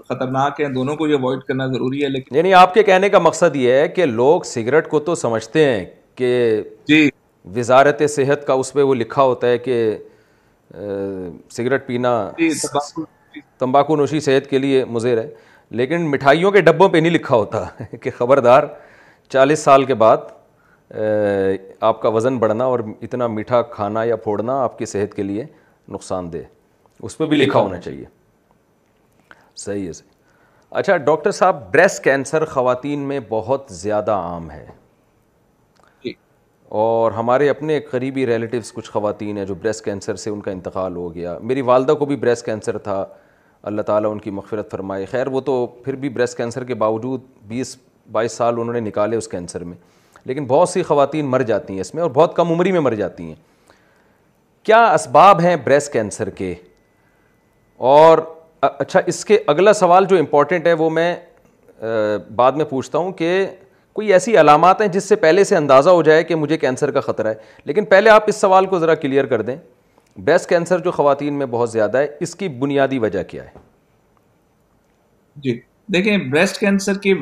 خطرناک 0.10 0.62
ہیں 0.62 0.68
دونوں 0.70 0.96
کو 0.96 1.08
یہ 1.08 1.16
اوائڈ 1.18 1.44
کرنا 1.48 1.68
ضروری 1.74 2.04
ہے 2.04 2.10
لیکن 2.10 2.36
یعنی 2.36 2.54
آپ 2.54 2.74
کے 2.74 2.84
کہنے 2.92 3.10
کا 3.10 3.20
مقصد 3.28 3.56
یہ 3.56 3.72
ہے 3.82 3.88
کہ 3.96 4.06
لوگ 4.06 4.42
سگریٹ 4.56 4.88
کو 4.90 5.00
تو 5.10 5.16
سمجھتے 5.26 5.66
ہیں 5.70 5.86
کہ 6.16 6.34
جی 6.90 7.08
وزارت 7.56 8.02
صحت 8.10 8.46
کا 8.48 8.54
اس 8.54 8.72
پہ 8.74 8.82
وہ 8.82 8.94
لکھا 8.96 9.24
ہوتا 9.24 9.48
ہے 9.48 9.58
کہ 9.58 9.76
سگریٹ 11.52 11.86
پینا 11.88 12.12
جی، 12.38 12.50
تمباکو 13.60 13.96
نوشی 13.96 14.20
صحت 14.20 14.50
کے 14.50 14.58
لیے 14.58 14.84
مضر 14.86 15.18
ہے 15.22 15.28
لیکن 15.80 16.10
مٹھائیوں 16.12 16.52
کے 16.52 16.62
ڈبوں 16.62 16.88
پہ 16.90 16.98
نہیں 16.98 17.12
لکھا 17.12 17.36
ہوتا 17.36 17.64
کہ 18.02 18.12
خبردار 18.18 18.64
چالیس 19.32 19.60
سال 19.64 19.86
کے 19.86 19.94
بعد 20.04 20.32
آپ 21.82 22.02
کا 22.02 22.10
وزن 22.16 22.38
بڑھنا 22.38 22.64
اور 22.66 22.80
اتنا 23.02 23.28
میٹھا 23.28 23.62
کھانا 23.72 24.04
یا 24.04 24.16
پھوڑنا 24.24 24.62
آپ 24.64 24.78
کی 24.78 24.86
صحت 24.86 25.16
کے 25.16 25.24
لیے 25.24 25.46
نقصان 25.92 26.32
دہ 26.34 26.44
اس 27.06 27.18
پہ 27.18 27.26
بھی 27.26 27.38
لکھا 27.38 27.60
ہونا 27.60 27.80
چاہیے 27.82 28.06
صحیح 29.64 29.88
ہے 29.88 29.94
صحیح 29.94 30.12
اچھا 30.80 30.98
ڈاکٹر 30.98 31.32
صاحب 31.32 31.72
بریسٹ 31.74 32.04
کینسر 32.04 32.46
خواتین 32.54 33.00
میں 33.08 33.20
بہت 33.30 33.66
زیادہ 33.72 34.12
عام 34.12 34.50
ہے 34.52 34.66
اور 36.82 37.12
ہمارے 37.12 37.48
اپنے 37.50 37.80
قریبی 37.90 38.26
ریلیٹیوز 38.26 38.72
کچھ 38.74 38.90
خواتین 38.92 39.38
ہیں 39.38 39.44
جو 39.46 39.56
بریسٹ 39.56 39.84
کینسر 39.86 40.16
سے 40.18 40.30
ان 40.30 40.40
کا 40.42 40.52
انتقال 40.52 40.96
ہو 40.96 41.14
گیا 41.16 41.38
میری 41.42 41.62
والدہ 41.66 41.92
کو 42.00 42.06
بھی 42.06 42.16
بریسٹ 42.24 42.46
کینسر 42.46 42.78
تھا 42.88 43.06
اللہ 43.72 43.82
تعالیٰ 43.88 44.12
ان 44.12 44.20
کی 44.20 44.32
مغفرت 44.32 44.72
فرمائے 44.72 45.06
خیر 45.12 45.28
وہ 45.32 45.42
تو 45.50 45.66
پھر 45.84 45.96
بھی 46.06 46.10
بریسٹ 46.18 46.38
کینسر 46.38 46.64
کے 46.72 46.76
باوجود 46.84 47.22
بیس 47.48 47.76
بائیس 48.12 48.32
سال 48.38 48.60
انہوں 48.60 48.74
نے 48.74 48.80
نکالے 48.88 49.18
اس 49.18 49.28
کینسر 49.28 49.64
میں 49.64 49.78
لیکن 50.26 50.46
بہت 50.48 50.70
سی 50.70 50.84
خواتین 50.84 51.26
مر 51.32 51.42
جاتی 51.52 51.74
ہیں 51.74 51.82
اس 51.82 51.94
میں 51.96 52.02
اور 52.04 52.12
بہت 52.14 52.36
کم 52.36 52.52
عمری 52.52 52.72
میں 52.72 52.80
مر 52.82 52.94
جاتی 53.04 53.28
ہیں 53.28 53.36
کیا 54.64 54.84
اسباب 54.94 55.42
ہیں 55.42 55.56
بریسٹ 55.66 55.92
کینسر 55.94 56.30
کے 56.42 56.54
اور 57.94 58.18
اچھا 58.62 59.00
اس 59.08 59.24
کے 59.26 59.38
اگلا 59.56 59.74
سوال 59.84 60.06
جو 60.10 60.18
امپورٹنٹ 60.20 60.68
ہے 60.68 60.74
وہ 60.84 60.90
میں 60.90 61.16
بعد 62.36 62.52
میں 62.58 62.66
پوچھتا 62.66 62.98
ہوں 62.98 63.12
کہ 63.22 63.46
کوئی 63.94 64.12
ایسی 64.14 64.36
علامات 64.40 64.80
ہیں 64.82 64.88
جس 64.94 65.04
سے 65.10 65.16
پہلے 65.24 65.44
سے 65.44 65.56
اندازہ 65.56 65.90
ہو 65.98 66.02
جائے 66.04 66.24
کہ 66.30 66.36
مجھے 66.36 66.58
کینسر 66.58 66.92
کا 66.92 67.02
خطرہ 67.02 67.28
ہے 67.34 67.62
لیکن 67.66 67.86
پہلے 67.90 68.10
آپ 68.10 68.24
اس 68.28 68.36
سوال 68.42 68.66
کو 68.72 68.80
ذرا 68.80 68.96
کلیئر 69.04 69.26
کر 69.34 69.42
دیں 69.50 69.56
بریسٹ 70.26 70.50
کینسر 70.50 70.80
جو 70.88 70.92
خواتین 70.92 71.34
میں 71.40 71.46
بہت 71.52 71.72
زیادہ 71.72 71.98
ہے 71.98 72.08
اس 72.26 72.36
کی 72.36 72.48
بنیادی 72.64 73.00
وجہ 73.06 73.24
کیا 73.34 73.44
ہے 73.44 73.62
جی 75.44 75.60
دیکھیں 75.94 76.18
بریسٹ 76.18 76.58
کینسر 76.60 76.98
کی 77.06 77.14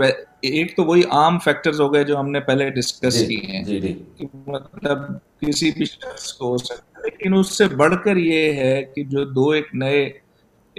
ایک 0.50 0.76
تو 0.78 0.84
وہی 0.86 1.02
عام 1.18 1.38
فیکٹرز 1.44 1.82
ہو 1.82 1.94
گئے 1.94 2.04
جو 2.04 2.20
ہم 2.20 2.30
نے 2.32 2.40
پہلے 2.50 2.70
ڈسکس 2.80 3.20
جی، 3.20 3.26
کی 3.36 3.52
ہیں 3.52 3.64
جی، 3.64 3.80
جی۔ 3.82 4.26
مطلب 4.48 5.00
کسی 5.48 5.72
بھی 5.78 5.86
شخص 5.86 6.32
کو 6.34 6.50
ہو 6.52 6.58
سکتا 6.58 6.86
ہے 7.00 7.10
لیکن 7.10 7.34
اس 7.38 7.58
سے 7.58 7.68
بڑھ 7.82 7.96
کر 8.04 8.18
یہ 8.18 8.60
ہے 8.62 8.82
کہ 8.96 9.04
جو 9.10 9.24
دو 9.36 9.50
ایک 9.58 9.68
نئے 9.84 10.10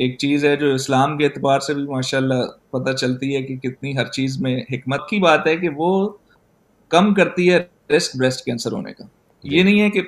ایک 0.02 0.16
چیز 0.18 0.44
ہے 0.44 0.54
جو 0.56 0.72
اسلام 0.74 1.16
کے 1.18 1.24
اعتبار 1.26 1.60
سے 1.66 1.74
بھی 1.74 1.82
ماشاء 1.86 2.18
اللہ 2.18 2.44
پتہ 2.76 2.92
چلتی 3.00 3.34
ہے 3.34 3.42
کہ 3.42 3.56
کتنی 3.68 3.96
ہر 3.96 4.06
چیز 4.10 4.40
میں 4.42 4.56
حکمت 4.70 5.08
کی 5.08 5.18
بات 5.20 5.46
ہے 5.46 5.56
کہ 5.56 5.68
وہ 5.76 5.88
کم 6.94 7.12
کرتی 7.14 7.52
ہے 7.52 7.58
رسک 7.96 8.16
بریسٹ 8.18 8.44
کینسر 8.44 8.72
ہونے 8.72 8.92
کا 8.92 9.04
جی. 9.42 9.56
یہ 9.56 9.62
نہیں 9.62 9.80
ہے 9.80 9.90
کہ 9.90 10.02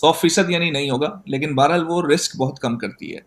سو 0.00 0.12
فیصد 0.12 0.50
یعنی 0.50 0.70
نہیں 0.70 0.90
ہوگا 0.90 1.08
لیکن 1.34 1.54
بہرحال 1.54 1.84
وہ 1.88 2.00
رسک 2.12 2.36
بہت 2.40 2.58
کم 2.60 2.78
کرتی 2.78 3.14
ہے 3.14 3.20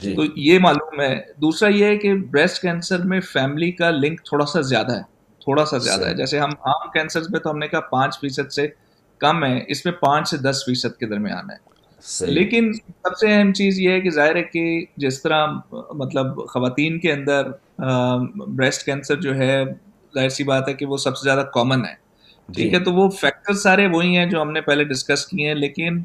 جی. 0.00 0.14
تو 0.14 0.22
یہ 0.40 0.58
معلوم 0.62 1.00
ہے 1.00 1.14
دوسرا 1.40 1.68
یہ 1.74 1.84
ہے 1.84 1.96
کہ 2.04 2.14
بریسٹ 2.30 2.62
کینسر 2.62 3.04
میں 3.12 3.20
فیملی 3.32 3.70
کا 3.82 3.90
لنک 3.90 4.20
تھوڑا 4.28 4.46
سا 4.52 4.60
زیادہ 4.72 4.96
ہے 4.96 5.02
تھوڑا 5.44 5.64
سا 5.70 5.78
زیادہ 5.78 6.06
ہے 6.08 6.14
جیسے 6.16 6.38
ہم 6.38 6.50
عام 6.66 6.88
کینسر 6.92 7.28
میں 7.30 7.40
تو 7.40 7.50
ہم 7.50 7.58
نے 7.58 7.68
کہا 7.68 7.80
پانچ 7.90 8.20
فیصد 8.20 8.52
سے 8.52 8.66
کم 9.24 9.44
ہے 9.44 9.58
اس 9.70 9.84
میں 9.84 9.92
پانچ 10.00 10.28
سے 10.28 10.36
دس 10.50 10.62
فیصد 10.66 10.98
کے 11.00 11.06
درمیان 11.06 11.50
ہے 11.50 11.56
لیکن 12.28 12.72
سب 13.04 13.16
سے 13.20 13.32
اہم 13.34 13.52
چیز 13.58 13.78
یہ 13.80 13.90
ہے 13.90 14.00
کہ 14.00 14.10
ظاہر 14.10 14.36
ہے 14.36 14.42
کہ 14.42 14.64
جس 15.04 15.22
طرح 15.22 15.46
مطلب 16.00 16.46
خواتین 16.52 16.98
کے 17.00 17.12
اندر 17.12 17.48
بریسٹ 18.38 18.84
کینسر 18.86 19.20
جو 19.20 19.34
ہے 19.36 19.62
ظاہر 20.14 20.28
سی 20.38 20.44
بات 20.44 20.68
ہے 20.68 20.74
کہ 20.74 20.86
وہ 20.86 20.96
سب 21.06 21.16
سے 21.16 21.24
زیادہ 21.28 21.44
کامن 21.54 21.84
ہے 21.84 21.94
جی۔ 22.48 22.62
ٹھیک 22.62 22.74
ہے 22.74 22.78
تو 22.84 22.92
وہ 22.94 23.08
فیکٹر 23.20 23.54
سارے 23.62 23.86
وہی 23.92 24.16
ہیں 24.16 24.26
جو 24.30 24.42
ہم 24.42 24.50
نے 24.52 24.60
پہلے 24.68 24.84
ڈسکس 24.92 25.26
کیے 25.26 25.46
ہیں 25.48 25.54
لیکن 25.54 26.02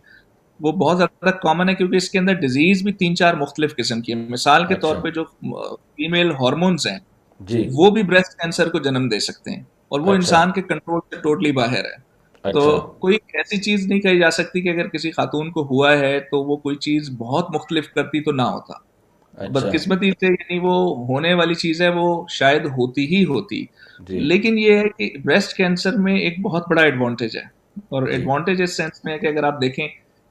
وہ 0.65 0.71
بہت 0.83 0.97
زیادہ 0.97 1.31
کامن 1.43 1.69
ہے 1.69 1.75
کیونکہ 1.75 1.95
اس 1.97 2.09
کے 2.09 2.19
اندر 2.19 2.33
ڈیزیز 2.39 2.81
بھی 2.83 2.93
تین 3.01 3.15
چار 3.15 3.33
مختلف 3.43 3.75
قسم 3.75 4.01
کی 4.01 4.13
ہے 4.13 4.17
مثال 4.29 4.65
کے 4.67 4.75
طور 4.75 4.91
اچھا۔ 4.95 5.03
پہ 5.03 5.09
جو 5.19 5.23
فیمیل 5.79 6.31
ہارمونس 6.41 6.87
ہیں 6.87 6.97
جی۔ 7.51 7.67
وہ 7.77 7.89
بھی 7.97 8.03
بریسٹ 8.03 8.41
کینسر 8.41 8.69
کو 8.71 8.79
جنم 8.87 9.07
دے 9.11 9.19
سکتے 9.31 9.51
ہیں 9.55 9.61
اور 9.91 9.99
وہ 9.99 10.05
اچھا۔ 10.05 10.15
انسان 10.21 10.51
کے 10.53 10.61
کنٹرول 10.73 10.99
سے 11.09 11.21
ٹوٹلی 11.21 11.51
باہر 11.61 11.83
ہے 11.85 12.07
تو 12.43 12.49
اچھا۔ 12.69 12.77
کوئی 12.99 13.17
ایسی 13.37 13.57
چیز 13.61 13.85
نہیں 13.87 13.99
کہی 14.01 14.19
جا 14.19 14.29
سکتی 14.31 14.61
کہ 14.61 14.69
اگر 14.69 14.87
کسی 14.89 15.11
خاتون 15.11 15.49
کو 15.51 15.63
ہوا 15.71 15.91
ہے 15.99 16.19
تو 16.31 16.43
وہ 16.45 16.55
کوئی 16.65 16.75
چیز 16.85 17.09
بہت 17.17 17.49
مختلف 17.55 17.89
کرتی 17.93 18.21
تو 18.23 18.31
نہ 18.31 18.41
ہوتا 18.51 18.73
اچھا۔ 19.43 19.51
بدقسمتی 19.59 20.11
سے 20.19 20.25
یعنی 20.27 20.59
وہ 20.63 20.73
ہونے 21.07 21.33
والی 21.41 21.53
چیز 21.63 21.81
ہے 21.81 21.89
وہ 21.95 22.05
شاید 22.37 22.65
ہوتی 22.77 23.05
ہی 23.15 23.23
ہوتی 23.29 23.63
جی۔ 24.07 24.19
لیکن 24.19 24.57
یہ 24.59 24.77
ہے 24.77 24.87
کہ 24.97 25.09
بریسٹ 25.25 25.55
کینسر 25.57 25.97
میں 26.05 26.17
ایک 26.19 26.39
بہت 26.41 26.69
بڑا 26.69 26.81
ایڈوانٹیج 26.83 27.35
ہے 27.37 27.45
اور 27.95 28.07
ایڈوانٹیج 28.07 28.57
جی۔ 28.57 28.63
اس 28.63 28.77
سینس 28.77 29.03
میں 29.05 29.13
ہے 29.13 29.19
کہ 29.19 29.27
اگر 29.27 29.43
آپ 29.51 29.61
دیکھیں 29.61 29.87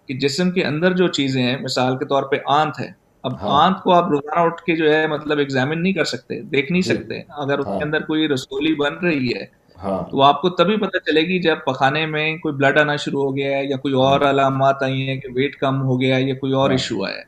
کہ 0.07 0.15
جسم 0.21 0.51
کے 0.51 0.65
اندر 0.65 0.93
جو 0.97 1.09
چیزیں 1.19 1.43
ہیں 1.43 1.57
مثال 1.63 1.97
کے 1.99 2.05
طور 2.13 2.23
پہ 2.31 2.37
آنت 2.61 2.81
ہے 2.81 2.91
اب 3.29 3.33
ہاں۔ 3.43 3.63
آنت 3.65 3.83
کو 3.83 3.93
آپ 3.93 4.09
روزانہ 4.11 4.41
اٹھ 4.47 4.63
کے 4.65 4.77
جو 4.77 4.93
ہے 4.95 5.07
مطلب 5.13 5.39
ایگزامن 5.39 5.83
نہیں 5.83 5.93
کر 5.93 6.05
سکتے 6.15 6.41
دیکھ 6.55 6.73
نہیں 6.73 6.83
جی۔ 6.83 6.95
سکتے 6.95 7.21
اگر 7.45 7.59
اس 7.59 7.65
کے 7.67 7.71
ہاں۔ 7.73 7.81
اندر 7.85 8.01
کوئی 8.11 8.29
رسولی 8.29 8.75
بن 8.83 8.95
رہی 9.07 9.29
ہے 9.37 9.45
ہاں۔ 9.83 10.03
تو 10.11 10.23
آپ 10.23 10.41
کو 10.43 10.49
تبھی 10.61 10.77
پتہ 10.81 10.99
چلے 11.07 11.21
گی 11.29 11.39
جب 11.43 11.59
پخانے 11.67 12.05
میں 12.15 12.27
کوئی 12.43 12.55
بلڈ 12.55 12.79
آنا 12.79 12.97
شروع 13.05 13.23
ہو 13.23 13.37
گیا 13.37 13.57
ہے 13.57 13.65
یا 13.65 13.77
کوئی 13.83 13.95
اور 14.05 14.21
ہاں۔ 14.21 14.31
علامات 14.31 14.83
آئی 14.83 15.09
ہیں 15.09 15.17
کہ 15.21 15.29
ویٹ 15.35 15.57
کم 15.61 15.81
ہو 15.89 16.01
گیا 16.01 16.17
ہے 16.17 16.23
یا 16.29 16.35
کوئی 16.41 16.53
اور 16.63 16.71
ایشو 16.71 17.03
ہاں۔ 17.05 17.11
آیا 17.11 17.19
ہے 17.21 17.27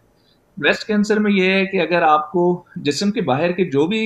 بریسٹ 0.61 0.87
کینسر 0.87 1.19
میں 1.25 1.31
یہ 1.33 1.51
ہے 1.53 1.65
کہ 1.67 1.81
اگر 1.81 2.03
آپ 2.03 2.31
کو 2.31 2.43
جسم 2.87 3.11
کے 3.13 3.21
باہر 3.29 3.53
کے 3.59 3.65
جو 3.71 3.87
بھی 3.93 4.01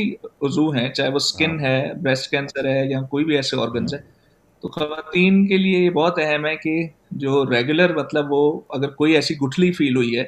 عضو 0.47 0.69
ہیں 0.73 0.89
چاہے 0.93 1.09
وہ 1.11 1.17
اسکن 1.23 1.59
ہے 1.61 1.77
بریسٹ 2.03 2.31
کینسر 2.31 2.69
ہے 2.69 2.83
یا 2.91 3.01
کوئی 3.11 3.25
بھی 3.25 3.37
ایسے 3.37 3.57
آرگنز 3.63 3.95
ہے 3.95 3.99
تو 4.63 4.69
خواتین 4.73 5.47
کے 5.49 5.57
لیے 5.59 5.79
یہ 5.79 5.91
بہت 6.01 6.19
اہم 6.25 6.47
ہے 6.47 6.55
کہ 6.57 6.77
جو 7.25 7.45
ریگولر 7.51 7.95
مطلب 7.97 8.33
وہ 8.33 8.43
اگر 8.79 8.91
کوئی 9.01 9.15
ایسی 9.15 9.37
گٹھلی 9.43 9.71
فیل 9.79 9.97
ہوئی 9.97 10.17
ہے 10.19 10.25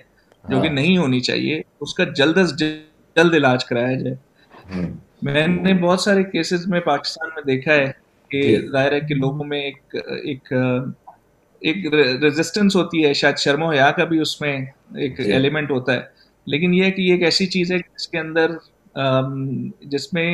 جو 0.49 0.61
کہ 0.63 0.69
نہیں 0.69 0.97
ہونی 0.99 1.21
چاہیے 1.29 1.61
اس 1.87 1.95
کا 1.95 2.05
جلد 2.17 2.39
از 2.39 2.57
جلد 2.59 3.35
علاج 3.35 3.65
کرایا 3.65 3.99
جائے 4.01 4.85
میں 5.31 5.47
نے 5.47 5.75
بہت 5.83 6.01
سارے 6.01 6.23
کیسز 6.33 6.67
میں 6.73 6.81
پاکستان 6.91 7.29
میں 7.37 7.43
دیکھا 7.55 7.73
ہے 7.75 7.91
کہ 8.31 8.43
جی۔ 8.43 8.69
ظاہر 8.73 8.93
ہے 8.93 9.01
کہ 9.09 9.15
لوگوں 9.15 9.45
میں 9.45 9.61
ایک 9.65 9.97
ایک 10.23 10.53
ایک 11.69 11.87
ریزسٹنس 12.23 12.77
ہوتی 12.77 13.05
ہے 13.07 13.13
شاید 13.21 13.39
شرم 13.45 13.63
و 13.63 13.71
حیا 13.71 13.91
کا 13.99 14.05
بھی 14.09 14.19
اس 14.21 14.41
میں 14.41 14.55
ایک 15.05 15.21
ایلیمنٹ 15.21 15.69
جی۔ 15.69 15.75
ہوتا 15.75 15.95
ہے 15.95 16.01
لیکن 16.53 16.75
یہ 16.75 16.91
کہ 16.97 17.03
یہ 17.03 17.13
ایک 17.13 17.23
ایسی 17.29 17.47
چیز 17.55 17.73
ہے 17.73 17.77
جس 17.99 18.09
کے 18.09 18.19
اندر 18.19 18.51
جس 19.93 20.13
میں 20.15 20.27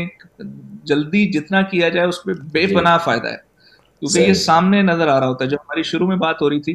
جلدی 0.88 1.26
جتنا 1.38 1.62
کیا 1.70 1.88
جائے 1.94 2.06
اس 2.08 2.22
پہ 2.24 2.32
بے 2.52 2.66
جی۔ 2.66 2.74
پناہ 2.74 2.98
فائدہ 3.04 3.26
ہے 3.28 3.36
کیونکہ 3.98 4.18
یہ 4.18 4.32
سامنے 4.48 4.82
نظر 4.82 5.08
آ 5.08 5.18
رہا 5.20 5.28
ہوتا 5.28 5.44
ہے 5.44 5.50
جو 5.50 5.56
ہماری 5.62 5.82
شروع 5.90 6.06
میں 6.08 6.16
بات 6.26 6.42
ہو 6.42 6.48
رہی 6.50 6.60
تھی 6.60 6.74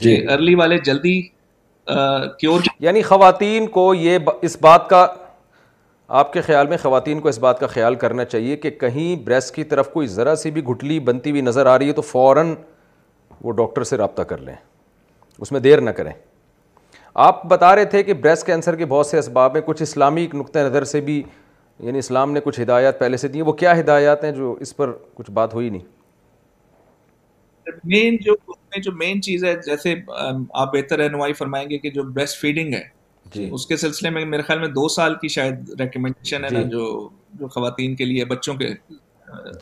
جی 0.00 0.14
ارلی 0.34 0.54
والے 0.54 0.76
جلدی 0.84 1.20
کیور 2.40 2.60
یعنی 2.80 3.02
خواتین 3.02 3.66
کو 3.70 3.92
یہ 3.94 4.18
اس 4.42 4.56
بات 4.60 4.88
کا 4.90 5.06
آپ 6.20 6.32
کے 6.32 6.40
خیال 6.46 6.66
میں 6.68 6.76
خواتین 6.76 7.20
کو 7.20 7.28
اس 7.28 7.38
بات 7.42 7.58
کا 7.60 7.66
خیال 7.66 7.94
کرنا 8.00 8.24
چاہیے 8.24 8.56
کہ 8.64 8.70
کہیں 8.80 9.16
بریسٹ 9.24 9.54
کی 9.54 9.62
طرف 9.70 9.88
کوئی 9.92 10.06
ذرا 10.14 10.34
سی 10.36 10.50
بھی 10.56 10.62
گھٹلی 10.72 10.98
بنتی 11.06 11.30
ہوئی 11.30 11.40
نظر 11.42 11.66
آ 11.66 11.78
رہی 11.78 11.88
ہے 11.88 11.92
تو 11.92 12.02
فوراً 12.02 12.54
وہ 13.44 13.52
ڈاکٹر 13.60 13.84
سے 13.90 13.96
رابطہ 13.96 14.22
کر 14.32 14.38
لیں 14.38 14.54
اس 15.38 15.52
میں 15.52 15.60
دیر 15.60 15.80
نہ 15.80 15.90
کریں 16.00 16.12
آپ 17.28 17.44
بتا 17.52 17.74
رہے 17.76 17.84
تھے 17.94 18.02
کہ 18.02 18.14
بریسٹ 18.28 18.46
کینسر 18.46 18.76
کے 18.80 18.86
بہت 18.92 19.06
سے 19.06 19.18
اسباب 19.18 19.54
ہیں 19.56 19.62
کچھ 19.66 19.82
اسلامی 19.82 20.26
نقطۂ 20.34 20.58
نظر 20.68 20.84
سے 20.92 21.00
بھی 21.08 21.22
یعنی 21.86 21.98
اسلام 21.98 22.32
نے 22.32 22.40
کچھ 22.44 22.60
ہدایات 22.60 22.98
پہلے 22.98 23.16
سے 23.24 23.28
دی 23.28 23.42
وہ 23.48 23.52
کیا 23.64 23.78
ہدایات 23.80 24.24
ہیں 24.24 24.32
جو 24.32 24.54
اس 24.60 24.76
پر 24.76 24.92
کچھ 25.14 25.30
بات 25.40 25.54
ہوئی 25.54 25.70
نہیں 25.70 25.90
مین 27.94 28.16
جو 28.82 28.92
مین 28.98 29.22
چیز 29.22 29.44
ہے 29.44 29.54
جیسے 29.66 29.94
آپ 30.20 30.72
بہتر 30.72 30.98
رہنمائی 30.98 31.32
فرمائیں 31.42 31.68
گے 31.70 31.78
کہ 31.78 31.90
جو 31.90 32.02
بریسٹ 32.12 32.40
فیڈنگ 32.40 32.74
ہے 32.74 32.82
جی۔ 33.34 33.48
اس 33.54 33.66
کے 33.66 33.76
سلسلے 33.76 34.10
میں 34.10 34.24
میرے 34.24 34.42
خیال 34.42 34.58
میں 34.60 34.68
دو 34.68 34.88
سال 34.96 35.14
کی 35.20 35.28
شاید 35.36 35.70
ریکمنڈیشن 35.80 36.44
ہے 36.44 36.50
نا 36.50 36.62
جی۔ 36.62 36.68
جو 36.70 36.84
جو 37.40 37.48
خواتین 37.54 37.94
کے 37.96 38.04
لیے 38.04 38.24
بچوں 38.32 38.54
کے 38.54 38.68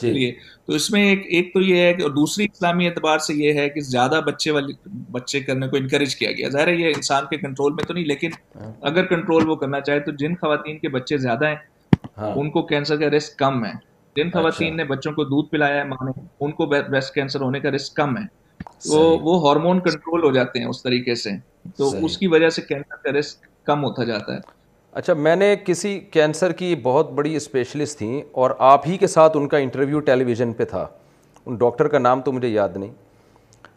جی۔ 0.00 0.11
لیے 0.12 0.30
تو 0.66 0.72
اس 0.74 0.90
میں 0.90 1.02
ایک 1.09 1.20
ایک 1.37 1.52
تو 1.52 1.61
یہ 1.61 1.80
ہے 1.83 1.92
کہ 1.94 2.09
دوسری 2.14 2.44
اسلامی 2.52 2.87
اعتبار 2.87 3.18
سے 3.26 3.35
یہ 3.42 3.59
ہے 3.61 3.68
کہ 3.70 3.80
زیادہ 3.88 4.20
بچے 4.26 4.50
والے 4.50 4.72
بچے 5.12 5.40
کرنے 5.40 5.68
کو 5.68 5.76
انکریج 5.76 6.16
کیا 6.16 6.30
گیا 6.38 6.48
ظاہر 6.52 6.68
ہے 6.68 6.74
یہ 6.76 6.92
انسان 6.96 7.24
کے 7.30 7.37
کنٹرول 7.38 7.72
میں 7.72 7.85
تو 7.88 7.94
نہیں 7.94 8.04
لیکن 8.04 8.30
ہاں۔ 8.61 8.72
اگر 8.90 9.04
کنٹرول 9.14 9.48
وہ 9.48 9.56
کرنا 9.62 9.80
چاہے 9.88 10.00
تو 10.09 10.12
جن 10.22 10.35
خواتین 10.40 10.78
کے 10.78 10.88
بچے 10.96 11.16
زیادہ 11.26 11.48
ہیں 11.48 12.00
ہاں۔ 12.18 12.30
ان 12.37 12.50
کو 12.56 12.62
کینسر 12.72 12.96
کا 13.00 13.11
رسک 13.16 13.38
کم 13.38 13.64
ہے 13.64 13.72
جن 14.16 14.26
اچھا۔ 14.28 14.40
خواتین 14.40 14.76
نے 14.76 14.85
بچوں 14.85 15.12
کو 15.12 15.24
دودھ 15.24 15.50
پلایا 15.50 15.78
ہے 15.80 15.85
ماں 15.88 16.04
نے 16.06 16.20
ان 16.44 16.52
کو 16.52 16.66
بریسٹ 16.72 17.14
کینسر 17.14 17.40
ہونے 17.42 17.61
کا 17.61 17.70
رسک 17.74 17.94
کم 17.96 18.16
ہے 18.18 18.24
تو 18.88 19.00
وہ 19.28 19.38
ہارمون 19.46 19.80
کنٹرول 19.80 20.22
ہو 20.24 20.30
جاتے 20.33 20.59
ہیں 20.59 20.66
اس 20.66 20.83
طریقے 20.83 21.14
سے 21.22 21.30
تو 21.76 21.90
اس 22.06 22.18
کی 22.18 22.26
وجہ 22.35 22.48
سے 22.56 22.62
کینسر 22.68 22.96
کا 23.04 23.12
رسک 23.18 23.46
کم 23.70 23.83
ہوتا 23.85 24.04
جاتا 24.14 24.35
ہے 24.35 24.40
اچھا 25.00 25.14
میں 25.24 25.35
نے 25.37 25.54
کسی 25.64 25.98
کینسر 26.16 26.52
کی 26.61 26.74
بہت 26.88 27.11
بڑی 27.18 27.35
اسپیشلسٹ 27.37 27.98
تھیں 27.98 28.20
اور 28.44 28.50
آپ 28.72 28.87
ہی 28.88 28.96
کے 29.02 29.06
ساتھ 29.16 29.37
ان 29.37 29.46
کا 29.48 29.59
انٹرویو 29.64 30.00
ٹیلی 30.09 30.24
ویژن 30.30 30.52
پہ 30.61 30.64
تھا 30.72 30.87
ان 31.44 31.56
ڈاکٹر 31.61 31.88
کا 31.94 31.98
نام 31.98 32.20
تو 32.22 32.33
مجھے 32.38 32.48
یاد 32.48 32.76
نہیں 32.76 32.90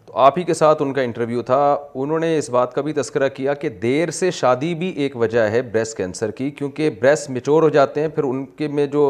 تو 0.07 0.15
آپ 0.27 0.37
ہی 0.39 0.43
کے 0.49 0.53
ساتھ 0.61 0.81
ان 0.81 0.93
کا 0.93 1.01
انٹرویو 1.09 1.41
تھا 1.51 1.59
انہوں 2.03 2.19
نے 2.27 2.37
اس 2.37 2.49
بات 2.55 2.73
کا 2.73 2.81
بھی 2.87 2.93
تذکرہ 2.99 3.27
کیا 3.37 3.53
کہ 3.63 3.69
دیر 3.85 4.11
سے 4.21 4.31
شادی 4.39 4.73
بھی 4.81 4.89
ایک 5.03 5.15
وجہ 5.23 5.41
ہے 5.55 5.61
بریسٹ 5.75 5.97
کینسر 5.97 6.31
کی 6.39 6.49
کیونکہ 6.61 6.89
بریسٹ 7.03 7.29
میچور 7.37 7.63
ہو 7.63 7.69
جاتے 7.77 8.01
ہیں 8.01 8.07
پھر 8.15 8.23
ان 8.29 8.45
کے 8.63 8.67
میں 8.79 8.85
جو 8.97 9.03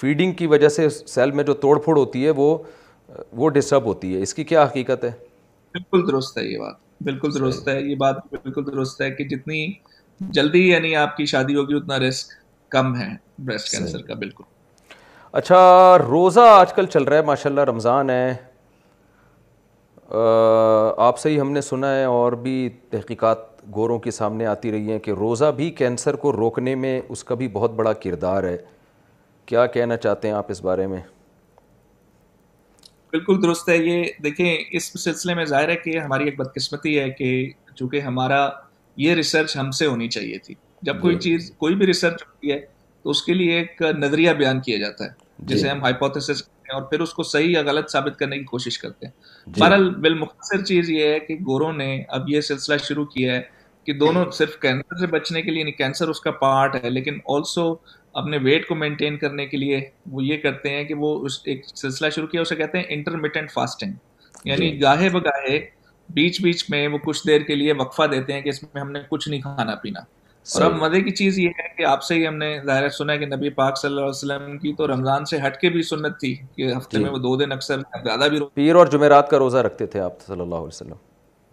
فیڈنگ 0.00 0.32
کی 0.42 0.46
وجہ 0.56 0.68
سے 0.80 0.88
سیل 0.98 1.30
میں 1.38 1.44
جو 1.52 1.54
توڑ 1.66 1.78
پھوڑ 1.84 1.96
ہوتی 1.98 2.24
ہے 2.24 2.30
وہ 2.42 2.48
وہ 3.42 3.48
ڈسٹرب 3.60 3.84
ہوتی 3.92 4.14
ہے 4.16 4.22
اس 4.26 4.34
کی 4.40 4.44
کیا 4.54 4.62
حقیقت 4.64 5.04
ہے 5.08 5.12
بالکل 5.78 6.06
درست 6.12 6.38
ہے 6.38 6.44
یہ 6.52 6.58
بات 6.64 6.76
بالکل 7.10 7.34
درست 7.40 7.68
ہے 7.68 7.80
یہ 7.90 7.94
بات 8.04 8.16
بالکل 8.32 8.66
درست 8.72 9.00
ہے 9.02 9.10
کہ 9.20 9.24
جتنی 9.36 9.66
جلدی 10.32 10.60
یعنی 10.68 10.94
آپ 10.96 11.16
کی 11.16 11.24
شادی 11.26 11.54
ہوگی 11.56 11.74
اتنا 11.74 11.98
رسک 12.08 12.32
کم 12.72 12.94
ہے 13.00 13.08
بریسٹ 13.38 13.70
کینسر 13.72 14.02
کا 14.06 14.14
بالکل 14.22 14.44
اچھا 15.38 15.96
روزہ 15.98 16.40
آج 16.54 16.72
کل 16.74 16.86
چل 16.92 17.02
رہا 17.04 17.16
ہے 17.16 17.22
ماشاء 17.24 17.50
اللہ 17.50 17.64
رمضان 17.70 18.10
ہے 18.10 18.34
آپ 21.06 21.18
سے 21.18 21.30
ہی 21.30 21.40
ہم 21.40 21.50
نے 21.52 21.60
سنا 21.60 21.94
ہے 21.96 22.04
اور 22.04 22.32
بھی 22.42 22.54
تحقیقات 22.90 23.46
گوروں 23.74 23.98
کے 24.06 24.10
سامنے 24.10 24.46
آتی 24.46 24.70
رہی 24.72 24.90
ہیں 24.90 24.98
کہ 25.06 25.10
روزہ 25.18 25.50
بھی 25.56 25.70
کینسر 25.80 26.16
کو 26.22 26.32
روکنے 26.32 26.74
میں 26.84 27.00
اس 27.08 27.24
کا 27.24 27.34
بھی 27.42 27.48
بہت 27.52 27.70
بڑا 27.80 27.92
کردار 28.04 28.44
ہے 28.44 28.56
کیا 29.46 29.66
کہنا 29.74 29.96
چاہتے 29.96 30.28
ہیں 30.28 30.34
آپ 30.34 30.50
اس 30.50 30.60
بارے 30.62 30.86
میں 30.86 31.00
بالکل 33.12 33.42
درست 33.42 33.68
ہے 33.68 33.76
یہ 33.76 34.04
دیکھیں 34.24 34.56
اس 34.70 34.90
سلسلے 35.04 35.34
میں 35.34 35.44
ظاہر 35.52 35.68
ہے 35.68 35.76
کہ 35.84 35.98
ہماری 35.98 36.24
ایک 36.28 36.38
بدقسمتی 36.40 36.98
ہے 37.00 37.08
کہ 37.18 37.28
چونکہ 37.74 38.00
ہمارا 38.00 38.46
یہ 39.04 39.14
ریسرچ 39.14 39.56
ہم 39.56 39.70
سے 39.78 39.86
ہونی 39.86 40.08
چاہیے 40.14 40.38
تھی 40.44 40.54
جب 40.86 41.00
کوئی 41.00 41.14
جی۔ 41.14 41.20
چیز 41.20 41.50
کوئی 41.58 41.74
بھی 41.80 41.86
ریسرچ 41.86 42.22
ہوتی 42.22 42.50
ہے 42.52 42.58
تو 43.02 43.10
اس 43.10 43.22
کے 43.22 43.34
لیے 43.34 43.58
ایک 43.58 43.82
نظریہ 43.98 44.30
بیان 44.38 44.60
کیا 44.60 44.78
جاتا 44.78 45.04
ہے 45.04 45.10
جی۔ 45.38 45.54
جسے 45.54 45.68
ہم 45.70 45.82
ہائپوتھس 45.82 46.26
کرتے 46.26 46.72
ہیں 46.72 46.80
اور 46.80 46.88
پھر 46.90 47.00
اس 47.00 47.12
کو 47.14 47.22
صحیح 47.34 47.50
یا 47.50 47.62
غلط 47.66 47.90
ثابت 47.90 48.18
کرنے 48.18 48.38
کی 48.38 48.44
کوشش 48.44 48.78
کرتے 48.78 49.06
ہیں 49.06 49.12
جی۔ 49.52 49.60
برال 49.60 49.88
بالمختصر 50.06 50.64
چیز 50.70 50.90
یہ 50.90 51.06
ہے 51.12 51.20
کہ 51.28 51.36
گوروں 51.46 51.72
نے 51.82 51.90
اب 52.16 52.28
یہ 52.30 52.40
سلسلہ 52.50 52.76
شروع 52.88 53.04
کیا 53.14 53.34
ہے 53.36 53.40
کہ 53.86 53.92
دونوں 53.98 54.24
صرف 54.38 54.56
کینسر 54.62 54.98
سے 55.00 55.06
بچنے 55.16 55.42
کے 55.42 55.50
لیے 55.50 55.62
نہیں 55.64 55.74
کینسر 55.78 56.08
اس 56.08 56.20
کا 56.20 56.30
پارٹ 56.42 56.74
ہے 56.84 56.90
لیکن 56.90 57.18
آلسو 57.36 57.72
اپنے 58.22 58.38
ویٹ 58.42 58.66
کو 58.68 58.74
مینٹین 58.74 59.16
کرنے 59.18 59.46
کے 59.46 59.56
لیے 59.56 59.80
وہ 60.12 60.24
یہ 60.24 60.36
کرتے 60.42 60.70
ہیں 60.76 60.84
کہ 60.84 60.94
وہ 61.04 61.18
اس 61.26 61.38
ایک 61.50 61.64
سلسلہ 61.74 62.10
شروع 62.14 62.26
کیا 62.28 62.40
اسے 62.40 62.56
کہتے 62.56 62.78
ہیں 62.78 62.84
انٹرمیٹنٹ 62.96 63.50
فاسٹنگ 63.52 63.92
یعنی 64.48 64.80
گاہے 64.82 65.08
بگاہے 65.18 65.58
بیچ 66.14 66.40
بیچ 66.42 66.64
میں 66.70 66.86
وہ 66.88 66.98
کچھ 67.04 67.26
دیر 67.26 67.40
کے 67.46 67.54
لیے 67.54 67.72
وقفہ 67.78 68.02
دیتے 68.12 68.32
ہیں 68.32 68.40
کہ 68.42 68.48
اس 68.48 68.62
میں 68.62 68.80
ہم 68.80 68.90
نے 68.92 68.98
کچھ 69.08 69.28
نہیں 69.28 69.40
کھانا 69.40 69.74
پینا 69.82 70.00
اور 70.54 70.62
اب 70.62 70.74
مزے 70.80 71.00
کی 71.02 71.10
چیز 71.16 71.38
یہ 71.38 71.48
ہے 71.58 71.66
کہ 71.76 71.84
آپ 71.86 72.02
سے 72.02 72.14
ہی 72.14 72.26
ہم 72.26 72.36
نے 72.38 72.52
ظاہر 72.66 72.88
سنا 72.98 73.12
ہے 73.20 73.26
نبی 73.34 73.48
پاک 73.56 73.78
صلی 73.78 73.88
اللہ 73.88 74.00
علیہ 74.00 74.10
وسلم 74.10 74.56
کی 74.58 74.72
تو 74.74 74.86
رمضان 74.88 75.24
سے 75.30 75.38
ہٹ 75.46 75.56
کے 75.60 75.68
بھی 75.70 75.82
سنت 75.88 76.18
تھی 76.20 76.34
کہ 76.56 76.72
ہفتے 76.76 76.96
جی۔ 76.98 77.02
میں 77.04 77.10
وہ 77.10 77.18
دو 77.26 77.34
دن 77.36 77.52
اکثر 77.52 77.80
زیادہ 78.04 78.28
بھی 78.30 78.38
پیر 78.54 78.74
اور 78.74 78.86
جمعرات 78.92 79.28
کا 79.30 79.38
روزہ 79.38 79.58
رکھتے 79.66 79.86
تھے 79.94 80.00
آپ 80.00 80.20
صلی 80.26 80.32
اللہ 80.32 80.42
اللہ 80.42 80.54
علیہ 80.54 80.66
وسلم 80.66 80.94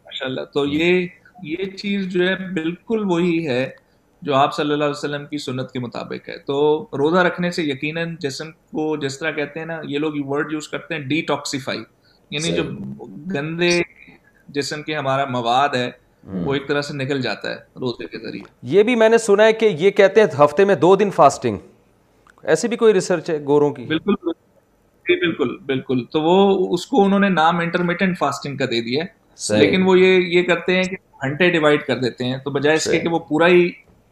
ماشاء 0.06 0.44
تو 0.54 0.66
جی۔ 0.72 0.78
یہ 0.84 1.08
یہ 1.44 1.72
چیز 1.82 2.08
جو 2.14 2.28
ہے 2.28 2.36
بالکل 2.54 3.04
وہی 3.10 3.48
ہے 3.48 3.66
جو 4.26 4.36
آپ 4.36 4.54
صلی 4.56 4.74
اللہ 4.74 4.84
علیہ 4.84 4.98
وسلم 4.98 5.26
کی 5.32 5.38
سنت 5.38 5.72
کے 5.72 5.80
مطابق 5.80 6.30
ہے 6.30 6.38
تو 6.46 6.62
روزہ 7.00 7.18
رکھنے 7.28 7.52
سے 7.58 7.64
یقیناً 7.64 8.16
جسم 8.22 8.52
کو 8.76 8.96
جس 9.02 9.20
طرح 9.20 9.32
کہتے 9.32 9.60
ہیں 9.60 9.68
نا 9.68 9.80
یہ 9.88 10.00
لوگ 10.06 10.14
ورڈ 10.30 10.54
یوز 10.54 10.68
کرتے 10.70 10.96
ہیں 10.96 11.02
ڈی 11.08 11.20
ٹاکسیفائی 11.28 11.84
یعنی 12.32 12.52
جو 12.56 12.64
گندے 13.34 13.70
جسم 14.56 14.82
کے 14.88 14.96
ہمارا 14.98 15.26
مواد 15.30 15.76
ہے 15.76 15.90
وہ 16.46 16.54
ایک 16.54 16.68
طرح 16.68 16.82
سے 16.88 16.94
نکل 16.98 17.22
جاتا 17.22 17.50
ہے 17.52 17.80
روزے 17.82 18.06
کے 18.12 18.20
ذریعے 18.26 18.44
یہ 18.76 18.84
بھی 18.90 18.96
میں 19.02 19.10
نے 19.10 19.18
سنا 19.26 19.46
ہے 19.46 19.54
کہ 19.64 19.76
یہ 19.80 19.92
کہتے 20.00 20.22
ہیں 20.22 20.28
ہفتے 20.44 20.66
میں 20.66 20.76
دو 20.86 20.96
دن 21.02 21.12
فاسٹنگ 21.18 21.58
ایسی 22.54 22.68
بھی 22.68 22.78
کوئی 22.78 22.94
ریسرچ 22.94 23.30
ہے 23.30 23.38
گوروں 23.46 23.70
کی 23.74 23.84
بالکل 23.90 24.14
جی 25.08 25.16
بالکل 25.26 25.56
بالکل 25.66 26.04
تو 26.12 26.22
وہ 26.22 26.34
اس 26.74 26.86
کو 26.94 27.04
انہوں 27.06 27.20
نے 27.20 27.30
نام 27.30 27.60
انٹرمیٹنٹ 27.66 28.18
فاسٹنگ 28.20 28.58
کا 28.58 28.66
دے 28.72 28.82
دیا 28.86 29.04
لیکن 29.62 29.84
وہ 29.86 29.98
یہ 30.00 30.28
یہ 30.38 30.44
کرتے 30.44 30.76
ہیں 30.76 30.84
کہ 30.94 30.98
گھنٹے 31.26 31.50
ڈیوائڈ 31.56 31.84
کر 31.88 31.98
دیتے 32.00 32.26
ہیں 32.26 32.38
تو 32.44 32.52
بجائے 32.58 32.76
اس 32.78 32.84
کے 32.92 33.00
کہ 33.00 33.10
وہ 33.16 33.20
پورا 33.30 33.48
ہی 33.48 33.66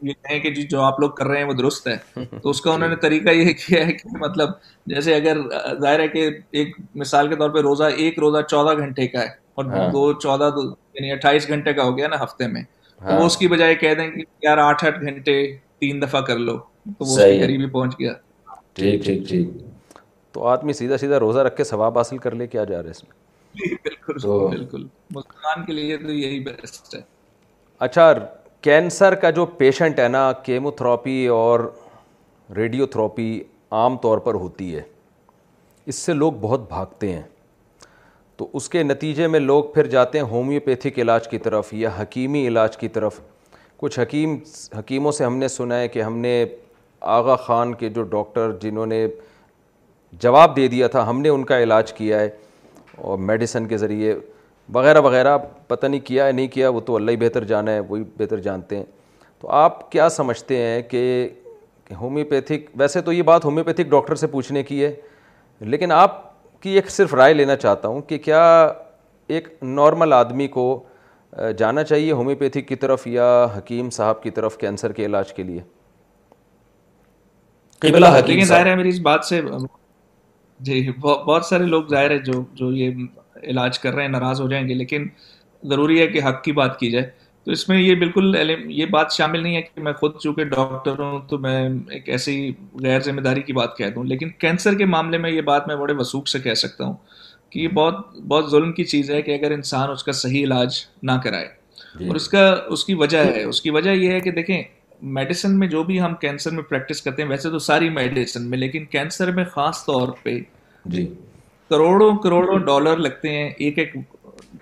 یہ 0.08 0.14
کہیں 0.28 0.40
کہ 0.44 0.50
جی، 0.54 0.62
جو 0.72 0.82
آپ 0.82 1.00
لوگ 1.00 1.10
کر 1.18 1.26
رہے 1.28 1.38
ہیں 1.38 1.46
وہ 1.48 1.54
درست 1.58 1.88
ہے 1.88 2.24
تو 2.44 2.50
اس 2.50 2.62
کا 2.62 2.72
انہوں 2.72 2.90
نے 2.90 2.96
طریقہ 3.04 3.34
یہ 3.36 3.52
کیا 3.66 3.86
ہے 3.88 3.92
کہ 3.94 4.18
مطلب 4.20 4.50
جیسے 4.94 5.16
اگر 5.16 5.38
ظاہر 5.82 6.00
ہے 6.00 6.08
کہ 6.16 6.28
ایک 6.62 6.76
مثال 7.04 7.28
کے 7.28 7.36
طور 7.44 7.50
پہ 7.50 7.60
روزہ 7.70 7.84
ایک 8.06 8.20
روزہ 8.24 8.42
چودہ 8.50 8.78
گھنٹے 8.80 9.08
کا 9.14 9.22
ہے 9.22 9.42
اور 9.56 9.66
دو 9.92 10.06
ہاں۔ 10.06 10.20
چودہ 10.22 10.50
دو 10.56 10.62
یعنی 10.94 11.12
اٹھائیس 11.12 11.48
گھنٹے 11.48 11.74
کا 11.74 11.84
ہو 11.84 11.98
گیا 11.98 12.08
نا 12.08 12.24
ہفتے 12.24 12.48
میں 12.54 12.62
تو 13.00 13.06
ہاں۔ 13.06 13.20
وہ 13.20 13.26
اس 13.26 13.38
کی 13.38 13.48
بجائے 13.48 13.76
کہہ 13.76 13.94
دیں 13.98 14.10
کہ 14.12 14.24
یار 14.46 14.58
آٹھ 14.68 14.86
آٹھ 14.86 15.00
گھنٹے 15.02 15.36
تین 15.80 16.02
دفعہ 16.02 16.22
کر 16.30 16.40
لو 16.48 16.58
تو 16.98 17.06
وہ 17.06 17.16
قریبی 17.42 17.66
پہنچ 17.70 18.00
گیا 18.00 18.14
ٹھیک 18.76 19.04
ٹھیک 19.06 19.24
جی۔ 19.28 19.44
ٹھیک 19.52 20.02
تو 20.34 20.46
آدمی 20.48 20.74
سیدھا 20.74 20.98
سیدھا 20.98 21.20
روزہ 21.20 21.40
رکھ 21.48 21.56
کے 21.58 21.64
ثواب 21.64 21.98
حاصل 21.98 22.18
کر 22.18 22.36
لے 22.36 22.48
کیا 22.54 22.64
جا 22.70 22.82
رہا 22.84 22.90
ہے 22.90 23.22
جی، 23.60 23.76
بالکل 24.52 24.86
مسلمان 25.16 25.66
کے 25.66 25.74
لیے 25.74 25.98
اچھا 27.88 28.14
کینسر 28.68 29.16
کا 29.22 29.30
جو 29.38 29.46
پیشنٹ 29.62 30.00
ہے 30.00 30.08
نا 30.08 30.32
کیمو 30.46 30.72
تھراپی 30.82 31.26
اور 31.38 31.60
ریڈیو 32.56 32.86
تھراپی 32.96 33.26
عام 33.80 33.98
طور 34.04 34.18
پر 34.28 34.34
ہوتی 34.44 34.76
ہے 34.76 34.82
اس 35.92 35.96
سے 35.96 36.14
لوگ 36.14 36.32
بہت 36.42 36.68
بھاگتے 36.70 37.12
ہیں 37.14 37.22
تو 38.44 38.50
اس 38.60 38.68
کے 38.70 38.82
نتیجے 38.84 39.28
میں 39.28 39.40
لوگ 39.40 39.64
پھر 39.74 39.88
جاتے 39.90 40.18
ہیں 40.20 40.26
ہومیوپیتھک 40.28 40.98
علاج 41.00 41.28
کی 41.30 41.38
طرف 41.44 41.68
یا 41.74 41.90
حکیمی 42.00 42.46
علاج 42.48 42.76
کی 42.78 42.88
طرف 42.96 43.20
کچھ 43.80 44.00
حکیم 44.00 44.36
حکیموں 44.78 45.12
سے 45.12 45.24
ہم 45.26 45.36
نے 45.38 45.48
سنا 45.48 45.80
ہے 45.80 45.88
کہ 45.88 46.02
ہم 46.02 46.18
نے 46.26 46.34
آغا 47.18 47.36
خان 47.46 47.74
کے 47.84 47.90
جو 47.98 48.04
ڈاکٹر 48.16 48.52
جنہوں 48.62 48.86
نے 48.86 49.06
جواب 50.24 50.56
دے 50.56 50.68
دیا 50.74 50.88
تھا 50.96 51.08
ہم 51.10 51.22
نے 51.22 51.30
ان 51.30 51.44
کا 51.52 51.60
علاج 51.64 51.94
کیا 51.94 52.20
ہے 52.20 52.30
اور 52.98 53.18
میڈیسن 53.30 53.68
کے 53.68 53.78
ذریعے 53.84 54.16
وغیرہ 54.74 55.02
وغیرہ 55.02 55.38
پتہ 55.68 55.86
نہیں 55.88 56.06
کیا 56.08 56.28
ہے 56.28 56.32
نہیں 56.32 56.48
کیا 56.58 56.70
وہ 56.70 56.80
تو 56.86 56.96
اللہ 56.96 57.12
ہی 57.12 57.18
بہتر 57.20 57.44
جانا 57.54 57.74
ہے 57.74 57.80
وہی 57.88 58.04
بہتر 58.18 58.40
جانتے 58.50 58.78
ہیں 58.78 58.86
تو 59.42 59.50
آپ 59.64 59.92
کیا 59.92 60.10
سمجھتے 60.18 60.58
ہیں 60.66 60.82
کہ 60.92 61.30
ہومیوپیتھک 62.02 62.70
ویسے 62.82 63.02
تو 63.02 63.14
یہ 63.14 63.22
بات 63.34 63.46
ہومیوپیتھک 63.46 63.90
ڈاکٹر 63.92 64.16
سے 64.16 64.28
پوچھنے 64.36 64.64
کی 64.64 64.84
ہے 64.84 64.94
لیکن 65.64 65.92
آپ 65.92 66.23
ایک 66.70 66.90
صرف 66.92 67.14
رائے 67.16 67.34
لینا 67.34 67.56
چاہتا 67.56 67.88
ہوں 67.88 68.02
کہ 68.10 68.18
کیا 68.18 68.44
ایک 69.38 69.48
نارمل 69.62 70.14
آدمی 70.14 70.48
کو 70.58 70.66
جانا 71.58 71.84
چاہیے 71.84 72.12
ہومیوپیتھی 72.12 72.62
کی 72.62 72.76
طرف 72.76 73.06
یا 73.08 73.26
حکیم 73.58 73.90
صاحب 73.90 74.22
کی 74.24 74.30
طرف 74.32 74.58
کینسر 74.58 74.92
کے 75.00 75.06
علاج 75.06 75.34
کے 75.34 75.44
لیے 75.44 75.62
قبلہ 77.82 78.08
حکیم 78.18 78.44
ظاہر 78.46 78.66
ہے 78.68 78.76
میری 78.76 78.90
اس 78.90 79.00
بات 79.08 79.26
سے 79.26 79.42
جی 80.68 80.90
بہت 81.02 81.46
سارے 81.46 81.64
لوگ 81.66 81.88
ظاہر 81.92 82.12
ہے 82.12 82.18
جو 82.26 82.44
جو 82.56 82.72
یہ 82.76 83.04
علاج 83.44 83.80
کر 83.80 83.94
رہے 83.94 84.02
ہیں 84.02 84.10
ناراض 84.10 84.42
ہو 84.42 84.48
جائیں 84.50 84.68
گے 84.68 84.74
لیکن 84.74 85.08
ضروری 85.70 86.00
ہے 86.02 86.08
کہ 86.08 86.22
حق 86.28 86.44
کی 86.44 86.52
بات 86.52 86.80
کی 86.80 86.92
جائے 86.92 87.10
تو 87.46 87.52
اس 87.52 87.68
میں 87.70 87.78
یہ 87.80 87.96
بالکل 88.00 88.36
یہ 88.72 88.86
بات 88.92 89.12
شامل 89.14 89.42
نہیں 89.44 89.56
ہے 89.56 89.62
کہ 89.62 89.82
میں 89.84 89.94
خود 89.94 90.18
چونکہ 90.24 90.44
ڈاکٹر 90.52 91.00
ہوں 91.00 91.20
تو 91.30 91.38
میں 91.46 91.58
ایک 91.94 92.08
ایسی 92.10 92.36
غیر 92.84 93.00
ذمہ 93.08 93.22
داری 93.22 93.42
کی 93.48 93.54
بات 93.54 93.76
کہہ 93.78 93.90
دوں 93.96 94.04
لیکن 94.12 94.30
کینسر 94.44 94.76
کے 94.78 94.86
معاملے 94.94 95.18
میں 95.26 95.30
یہ 95.32 95.42
بات 95.50 95.68
میں 95.68 95.76
بڑے 95.76 95.94
وسوخ 95.98 96.28
سے 96.34 96.40
کہہ 96.40 96.54
سکتا 96.62 96.86
ہوں 96.86 96.94
کہ 97.52 97.60
یہ 97.60 97.68
بہت 97.80 98.16
بہت 98.28 98.50
ظلم 98.52 98.72
کی 98.74 98.84
چیز 98.94 99.12
ہے 99.12 99.22
کہ 99.22 99.36
اگر 99.38 99.52
انسان 99.52 99.90
اس 99.92 100.04
کا 100.04 100.12
صحیح 100.22 100.44
علاج 100.44 100.78
نہ 101.10 101.18
کرائے 101.24 101.48
جی۔ 102.00 102.08
اور 102.08 102.16
اس 102.16 102.28
کا 102.30 102.46
اس 102.76 102.86
کی 102.86 102.94
وجہ 103.04 103.24
ہے 103.26 103.44
اس 103.44 103.62
کی 103.62 103.70
وجہ 103.70 103.90
یہ 103.92 104.12
ہے 104.12 104.20
کہ 104.20 104.32
دیکھیں 104.40 104.62
میڈیسن 105.18 105.60
میں 105.60 105.68
جو 105.68 105.84
بھی 105.84 106.00
ہم 106.02 106.14
کینسر 106.22 106.52
میں 106.56 106.64
پریکٹس 106.70 107.02
کرتے 107.02 107.22
ہیں 107.22 107.30
ویسے 107.30 107.50
تو 107.52 107.60
ساری 107.70 107.90
میڈیسن 108.00 108.50
میں 108.50 108.58
لیکن 108.58 108.86
کینسر 108.96 109.32
میں 109.36 109.44
خاص 109.54 109.86
طور 109.86 110.08
پہ 110.24 110.40
جی 110.96 111.06
کروڑوں 111.70 112.16
کروڑوں 112.24 112.58
ڈالر 112.66 112.98
لگتے 112.98 113.30
ہیں 113.36 113.50
ایک 113.50 113.78
ایک 113.80 113.94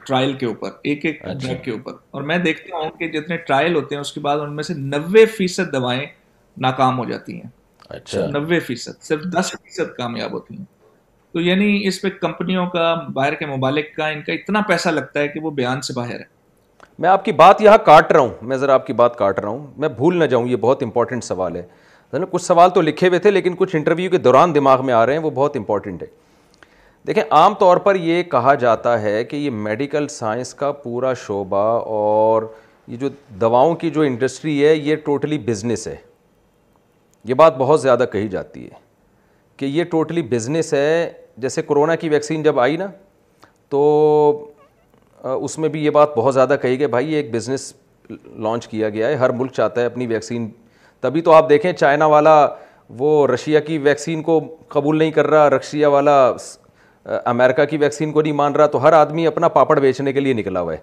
ٹرائل 0.05 0.33
کے 0.37 0.45
اوپر 0.45 0.69
ایک 0.89 1.05
ایک 1.05 1.21
ڈرگ 1.23 1.31
اچھا۔ 1.35 1.53
کے 1.63 1.71
اوپر 1.71 1.93
اور 2.13 2.21
میں 2.29 2.37
دیکھتا 2.43 2.75
ہوں 2.77 2.89
کہ 2.99 3.07
جتنے 3.19 3.37
ٹرائل 3.47 3.75
ہوتے 3.75 3.95
ہیں 3.95 3.99
اس 4.01 4.11
کے 4.13 4.19
بعد 4.19 4.37
ان 4.43 4.55
میں 4.55 4.63
سے 4.63 4.73
نوے 4.77 5.25
فیصد 5.37 5.73
دوائیں 5.73 6.05
ناکام 6.65 6.97
ہو 6.99 7.05
جاتی 7.09 7.33
ہیں 7.41 7.49
اچھا 7.89 8.21
فیصد 8.67 9.01
صرف 9.03 9.23
دس 9.33 9.51
فیصد 9.61 9.95
کامیاب 9.97 10.31
ہوتی 10.33 10.57
ہیں 10.57 10.65
تو 11.33 11.41
یعنی 11.41 11.81
اس 11.87 12.01
پہ 12.01 12.09
کمپنیوں 12.21 12.65
کا 12.69 12.93
باہر 13.13 13.33
کے 13.41 13.45
ممالک 13.45 13.93
کا 13.95 14.07
ان 14.09 14.21
کا 14.27 14.33
اتنا 14.33 14.61
پیسہ 14.67 14.89
لگتا 14.89 15.19
ہے 15.19 15.27
کہ 15.27 15.39
وہ 15.43 15.51
بیان 15.59 15.81
سے 15.87 15.93
باہر 15.99 16.19
ہے 16.19 16.39
میں 16.99 17.09
آپ 17.09 17.25
کی 17.25 17.31
بات 17.41 17.61
یہاں 17.61 17.77
کاٹ 17.85 18.11
رہا 18.11 18.19
ہوں 18.19 18.33
میں 18.47 18.57
ذرا 18.57 18.73
آپ 18.73 18.87
کی 18.87 18.93
بات 19.03 19.17
کاٹ 19.17 19.39
رہا 19.39 19.49
ہوں 19.49 19.65
میں 19.77 19.89
بھول 19.99 20.17
نہ 20.19 20.23
جاؤں 20.33 20.47
یہ 20.47 20.55
بہت 20.67 20.83
امپورٹنٹ 20.83 21.23
سوال 21.23 21.55
ہے 21.55 21.67
کچھ 22.31 22.43
سوال 22.43 22.69
تو 22.75 22.81
لکھے 22.81 23.07
ہوئے 23.07 23.19
تھے 23.19 23.31
لیکن 23.31 23.53
کچھ 23.57 23.75
انٹرویو 23.75 24.11
کے 24.11 24.17
دوران 24.27 24.55
دماغ 24.55 24.85
میں 24.85 24.93
آ 24.93 25.05
رہے 25.05 25.13
ہیں 25.13 25.19
وہ 25.23 25.29
بہت 25.35 25.55
امپورٹنٹ 25.57 26.01
ہے 26.03 26.07
دیکھیں 27.07 27.23
عام 27.31 27.53
طور 27.59 27.77
پر 27.85 27.95
یہ 27.95 28.21
کہا 28.31 28.53
جاتا 28.63 29.01
ہے 29.01 29.23
کہ 29.23 29.35
یہ 29.35 29.49
میڈیکل 29.67 30.07
سائنس 30.07 30.53
کا 30.55 30.71
پورا 30.81 31.13
شعبہ 31.25 31.57
اور 31.97 32.43
یہ 32.87 32.97
جو 32.97 33.09
دواؤں 33.41 33.75
کی 33.83 33.89
جو 33.91 34.01
انڈسٹری 34.01 34.63
ہے 34.67 34.75
یہ 34.75 34.95
ٹوٹلی 35.05 35.37
بزنس 35.47 35.87
ہے 35.87 35.95
یہ 37.29 37.33
بات 37.41 37.57
بہت 37.57 37.81
زیادہ 37.81 38.05
کہی 38.11 38.27
جاتی 38.27 38.63
ہے 38.65 38.79
کہ 39.57 39.65
یہ 39.65 39.83
ٹوٹلی 39.91 40.21
بزنس 40.31 40.73
ہے 40.73 41.11
جیسے 41.45 41.61
کرونا 41.61 41.95
کی 41.95 42.09
ویکسین 42.09 42.43
جب 42.43 42.59
آئی 42.59 42.77
نا 42.77 42.87
تو 43.69 43.81
اس 45.39 45.57
میں 45.59 45.69
بھی 45.69 45.83
یہ 45.85 45.89
بات 45.97 46.15
بہت 46.17 46.33
زیادہ 46.33 46.55
کہی 46.61 46.77
کہ 46.77 46.87
بھائی 46.93 47.11
یہ 47.11 47.17
ایک 47.17 47.33
بزنس 47.35 47.73
لانچ 48.43 48.67
کیا 48.67 48.89
گیا 48.89 49.07
ہے 49.07 49.15
ہر 49.15 49.29
ملک 49.41 49.51
چاہتا 49.53 49.81
ہے 49.81 49.85
اپنی 49.85 50.07
ویکسین 50.07 50.49
تبھی 51.01 51.21
تو 51.21 51.31
آپ 51.33 51.49
دیکھیں 51.49 51.71
چائنا 51.73 52.05
والا 52.13 52.33
وہ 52.97 53.25
رشیا 53.27 53.59
کی 53.67 53.77
ویکسین 53.83 54.21
کو 54.23 54.39
قبول 54.69 54.97
نہیں 54.97 55.11
کر 55.11 55.27
رہا 55.27 55.49
رشیا 55.49 55.87
والا 55.89 56.15
امریکہ 57.25 57.65
کی 57.65 57.77
ویکسین 57.77 58.11
کو 58.11 58.21
نہیں 58.21 58.33
مان 58.33 58.55
رہا 58.55 58.65
تو 58.71 58.81
ہر 58.83 58.93
آدمی 58.93 59.25
اپنا 59.27 59.47
پاپڑ 59.47 59.79
بیچنے 59.79 60.13
کے 60.13 60.19
لیے 60.19 60.33
نکلا 60.33 60.61
ہوا 60.61 60.73
ہے 60.73 60.77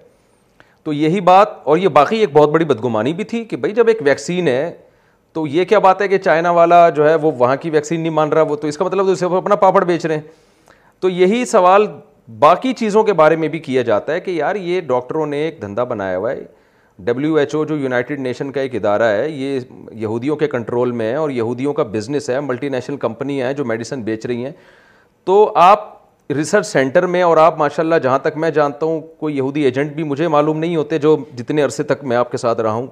تو 0.84 0.92
یہی 0.92 1.20
بات 1.20 1.48
اور 1.68 1.78
یہ 1.78 1.88
باقی 1.94 2.16
ایک 2.20 2.32
بہت 2.32 2.50
بڑی 2.50 2.64
بدگمانی 2.64 3.12
بھی 3.12 3.24
تھی 3.32 3.44
کہ 3.44 3.56
بھائی 3.56 3.72
جب 3.74 3.88
ایک 3.88 3.98
ویکسین 4.04 4.48
ہے 4.48 4.70
تو 5.32 5.46
یہ 5.46 5.64
کیا 5.64 5.78
بات 5.78 6.00
ہے 6.02 6.08
کہ 6.08 6.18
چائنا 6.18 6.50
والا 6.50 6.88
جو 6.96 7.08
ہے 7.08 7.14
وہ 7.22 7.30
وہاں 7.38 7.56
کی 7.60 7.70
ویکسین 7.70 8.00
نہیں 8.00 8.12
مان 8.12 8.28
رہا 8.32 8.42
وہ 8.48 8.56
تو 8.56 8.68
اس 8.68 8.76
کا 8.78 8.84
مطلب 8.84 9.08
اسے 9.10 9.26
اپنا 9.36 9.54
پاپڑ 9.64 9.84
بیچ 9.84 10.06
رہے 10.06 10.14
ہیں 10.14 10.22
تو 11.00 11.08
یہی 11.08 11.44
سوال 11.46 11.86
باقی 12.38 12.72
چیزوں 12.78 13.02
کے 13.04 13.12
بارے 13.20 13.36
میں 13.36 13.48
بھی 13.48 13.58
کیا 13.58 13.82
جاتا 13.82 14.12
ہے 14.12 14.20
کہ 14.20 14.30
یار 14.30 14.56
یہ 14.56 14.80
ڈاکٹروں 14.86 15.26
نے 15.26 15.36
ایک 15.42 15.60
دھندا 15.62 15.84
بنایا 15.92 16.16
ہوا 16.16 16.30
ہے 16.30 16.42
ڈبلیو 17.04 17.34
ایچ 17.38 17.54
او 17.54 17.64
جو 17.64 17.76
یونائٹیڈ 17.78 18.20
نیشن 18.20 18.50
کا 18.52 18.60
ایک 18.60 18.74
ادارہ 18.74 19.10
ہے 19.16 19.28
یہ 19.30 19.58
یہودیوں 20.00 20.36
کے 20.36 20.46
کنٹرول 20.48 20.90
میں 21.00 21.10
ہے 21.10 21.14
اور 21.16 21.30
یہودیوں 21.30 21.72
کا 21.74 21.82
بزنس 21.92 22.28
ہے 22.30 22.40
ملٹی 22.40 22.68
نیشنل 22.68 22.96
کمپنیاں 23.06 23.46
ہیں 23.46 23.54
جو 23.54 23.64
میڈیسن 23.64 24.02
بیچ 24.04 24.26
رہی 24.26 24.44
ہیں 24.44 24.52
تو 25.24 25.50
آپ 25.64 25.86
ریسرچ 26.36 26.66
سینٹر 26.66 27.06
میں 27.12 27.20
اور 27.22 27.36
آپ 27.36 27.56
ماشاء 27.58 27.82
اللہ 27.82 27.94
جہاں 28.02 28.18
تک 28.22 28.36
میں 28.38 28.48
جانتا 28.54 28.86
ہوں 28.86 29.00
کوئی 29.18 29.36
یہودی 29.36 29.62
ایجنٹ 29.64 29.92
بھی 29.96 30.02
مجھے 30.04 30.26
معلوم 30.28 30.58
نہیں 30.58 30.74
ہوتے 30.76 30.98
جو 31.04 31.16
جتنے 31.36 31.62
عرصے 31.62 31.82
تک 31.82 32.02
میں 32.10 32.16
آپ 32.16 32.30
کے 32.30 32.36
ساتھ 32.38 32.60
رہا 32.60 32.72
ہوں 32.72 32.86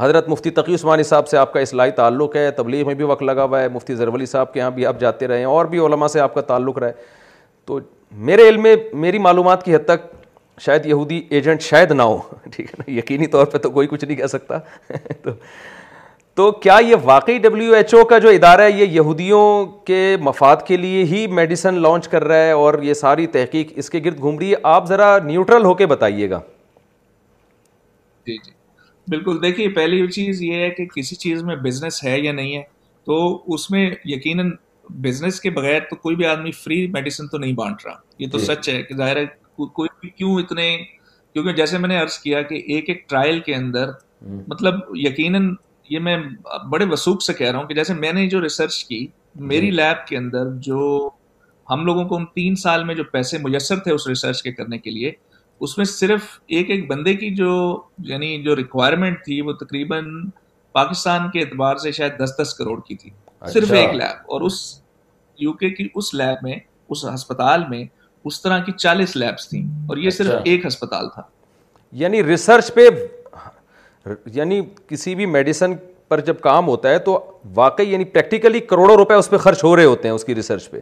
حضرت 0.00 0.28
مفتی 0.28 0.50
تقی 0.50 0.74
عثمانی 0.74 1.02
صاحب 1.02 1.28
سے 1.28 1.36
آپ 1.38 1.52
کا 1.52 1.60
اصلاحی 1.60 1.90
تعلق 1.96 2.34
ہے 2.36 2.50
تبلیغ 2.56 2.86
میں 2.86 2.94
بھی 2.94 3.04
وقت 3.04 3.22
لگا 3.22 3.44
ہوا 3.44 3.60
ہے 3.62 3.68
مفتی 3.72 3.94
زرولی 3.94 4.26
صاحب 4.26 4.52
کے 4.52 4.60
یہاں 4.60 4.70
بھی 4.78 4.86
آپ 4.86 4.98
جاتے 5.00 5.28
رہے 5.28 5.38
ہیں 5.38 5.44
اور 5.46 5.64
بھی 5.74 5.78
علماء 5.86 6.06
سے 6.12 6.20
آپ 6.20 6.34
کا 6.34 6.40
تعلق 6.50 6.78
رہے 6.78 6.92
تو 7.66 7.78
میرے 8.30 8.48
علم 8.48 8.62
میں 8.62 8.74
میری 9.02 9.18
معلومات 9.28 9.64
کی 9.64 9.74
حد 9.74 9.84
تک 9.88 10.12
شاید 10.60 10.86
یہودی 10.86 11.20
ایجنٹ 11.30 11.62
شاید 11.62 11.92
نہ 11.92 12.02
ہو 12.02 12.18
ٹھیک 12.56 12.66
ہے 12.72 12.78
نا 12.82 12.90
یقینی 12.98 13.26
طور 13.36 13.46
پہ 13.52 13.58
تو 13.58 13.70
کوئی 13.70 13.86
کچھ 13.90 14.04
نہیں 14.04 14.16
کہہ 14.16 14.26
سکتا 14.36 14.58
تو 15.22 15.30
تو 16.36 16.50
کیا 16.64 16.76
یہ 16.88 16.94
واقعی 17.04 17.38
ڈبلیو 17.38 17.72
ایچ 17.74 17.92
او 17.94 18.04
کا 18.08 18.18
جو 18.18 18.28
ادارہ 18.28 18.60
ہے 18.62 18.70
یہ 18.70 18.92
یہودیوں 18.98 19.40
کے 19.86 19.98
مفاد 20.22 20.56
کے 20.66 20.76
لیے 20.76 21.02
ہی 21.10 21.26
میڈیسن 21.36 21.80
لانچ 21.82 22.06
کر 22.08 22.24
رہا 22.24 22.44
ہے 22.46 22.50
اور 22.60 22.82
یہ 22.82 22.94
ساری 23.00 23.26
تحقیق 23.34 23.72
اس 23.82 23.90
کے 23.90 24.00
گرد 24.04 24.20
گھوم 24.20 24.38
رہی 24.38 24.50
ہے 24.50 24.56
آپ 24.74 24.86
ذرا 24.88 25.16
نیوٹرل 25.24 25.64
ہو 25.64 25.72
کے 25.80 25.86
بتائیے 25.86 26.28
گا 26.30 26.40
جی 28.26 28.36
جی 28.44 28.50
بالکل 29.10 29.40
دیکھیے 29.42 29.68
پہلی 29.76 30.06
چیز 30.12 30.42
یہ 30.42 30.62
ہے 30.62 30.70
کہ 30.76 30.86
کسی 30.94 31.16
چیز 31.24 31.42
میں 31.44 31.56
بزنس 31.64 32.02
ہے 32.04 32.18
یا 32.18 32.32
نہیں 32.32 32.56
ہے 32.56 32.62
تو 33.06 33.18
اس 33.54 33.70
میں 33.70 33.88
یقیناً 34.14 34.50
بزنس 35.02 35.40
کے 35.40 35.50
بغیر 35.50 35.80
تو 35.90 35.96
کوئی 35.96 36.16
بھی 36.16 36.26
آدمی 36.26 36.50
فری 36.62 36.86
میڈیسن 36.92 37.28
تو 37.28 37.38
نہیں 37.38 37.52
بانٹ 37.56 37.84
رہا 37.86 37.94
یہ 38.22 38.28
تو 38.32 38.38
جی۔ 38.38 38.44
سچ 38.44 38.68
ہے 38.68 38.82
کہ 38.82 38.94
ظاہر 38.96 39.16
ہے 39.16 39.24
کوئی 39.72 39.88
بھی 40.00 40.08
کیوں 40.08 40.34
اتنے 40.42 40.70
کیونکہ 41.32 41.52
جیسے 41.56 41.78
میں 41.78 41.88
نے 41.88 41.98
عرض 42.02 42.18
کیا 42.22 42.40
کہ 42.42 42.54
ایک 42.64 42.88
ایک 42.90 43.08
ٹرائل 43.08 43.40
کے 43.40 43.54
اندر 43.54 43.90
مطلب 44.46 44.74
یقیناً 45.06 45.52
یہ 45.90 45.98
میں 45.98 46.16
بڑے 46.70 46.84
وسوخ 46.90 47.22
سے 47.22 47.32
کہہ 47.34 47.50
رہا 47.50 47.58
ہوں 47.58 47.66
کہ 47.66 47.74
جیسے 47.74 47.94
میں 47.94 48.12
نے 48.12 48.26
جو 48.30 48.40
ریسرچ 48.42 48.84
کی 48.88 49.06
میری 49.52 49.70
لیب 49.70 49.96
جی۔ 50.06 50.08
کے 50.08 50.16
اندر 50.16 50.50
جو 50.66 51.08
ہم 51.70 51.84
لوگوں 51.86 52.04
کو 52.08 52.18
تین 52.34 52.56
سال 52.62 52.84
میں 52.84 52.94
جو 52.94 53.04
پیسے 53.12 53.38
میسر 53.42 53.78
تھے 53.80 53.92
اس 53.92 54.06
ریسرچ 54.08 54.42
کے 54.42 54.52
کرنے 54.52 54.78
کے 54.78 54.90
لیے 54.90 55.12
اس 55.64 55.76
میں 55.78 55.84
صرف 55.86 56.22
ایک 56.56 56.70
ایک 56.70 56.86
بندے 56.90 57.14
کی 57.14 57.34
جو 57.34 57.50
یعنی 58.08 58.36
جو 58.42 58.56
ریکوائرمنٹ 58.56 59.22
تھی 59.24 59.40
وہ 59.40 59.52
تقریباً 59.60 60.04
پاکستان 60.78 61.30
کے 61.30 61.40
اعتبار 61.40 61.76
سے 61.82 61.92
شاید 61.92 62.12
دس 62.22 62.32
دس 62.40 62.54
کروڑ 62.58 62.80
کی 62.88 62.94
تھی 62.94 63.10
صرف 63.52 63.70
اچھا۔ 63.70 63.76
ایک 63.78 63.94
لیب 63.94 64.32
اور 64.32 64.40
اس 64.48 64.60
یو 65.40 65.52
کے 65.62 65.70
کی 65.74 65.88
اس 65.94 66.14
لیب 66.14 66.44
میں 66.48 66.56
اس 66.90 67.04
ہسپتال 67.14 67.64
میں 67.70 67.84
اس 68.30 68.42
طرح 68.42 68.58
کی 68.64 68.72
چالیس 68.78 69.16
لیبس 69.16 69.48
تھیں 69.48 69.62
اور 69.88 69.96
یہ 69.96 70.08
اچھا۔ 70.08 70.24
صرف 70.24 70.40
ایک 70.44 70.66
ہسپتال 70.66 71.08
تھا 71.14 71.22
یعنی 72.02 72.22
ریسرچ 72.24 72.72
پہ 72.74 72.88
یعنی 74.34 74.60
کسی 74.90 75.14
بھی 75.14 75.26
میڈیسن 75.26 75.72
پر 76.08 76.20
جب 76.20 76.40
کام 76.40 76.66
ہوتا 76.68 76.90
ہے 76.90 76.98
تو 77.08 77.18
واقعی 77.54 77.88
یعنی 77.90 78.04
پریکٹیکلی 78.04 78.60
کروڑوں 78.70 78.96
روپے 78.96 79.14
اس 79.14 79.30
پہ 79.30 79.36
خرچ 79.46 79.64
ہو 79.64 79.74
رہے 79.76 79.84
ہوتے 79.84 80.08
ہیں 80.08 80.14
اس 80.14 80.24
کی 80.24 80.34
ریسرچ 80.34 80.70
پہ 80.70 80.80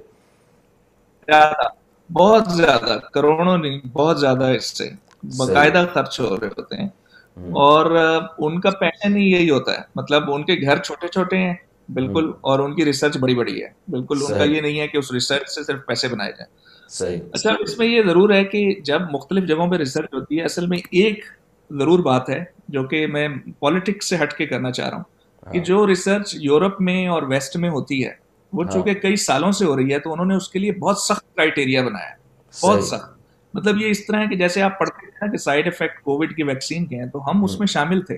بہت 2.19 2.51
زیادہ 2.57 2.99
کروڑوں 3.15 3.57
نہیں 3.57 3.81
بہت 3.93 4.21
زیادہ 4.21 4.51
اس 4.55 4.77
سے 4.79 4.89
باقاعدہ 5.39 5.85
خرچ 5.95 6.19
ہو 6.21 6.37
رہے 6.41 6.49
ہوتے 6.59 6.77
ہیں 6.77 6.89
اور 7.65 7.91
ان 7.97 8.61
کا 8.61 8.71
پیشن 8.81 9.17
ہی 9.17 9.31
یہی 9.31 9.51
ہوتا 9.51 9.73
ہے 9.77 9.83
مطلب 9.97 10.33
ان 10.33 10.45
کے 10.45 10.55
گھر 10.63 10.79
چھوٹے 10.83 11.09
چھوٹے 11.09 11.37
ہیں 11.39 11.55
بالکل 11.95 12.31
اور 12.51 12.59
ان 12.59 12.75
کی 12.75 12.85
ریسرچ 12.85 13.17
بڑی 13.21 13.35
بڑی 13.35 13.63
ہے 13.63 13.69
بالکل 13.91 14.19
ان 14.29 14.39
کا 14.39 14.45
یہ 14.45 14.61
نہیں 14.61 14.81
ہے 14.81 14.87
کہ 14.89 14.99
اس 14.99 15.11
ریسرچ 15.13 15.49
سے 15.55 15.63
صرف 15.67 15.85
پیسے 15.87 16.09
بنائے 16.09 16.33
جائیں 16.39 17.13
اچھا 17.33 17.51
اس 17.63 17.77
میں 17.79 17.87
یہ 17.87 18.03
ضرور 18.07 18.31
ہے 18.35 18.45
کہ 18.53 18.67
جب 18.85 19.03
مختلف 19.11 19.49
جگہوں 19.49 19.69
پہ 19.71 19.77
ریسرچ 19.77 20.15
ہوتی 20.15 20.39
ہے 20.39 20.45
اصل 20.45 20.67
میں 20.67 20.79
ایک 20.91 21.25
ضرور 21.79 21.99
بات 22.05 22.29
ہے 22.31 22.43
جو 22.77 22.83
کہ 22.89 23.07
میں 23.13 23.29
پالیٹکس 23.59 24.09
سے 24.09 24.17
ہٹ 24.23 24.33
کے 24.37 24.47
کرنا 24.47 24.71
چاہ 24.73 24.89
رہا 24.89 24.97
ہوں 24.97 25.53
کہ 25.53 25.59
ہاں۔ 25.59 25.65
جو 25.65 25.87
ریسرچ 25.87 26.35
یورپ 26.41 26.81
میں 26.89 27.07
اور 27.15 27.23
ویسٹ 27.29 27.57
میں 27.65 27.71
ہوتی 27.71 28.05
ہے 28.05 28.13
وہ 28.53 28.65
ہاں۔ 28.65 28.73
چونکہ 28.73 28.95
کئی 29.01 29.17
سالوں 29.25 29.51
سے 29.59 29.65
ہو 29.65 29.77
رہی 29.77 29.93
ہے 29.93 29.99
تو 30.07 30.13
انہوں 30.13 30.27
نے 30.27 30.35
اس 30.37 30.49
کے 30.51 30.59
لیے 30.59 30.73
بہت 30.81 30.99
سخت 30.99 31.25
کرائٹیریا 31.37 31.83
بنایا 31.87 32.09
ہے 32.09 32.15
بہت 32.63 32.85
سخت 32.85 33.19
مطلب 33.57 33.81
یہ 33.81 33.91
اس 33.91 34.07
طرح 34.07 34.21
ہے 34.21 34.27
کہ 34.31 34.37
جیسے 34.37 34.63
آپ 34.63 34.79
پڑھتے 34.79 35.07
ہیں 35.07 35.19
نا 35.27 35.31
کہ 35.31 35.37
سائڈ 35.45 35.67
افیکٹ 35.67 36.01
کووڈ 36.03 36.35
کی 36.37 36.43
ویکسین 36.49 36.85
کے 36.87 36.97
ہیں 36.97 37.07
تو 37.13 37.23
ہم 37.31 37.45
اس 37.45 37.51
ہاں۔ 37.53 37.59
میں 37.59 37.67
شامل 37.73 38.01
تھے 38.07 38.17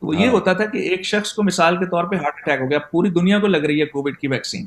تو 0.00 0.14
یہ 0.14 0.28
ہوتا 0.28 0.52
تھا 0.52 0.64
کہ 0.70 0.78
ایک 0.90 1.02
شخص 1.06 1.32
کو 1.32 1.42
مثال 1.42 1.76
کے 1.76 1.86
طور 1.90 2.04
پہ 2.10 2.16
ہارٹ 2.22 2.40
اٹیک 2.42 2.60
ہو 2.60 2.70
گیا 2.70 2.78
پوری 2.90 3.10
دنیا 3.20 3.38
کو 3.40 3.46
لگ 3.46 3.64
رہی 3.68 3.80
ہے 3.80 3.86
کووڈ 3.86 4.16
کی 4.20 4.28
ویکسین 4.28 4.66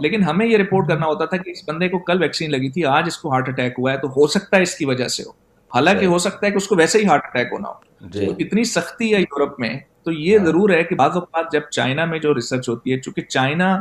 لیکن 0.00 0.22
ہمیں 0.24 0.46
یہ 0.46 0.56
رپورٹ 0.58 0.88
کرنا 0.88 1.06
ہوتا 1.06 1.24
تھا 1.32 1.36
کہ 1.36 1.50
اس 1.50 1.68
بندے 1.68 1.88
کو 1.88 1.98
کل 2.06 2.20
ویکسین 2.22 2.50
لگی 2.50 2.68
تھی 2.72 2.84
آج 2.96 3.04
اس 3.06 3.16
کو 3.18 3.32
ہارٹ 3.32 3.48
اٹیک 3.48 3.74
ہوا 3.78 3.92
ہے 3.92 3.96
تو 3.98 4.08
ہو 4.16 4.26
سکتا 4.34 4.56
ہے 4.56 4.62
اس 4.62 4.74
کی 4.74 4.84
وجہ 4.84 5.06
سے 5.16 5.22
ہو 5.26 5.30
حالانکہ 5.74 6.04
ہو 6.12 6.18
سکتا 6.18 6.46
ہے 6.46 6.50
کہ 6.50 6.56
اس 6.56 6.66
کو 6.68 6.76
ویسے 6.76 6.98
ہی 6.98 7.04
ہارٹ 7.06 7.24
اٹیک 7.26 7.48
ہونا 7.52 7.68
ہو 7.68 8.08
جی۔ 8.12 8.26
تو 8.26 8.32
اتنی 8.44 8.62
سختی 8.70 9.12
ہے 9.14 9.18
یورپ 9.20 9.58
میں 9.60 9.72
تو 10.04 10.12
یہ 10.12 10.36
ہاں۔ 10.38 10.44
ضرور 10.46 10.70
ہے 10.70 10.82
کہ 10.84 10.94
بعض 10.96 11.14
اوقات 11.16 11.52
جب 11.52 11.68
چائنا 11.72 12.04
میں 12.12 12.18
جو 12.18 12.34
ریسرچ 12.34 12.68
ہوتی 12.68 12.92
ہے 12.92 12.98
چونکہ 13.00 13.22
چائنا 13.34 13.74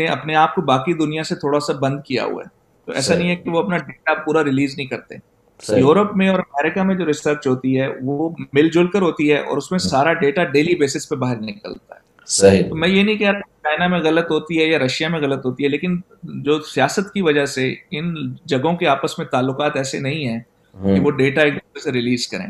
نے 0.00 0.06
اپنے 0.16 0.34
آپ 0.42 0.54
کو 0.54 0.62
باقی 0.70 0.92
دنیا 1.04 1.22
سے 1.24 1.34
تھوڑا 1.42 1.60
سا 1.66 1.72
بند 1.82 2.00
کیا 2.06 2.24
ہوا 2.24 2.42
ہے 2.44 2.48
تو 2.86 2.92
ایسا 2.92 3.14
نہیں 3.16 3.28
ہے 3.30 3.36
کہ 3.36 3.50
وہ 3.50 3.58
اپنا 3.62 3.76
ڈیٹا 3.86 4.14
پورا 4.24 4.44
ریلیز 4.44 4.74
نہیں 4.76 4.86
کرتے 4.86 5.76
یورپ 5.78 6.16
میں 6.16 6.28
اور 6.28 6.38
امیرکا 6.38 6.82
میں 6.88 6.94
جو 6.94 7.06
ریسرچ 7.06 7.46
ہوتی 7.46 7.80
ہے 7.80 7.86
وہ 8.04 8.28
مل 8.54 8.68
جل 8.72 8.86
کر 8.90 9.02
ہوتی 9.02 9.30
ہے 9.32 9.38
اور 9.38 9.56
اس 9.58 9.70
میں 9.70 9.78
ہاں۔ 9.82 9.88
سارا 9.88 10.12
ڈیٹا 10.24 10.44
ڈیلی 10.56 10.74
بیسس 10.84 11.08
پہ 11.08 11.14
باہر 11.24 11.40
نکلتا 11.42 11.94
ہے 11.94 12.62
تو 12.68 12.74
میں 12.76 12.88
یہ 12.88 13.02
نہیں 13.02 13.16
کہہ 13.16 13.30
رہا 13.30 13.54
چائنا 13.66 13.86
میں 13.88 13.98
غلط 14.04 14.30
ہوتی 14.30 14.60
ہے 14.60 14.64
یا 14.66 14.78
رشیا 14.78 15.08
میں 15.08 15.20
غلط 15.20 15.44
ہوتی 15.46 15.64
ہے 15.64 15.68
لیکن 15.68 15.96
جو 16.44 16.58
سیاست 16.74 17.12
کی 17.12 17.20
وجہ 17.22 17.44
سے 17.56 17.72
ان 17.98 18.14
جگہوں 18.52 18.76
کے 18.76 18.86
آپس 18.88 19.18
میں 19.18 19.26
تعلقات 19.30 19.76
ایسے 19.76 19.98
نہیں 20.06 20.28
ہیں 20.28 20.38
ہاں۔ 20.84 20.94
کہ 20.94 21.00
وہ 21.00 21.10
ڈیٹا 21.18 21.42
ایک 21.42 21.54
دوسرے 21.54 21.80
سے 21.82 21.92
ریلیز 21.96 22.28
کریں 22.28 22.46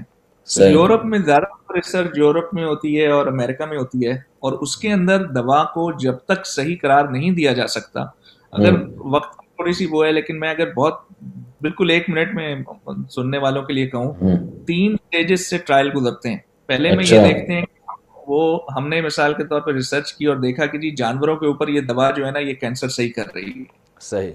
یورپ 0.70 1.04
میں 1.04 1.18
زیادہ 1.18 1.72
ریسرچ 1.76 2.18
یورپ 2.18 2.52
میں 2.54 2.64
ہوتی 2.64 3.00
ہے 3.00 3.06
اور 3.12 3.26
امریکہ 3.26 3.64
میں 3.66 3.78
ہوتی 3.78 4.06
ہے 4.08 4.12
اور 4.46 4.52
اس 4.62 4.76
کے 4.82 4.92
اندر 4.92 5.24
دوا 5.38 5.62
کو 5.72 5.90
جب 6.00 6.16
تک 6.28 6.46
صحیح 6.46 6.76
قرار 6.82 7.08
نہیں 7.12 7.30
دیا 7.38 7.52
جا 7.60 7.66
سکتا 7.76 8.00
اگر 8.00 8.72
ہاں۔ 8.76 8.82
وقت 9.14 9.36
تھوڑی 9.38 9.72
سی 9.78 9.86
وہ 9.90 10.04
ہے 10.06 10.12
لیکن 10.12 10.38
میں 10.40 10.50
اگر 10.50 10.72
بہت 10.74 11.00
بالکل 11.62 11.90
ایک 11.90 12.08
منٹ 12.10 12.34
میں 12.34 12.54
سننے 13.14 13.38
والوں 13.44 13.62
کے 13.64 13.72
لیے 13.74 13.86
کہوں 13.90 14.12
ہاں۔ 14.22 14.36
تین 14.66 14.92
اسٹیجز 15.00 15.46
سے 15.50 15.58
ٹرائل 15.70 15.90
گزرتے 15.96 16.28
ہیں 16.30 16.38
پہلے 16.66 16.94
میں 16.96 17.04
یہ 17.10 17.14
اچھا۔ 17.18 17.26
دیکھتے 17.26 17.52
ہیں 17.54 17.64
وہ 18.28 18.58
ہم 18.76 18.88
نے 18.88 19.00
مثال 19.00 19.34
کے 19.34 19.44
طور 19.50 19.60
پر 19.66 19.74
ریسرچ 19.74 20.12
کی 20.12 20.24
اور 20.30 20.36
دیکھا 20.36 20.66
کہ 20.66 20.78
جی 20.78 20.90
جانوروں 20.98 21.36
کے 21.42 21.46
اوپر 21.46 21.68
یہ 21.68 21.80
دوا 21.90 22.10
جو 22.16 22.26
ہے 22.26 22.30
نا 22.30 22.38
یہ 22.38 22.54
کینسر 22.60 22.88
صحیح 22.96 23.10
کر 23.16 23.32
رہی 23.34 23.52
ہے 23.58 23.64
صحیح 24.10 24.32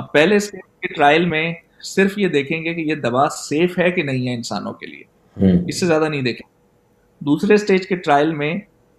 اب 0.00 0.12
پہلے 0.12 0.36
اسٹیج 0.36 0.80
کے 0.82 0.94
ٹرائل 0.94 1.24
میں 1.28 1.42
صرف 1.88 2.18
یہ 2.18 2.28
دیکھیں 2.28 2.64
گے 2.64 2.74
کہ 2.74 2.80
یہ 2.80 2.94
دوا 3.02 3.26
سیف 3.36 3.78
ہے 3.78 3.90
کہ 3.90 4.02
نہیں 4.02 4.28
ہے 4.28 4.34
انسانوں 4.34 4.72
کے 4.80 4.86
لیے 4.86 5.52
اس 5.68 5.80
سے 5.80 5.86
زیادہ 5.86 6.08
نہیں 6.08 6.22
دیکھیں 6.22 6.46
دوسرے 7.26 7.54
اسٹیج 7.54 7.86
کے 7.86 7.96
ٹرائل 8.06 8.32
میں 8.34 8.54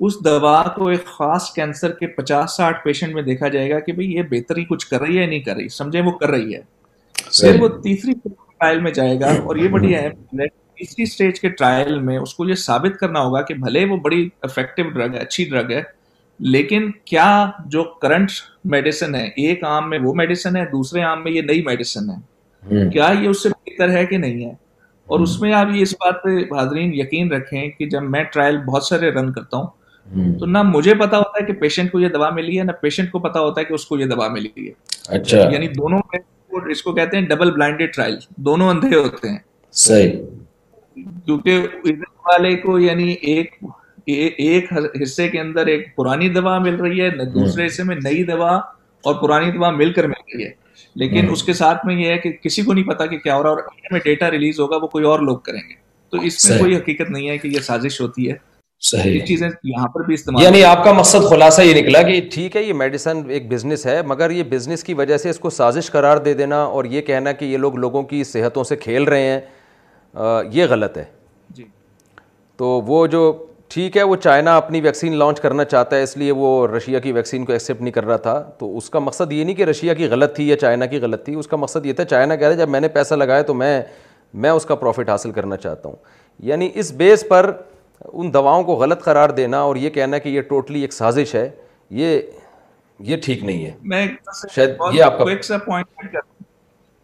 اس 0.08 0.14
دوا 0.26 0.62
کو 0.76 0.88
ایک 0.90 1.06
خاص 1.18 1.52
کینسر 1.54 1.92
کے 2.00 2.08
پچاس 2.16 2.56
ساٹھ 2.58 2.84
پیشنٹ 2.84 3.14
میں 3.14 3.22
دیکھا 3.24 3.48
جائے 3.56 3.70
گا 3.70 3.80
کہ 3.80 3.92
بھئی 3.94 4.12
یہ 4.14 4.22
بہتری 4.32 4.64
کچھ 4.70 4.88
کر 4.90 5.02
رہی 5.02 5.18
ہے 5.18 5.22
یا 5.24 5.28
نہیں 5.30 5.40
کر 5.42 5.56
رہی 5.56 5.68
سمجھے 5.76 6.02
وہ 6.06 6.12
کر 6.18 6.30
رہی 6.30 6.56
ہے 6.56 6.62
صرف 7.32 7.62
وہ 7.62 7.68
تیسری 7.84 8.14
ٹرائل 8.30 8.80
میں 8.82 8.92
جائے 8.94 9.20
گا 9.20 9.32
اور 9.46 9.56
یہ 9.56 9.70
بڑی 9.70 9.94
ہے 9.96 10.08
تیسری 10.40 11.04
اسٹیج 11.04 11.40
کے 11.40 11.50
ٹرائل 11.50 11.98
میں 12.02 12.18
اس 12.18 12.34
کو 12.36 12.48
یہ 12.50 12.56
ثابت 12.68 12.98
کرنا 13.00 13.22
ہوگا 13.26 13.42
کہ 13.50 13.54
بھلے 13.66 13.86
وہ 13.90 13.98
بڑی 14.04 14.28
افیکٹو 14.44 14.90
ڈرگ 14.90 15.14
ہے 15.14 15.20
اچھی 15.20 15.46
ڈرگ 15.50 15.72
ہے 15.72 15.82
لیکن 16.54 16.90
کیا 17.06 17.26
جو 17.74 17.84
کرنٹ 18.02 18.32
میڈیسن 18.74 19.16
ہے 19.16 19.26
ایک 19.44 19.64
آم 19.64 19.90
میں 19.90 20.00
وہ 20.04 20.14
میڈیسن 20.22 20.56
ہے 20.56 20.66
دوسرے 20.72 21.04
آم 21.04 21.24
میں 21.24 21.32
یہ 21.32 21.42
نئی 21.48 21.62
میڈیسن 21.66 22.10
ہے 22.10 22.16
کیا 22.70 23.12
یہ 23.22 23.28
اس 23.28 23.43
سے 23.43 23.49
بہتر 23.49 23.89
ہے 23.97 24.05
کہ 24.05 24.18
نہیں 24.18 24.45
ہے 24.45 24.51
اور 25.12 25.20
اس 25.20 25.39
میں 25.41 25.53
آپ 25.53 25.68
یہ 25.76 25.82
اس 25.82 25.93
بات 25.99 26.24
پہ 26.24 27.70
کہ 27.78 27.86
جب 27.89 28.03
میں 28.09 28.24
ٹرائل 28.34 28.57
بہت 28.68 28.84
سارے 28.84 29.09
رن 29.12 29.32
کرتا 29.34 29.57
ہوں 29.57 30.34
تو 30.39 30.45
نہ 30.45 30.62
مجھے 30.66 30.93
پتا 30.99 31.18
ہوتا 31.18 31.39
ہے 31.41 31.45
کہ 31.45 31.53
پیشنٹ 31.59 31.91
کو 31.91 31.99
یہ 31.99 32.09
دوا 32.14 32.30
ملی 32.36 32.57
ہے 32.59 32.64
نہ 32.64 32.72
پیشنٹ 32.82 33.12
کو 33.12 33.20
پتا 33.20 33.39
ہوتا 33.39 33.59
ہے 33.62 33.66
کہ 33.66 33.74
اس 33.74 33.86
کو 33.86 33.97
یہ 33.99 34.05
دوا 34.14 34.28
ملی 34.34 34.68
ہے 34.68 34.72
اچھا 35.18 35.38
یعنی 35.51 35.68
دونوں 35.74 35.99
اس 36.72 36.82
کو 36.84 36.93
کہتے 36.93 37.18
ہیں 37.18 37.26
ڈبل 37.28 37.51
بلائنڈیڈ 37.53 37.93
ٹرائل 37.93 38.18
دونوں 38.47 38.70
اندھے 38.70 38.95
ہوتے 38.95 39.30
ہیں 39.30 39.38
صحیح 39.86 40.12
یعنی 42.80 43.12
ایک 44.05 44.72
حصے 45.01 45.28
کے 45.30 45.39
اندر 45.39 45.66
ایک 45.76 45.95
پرانی 45.95 46.30
دوا 46.30 46.57
مل 46.59 46.76
رہی 46.76 47.01
ہے 47.01 47.09
دوسرے 47.34 47.66
حصے 47.66 47.84
میں 47.84 47.95
نئی 48.03 48.24
دوا 48.26 48.55
اور 49.03 49.16
پرانی 49.22 49.51
دوا 49.51 49.70
مل 49.76 49.93
کر 49.93 50.07
مل 50.07 50.22
رہی 50.36 50.45
ہے 50.45 50.49
لیکن 51.00 51.30
اس 51.32 51.44
کے 51.44 51.54
ساتھ 51.54 51.86
میں 51.86 51.96
یہ 51.96 52.12
ہے 52.12 52.18
کہ 52.18 52.32
کسی 52.44 52.62
کو 52.62 52.74
نہیں 52.74 52.88
پتا 52.88 53.06
کہ 53.06 53.18
کیا 53.18 53.36
ہو 53.36 53.44
رہا 53.44 53.50
اور 53.50 53.62
میں 53.92 54.00
ڈیٹا 54.06 54.32
ریلیز 54.32 54.60
ہوگا 54.60 54.78
وہ 54.82 54.88
کوئی 54.88 55.06
اور 55.06 55.20
لوگ 55.30 55.38
کریں 55.44 55.60
گے 55.70 55.74
تو 56.12 56.22
اس 56.28 56.46
میں 56.50 56.58
کوئی 56.60 56.76
حقیقت 56.76 57.12
نہیں 57.12 57.30
ہے 57.30 57.38
کہ 57.38 57.48
یہ 57.48 57.60
سازش 57.68 58.02
ہوتی 58.02 58.30
ہے 58.32 58.36
یہاں 58.94 59.88
پر 59.94 60.04
بھی 60.06 60.14
استعمال 60.14 60.44
یعنی 60.44 60.64
آپ 60.66 60.84
کا 60.84 60.92
مقصد 60.94 61.30
خلاصہ 61.30 61.62
یہ 61.62 61.74
نکلا 61.82 62.02
کہ 62.04 62.20
ٹھیک 62.34 62.56
ہے 62.56 62.62
یہ 62.64 62.74
میڈیسن 62.74 63.22
ایک 63.32 63.48
بزنس 63.52 63.86
ہے 63.86 64.02
مگر 64.12 64.30
یہ 64.38 64.44
بزنس 64.52 64.84
کی 64.84 64.94
وجہ 65.02 65.18
سے 65.24 65.30
اس 65.30 65.39
کو 65.39 65.50
سازش 65.60 65.92
قرار 65.92 66.18
دے 66.28 66.34
دینا 66.42 66.62
اور 66.64 66.86
یہ 66.96 67.02
کہنا 67.12 67.32
کہ 67.42 67.46
یہ 67.46 67.58
لوگ 67.66 67.76
لوگوں 67.86 68.04
کی 68.14 68.24
صحتوں 68.34 68.64
سے 68.64 68.76
کھیل 68.86 69.04
رہے 69.14 69.30
ہیں 69.32 70.24
یہ 70.54 70.66
غلط 70.70 70.98
ہے 70.98 71.04
جی 71.56 71.66
تو 72.58 72.68
وہ 72.88 73.06
جو 73.08 73.22
ٹھیک 73.74 73.98
ہے 73.98 74.04
وہ 74.04 74.16
چائنا 74.24 74.56
اپنی 74.58 74.80
ویکسین 74.82 75.14
لانچ 75.20 75.40
کرنا 75.42 75.64
چاہتا 75.66 75.96
ہے 75.96 76.04
اس 76.04 76.16
لیے 76.18 76.32
وہ 76.38 76.48
رشیا 76.68 77.00
کی 77.00 77.12
ویکسین 77.14 77.44
کو 77.46 77.52
ایکسیپٹ 77.54 77.82
نہیں 77.82 77.92
کر 77.94 78.06
رہا 78.06 78.16
تھا 78.26 78.34
تو 78.60 78.76
اس 78.78 78.90
کا 78.90 79.00
مقصد 79.00 79.32
یہ 79.32 79.44
نہیں 79.44 79.56
کہ 79.56 79.64
رشیا 79.66 79.94
کی 80.00 80.08
غلط 80.12 80.36
تھی 80.36 80.48
یا 80.48 80.56
چائنا 80.60 80.86
کی 80.94 80.98
غلط 81.02 81.24
تھی 81.26 81.36
اس 81.40 81.48
کا 81.48 81.58
مقصد 81.58 81.86
یہ 81.86 81.94
تھا 81.94 82.06
چائنا 82.06 82.36
کہہ 82.36 82.46
رہا 82.48 82.54
ہے 82.54 82.58
جب 82.60 82.70
میں 82.70 82.80
نے 82.82 82.88
پیسہ 82.98 83.16
لگایا 83.16 83.42
تو 83.42 83.54
میں 83.62 83.82
میں 84.44 84.50
اس 84.50 84.66
کا 84.66 84.76
پروفٹ 84.82 85.10
حاصل 85.10 85.32
کرنا 85.38 85.58
چاہتا 85.58 85.90
ہوں 85.90 85.96
یعنی 86.50 86.70
اس 86.76 86.92
بیس 87.02 87.24
پر 87.30 87.52
ان 88.12 88.34
دواؤں 88.34 88.64
کو 88.64 88.76
غلط 88.82 89.04
قرار 89.04 89.30
دینا 89.42 89.60
اور 89.68 89.76
یہ 89.84 89.90
کہنا 90.00 90.18
کہ 90.18 90.30
یہ 90.30 90.42
ٹوٹلی 90.50 90.82
ایک 90.82 90.94
سازش 90.94 91.36
ہے 91.36 91.50
یہ 92.02 92.20
یہ 93.12 93.18
ٹھیک 93.26 93.44
نہیں 93.44 93.66
ہے 93.66 93.72
میں 93.94 94.06
شاید 94.56 94.76
یہ 94.94 95.04
آپ 95.04 95.18
کا 95.18 95.26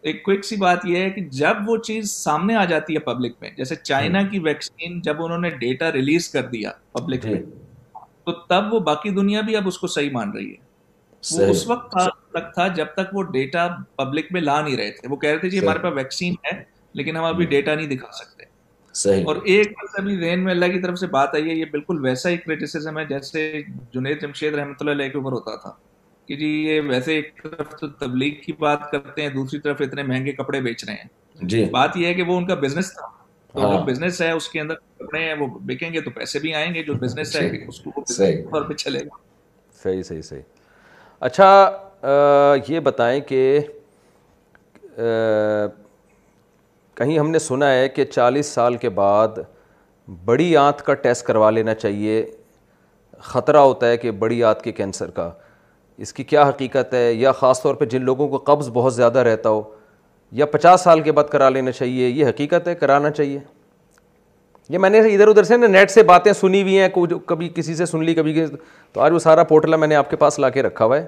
ایک 0.06 0.22
کوئک 0.24 0.44
سی 0.44 0.56
بات 0.56 0.84
یہ 0.86 1.00
ہے 1.02 1.08
کہ 1.10 1.20
جب 1.38 1.68
وہ 1.68 1.76
چیز 1.86 2.10
سامنے 2.10 2.54
آ 2.56 2.64
جاتی 2.64 2.94
ہے 2.94 2.98
پبلک 3.06 3.32
میں 3.40 3.50
جیسے 3.56 3.74
چائنا 3.82 4.18
ہاں۔ 4.20 4.28
کی 4.30 4.38
ویکسین 4.42 5.00
جب 5.04 5.22
انہوں 5.24 5.38
نے 5.38 5.50
ڈیٹا 5.60 5.90
ریلیز 5.92 6.28
کر 6.32 6.46
دیا 6.52 6.70
پبلک 6.98 7.22
جی۔ 7.22 7.30
میں 7.32 7.42
تو 8.26 8.32
تب 8.48 8.72
وہ 8.74 8.80
باقی 8.90 9.10
دنیا 9.20 9.40
بھی 9.48 9.56
اب 9.56 9.68
اس 9.68 9.78
کو 9.78 9.86
صحیح 9.94 10.10
مان 10.12 10.30
رہی 10.36 10.50
ہے 10.50 10.66
وہ 11.44 11.48
اس 11.50 11.66
وقت 11.66 11.90
تھا 11.92 12.06
تک 12.34 12.52
تک 12.54 12.74
جب 12.76 12.86
وہ 13.12 13.22
ڈیٹا 13.32 13.66
پبلک 13.96 14.26
میں 14.32 14.40
لا 14.40 14.60
نہیں 14.60 14.76
رہے 14.76 14.90
تھے 15.00 15.08
وہ 15.08 15.16
کہہ 15.16 15.28
رہے 15.30 15.38
تھے 15.38 15.50
جی 15.50 15.58
ہمارے 15.60 15.78
پاس 15.82 15.92
ویکسین 15.96 16.34
ہے 16.44 16.52
لیکن 17.00 17.16
ہم 17.16 17.24
ابھی 17.24 17.46
ڈیٹا 17.46 17.74
نہیں 17.74 17.86
دکھا 17.86 18.10
سکتے 18.18 19.22
اور 19.26 19.36
ایک 19.54 19.72
ابھی 19.98 20.16
ذہن 20.20 20.44
میں 20.44 20.52
اللہ 20.52 20.66
کی 20.72 20.80
طرف 20.82 20.98
سے 20.98 21.06
بات 21.16 21.34
آئی 21.34 21.48
ہے 21.48 21.54
یہ 21.54 21.64
بالکل 21.72 21.98
ویسا 22.04 22.30
ہی 22.30 22.36
کریٹیسزم 22.44 22.98
ہے 22.98 23.04
جیسے 23.08 23.50
جنید 23.94 24.22
جمشید 24.22 24.54
رحمۃ 24.54 24.80
اللہ 24.80 24.90
علیہ 24.90 25.08
کے 25.08 25.18
اوپر 25.18 25.32
ہوتا 25.32 25.56
تھا 25.62 25.72
کہ 26.28 26.36
جی 26.36 26.46
یہ 26.64 26.80
ویسے 26.88 27.14
ایک 27.16 27.42
طرف 27.42 27.68
تو 27.80 27.88
تبلیغ 28.00 28.32
کی 28.44 28.52
بات 28.58 28.78
کرتے 28.90 29.22
ہیں 29.22 29.28
دوسری 29.34 29.58
طرف 29.60 29.80
اتنے 29.84 30.02
مہنگے 30.08 30.32
کپڑے 30.40 30.60
بیچ 30.60 30.84
رہے 30.84 30.94
ہیں 30.94 31.46
جی 31.48 31.64
بات 31.76 31.96
یہ 31.96 32.06
ہے 32.06 32.14
کہ 32.14 32.22
وہ 32.28 32.36
ان 32.38 32.46
کا 32.46 32.54
بزنس 32.64 32.92
تھا 32.94 33.06
تو 33.52 33.60
جو 33.70 33.78
بزنس 33.84 34.20
ہاں۔ 34.20 34.26
ہے 34.28 34.32
اس 34.34 34.48
کے 34.48 34.60
اندر 34.60 34.74
کپڑے 34.98 35.22
ہیں 35.24 35.32
وہ 35.38 35.46
بکیں 35.66 35.92
گے 35.92 36.00
تو 36.00 36.10
پیسے 36.16 36.38
بھی 36.38 36.52
آئیں 36.54 36.74
گے 36.74 36.82
جو 36.86 36.94
بزنس 37.04 37.34
ہے 37.36 37.46
اس 37.66 37.80
کو 37.84 38.04
صحیح 38.12 38.34
صحیح 38.52 39.02
صحیح 39.78 40.20
چلے 40.20 40.34
گا 40.34 40.40
اچھا 41.26 42.58
یہ 42.68 42.80
بتائیں 42.90 43.20
کہ 43.32 43.40
کہیں 46.94 47.18
ہم 47.18 47.30
نے 47.30 47.38
سنا 47.38 47.70
ہے 47.74 47.88
کہ 47.88 48.04
چالیس 48.04 48.46
سال 48.60 48.76
کے 48.84 48.88
بعد 49.02 49.38
بڑی 50.24 50.56
آنت 50.56 50.82
کا 50.86 50.94
ٹیسٹ 51.06 51.26
کروا 51.26 51.50
لینا 51.50 51.74
چاہیے 51.74 52.24
خطرہ 53.32 53.60
ہوتا 53.72 53.88
ہے 53.90 53.96
کہ 54.06 54.10
بڑی 54.24 54.42
آنت 54.50 54.62
کے 54.64 54.72
کینسر 54.72 55.10
کا 55.20 55.30
اس 56.02 56.12
کی 56.14 56.24
کیا 56.24 56.42
حقیقت 56.48 56.92
ہے 56.94 57.12
یا 57.12 57.30
خاص 57.38 57.62
طور 57.62 57.74
پہ 57.74 57.84
جن 57.92 58.02
لوگوں 58.04 58.28
کو 58.28 58.38
قبض 58.46 58.68
بہت 58.72 58.94
زیادہ 58.94 59.18
رہتا 59.28 59.48
ہو 59.50 59.62
یا 60.40 60.46
پچاس 60.46 60.80
سال 60.84 61.00
کے 61.02 61.12
بعد 61.12 61.24
کرا 61.30 61.48
لینا 61.50 61.72
چاہیے 61.72 62.08
یہ 62.08 62.26
حقیقت 62.26 62.66
ہے 62.68 62.74
کرانا 62.74 63.10
چاہیے 63.10 63.38
یہ 64.74 64.78
میں 64.78 64.90
نے 64.90 64.98
ادھر 65.14 65.28
ادھر 65.28 65.42
سے 65.44 65.56
نیٹ 65.66 65.90
سے 65.90 66.02
باتیں 66.12 66.32
سنی 66.40 66.60
ہوئی 66.62 66.78
ہیں 66.80 66.88
کبھی 67.26 67.48
کسی 67.54 67.74
سے 67.74 67.86
سن 67.86 68.04
لی 68.04 68.14
کبھی 68.14 68.34
کسی 68.34 68.56
تو 68.92 69.00
آج 69.00 69.12
وہ 69.12 69.18
سارا 69.18 69.42
پورٹل 69.52 69.76
میں 69.76 69.88
نے 69.88 69.94
آپ 69.96 70.10
کے 70.10 70.16
پاس 70.16 70.38
لا 70.38 70.50
کے 70.56 70.62
رکھا 70.62 70.84
ہوا 70.84 70.98
ہے 71.00 71.06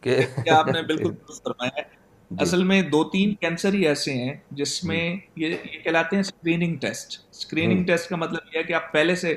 کہ 0.00 0.16
آپ 0.56 0.66
نے 0.68 0.82
بالکل 0.88 1.12
جی۔ 2.30 2.42
اصل 2.42 2.62
میں 2.64 2.80
دو 2.92 3.02
تین 3.10 3.34
کینسر 3.40 3.72
ہی 3.74 3.86
ایسے 3.88 4.12
ہیں 4.14 4.32
جس 4.58 4.80
جی۔ 4.82 4.88
میں 4.88 5.02
یہ 5.36 5.48
یہ 5.48 5.78
کہلاتے 5.84 6.16
ہیں 6.16 6.20
اسکریننگ 6.26 6.76
ٹیسٹ 6.80 7.18
اسکریننگ 7.38 7.84
ٹیسٹ 7.86 8.08
کا 8.10 8.16
مطلب 8.16 8.52
یہ 8.54 8.58
ہے 8.58 8.62
کہ 8.68 8.72
آپ 8.74 8.90
پہلے 8.92 9.14
سے 9.24 9.34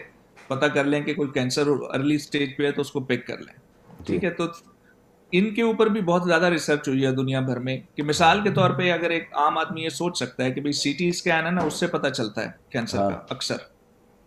پتہ 0.47 0.65
کر 0.73 0.83
لیں 0.83 1.01
کہ 1.03 1.13
کوئی 1.13 1.29
کینسر 1.33 1.67
ارلی 1.89 2.15
اسٹیج 2.15 2.55
پہ 2.57 2.65
ہے 2.65 2.71
تو 2.71 2.81
اس 2.81 2.91
کو 2.91 2.99
پک 3.09 3.27
کر 3.27 3.37
لیں 3.37 3.53
جی۔ 3.99 4.03
ٹھیک 4.07 4.23
ہے 4.23 4.29
تو 4.37 4.47
ان 5.39 5.49
کے 5.53 5.61
اوپر 5.61 5.88
بھی 5.93 6.01
بہت 6.09 6.23
زیادہ 6.25 6.45
ریسرچ 6.49 6.88
ہوئی 6.88 7.05
ہے 7.05 7.11
دنیا 7.15 7.39
بھر 7.47 7.59
میں 7.59 7.78
کہ 7.95 8.03
مثال 8.03 8.41
کے 8.43 8.49
طور 8.55 8.71
پہ 8.78 8.91
اگر 8.91 9.09
ایک 9.11 9.34
عام 9.38 9.57
آدمی 9.57 9.84
یہ 9.84 9.89
سوچ 9.95 10.17
سکتا 10.17 10.43
ہے 10.43 10.51
کہ 10.51 10.61
بھائی 10.61 10.71
سی 10.82 10.93
ٹی 10.97 11.07
اسکین 11.09 11.45
ہے 11.45 11.51
نا 11.51 11.61
اس 11.67 11.80
سے 11.80 11.88
پتہ 11.95 12.07
چلتا 12.13 12.43
ہے 12.43 12.49
کینسر 12.73 12.97
ہاں۔ 12.99 13.09
کا 13.09 13.19
اکثر 13.36 13.57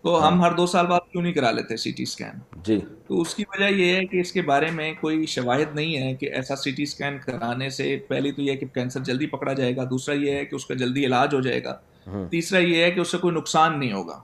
تو 0.05 0.17
ہم 0.27 0.41
ہاں۔ 0.41 0.49
ہر 0.49 0.57
دو 0.57 0.67
سال 0.73 0.87
بعد 0.87 1.11
کیوں 1.13 1.23
نہیں 1.23 1.33
کرا 1.33 1.51
لیتے 1.51 1.77
سی 1.77 1.93
ٹی 1.97 2.03
اسکین 2.03 2.39
جی 2.67 2.79
تو 3.07 3.21
اس 3.21 3.35
کی 3.35 3.45
وجہ 3.55 3.71
یہ 3.75 3.95
ہے 3.95 4.05
کہ 4.07 4.21
اس 4.21 4.33
کے 4.33 4.43
بارے 4.53 4.71
میں 4.75 4.93
کوئی 5.01 5.25
شواہد 5.37 5.75
نہیں 5.77 5.97
ہے 6.05 6.15
کہ 6.21 6.31
ایسا 6.33 6.57
سی 6.63 6.71
ٹی 6.77 6.83
اسکین 6.83 7.19
کرانے 7.25 7.69
سے 7.79 7.97
پہلی 8.09 8.33
تو 8.33 8.43
یہ 8.43 8.57
کہ 8.57 8.67
کینسر 8.75 9.01
جلدی 9.05 9.27
پکڑا 9.37 9.53
جائے 9.53 9.77
گا 9.77 9.85
دوسرا 9.91 10.15
یہ 10.15 10.35
ہے 10.37 10.45
کہ 10.45 10.55
اس 10.57 10.67
کا 10.67 10.75
جلدی 10.85 11.07
علاج 11.07 11.35
ہو 11.35 11.41
جائے 11.49 11.65
گا 11.65 11.77
ہاں۔ 12.07 12.29
تیسرا 12.31 12.59
یہ 12.61 12.83
ہے 12.85 12.91
کہ 12.91 13.01
اس 13.01 13.13
سے 13.13 13.19
کوئی 13.27 13.35
نقصان 13.37 13.79
نہیں 13.79 13.93
ہوگا 13.93 14.21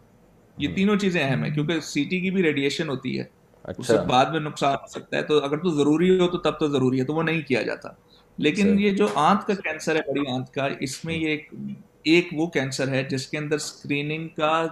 یہ 0.59 0.75
تینوں 0.75 0.97
چیزیں 0.99 1.23
اہم 1.25 1.43
ہیں 1.45 1.51
کیونکہ 1.55 1.81
سی 1.93 2.05
ٹی 2.11 2.21
کی 2.21 2.31
بھی 2.31 2.43
ریڈیشن 2.43 2.89
ہوتی 2.89 3.19
ہے 3.19 3.25
اچھا۔ 3.71 3.81
اس 3.83 3.87
سے 3.87 3.97
بعد 4.09 4.27
میں 4.33 4.41
نقصان 4.41 4.75
ہو 4.83 4.87
سکتا 4.91 5.17
ہے 5.17 5.23
تو 5.31 5.39
اگر 5.45 5.57
تو 5.63 5.71
ضروری 5.77 6.11
ہو 6.19 6.27
تو 6.31 6.39
تب 6.47 6.59
تو 6.59 6.67
ضروری 6.73 7.01
ہے 7.01 7.05
تو 7.05 7.15
وہ 7.15 7.23
نہیں 7.23 7.41
کیا 7.49 7.63
جاتا 7.69 7.89
لیکن 8.47 8.79
یہ 8.81 8.91
جو 8.97 9.07
آنت 9.25 9.47
کا 9.47 9.55
کینسر 9.65 9.97
ہے 9.97 10.01
بڑی 10.11 10.25
آنت 10.35 10.53
کا 10.55 10.69
اس 10.87 11.05
میں 11.05 11.15
یہ 11.15 11.37
ایک 12.15 12.29
وہ 12.37 12.47
کینسر 12.57 12.89
ہے 12.95 13.03
جس 13.11 13.27
کے 13.27 13.39
اندر 13.39 13.57
کا 14.37 14.63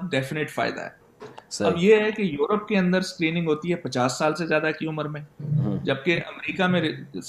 فائدہ 0.54 0.80
ہے 0.80 0.88
ہے 1.60 1.64
اب 1.66 1.74
یہ 1.82 1.96
کہ 2.16 2.22
یورپ 2.22 2.66
کے 2.68 2.76
اندر 2.78 3.00
ہوتی 3.46 3.70
ہے 3.70 3.76
پچاس 3.86 4.18
سال 4.18 4.34
سے 4.36 4.46
زیادہ 4.46 4.70
کی 4.78 4.86
عمر 4.86 5.04
میں 5.14 5.20
جبکہ 5.88 6.20
امریکہ 6.32 6.66
میں 6.74 6.80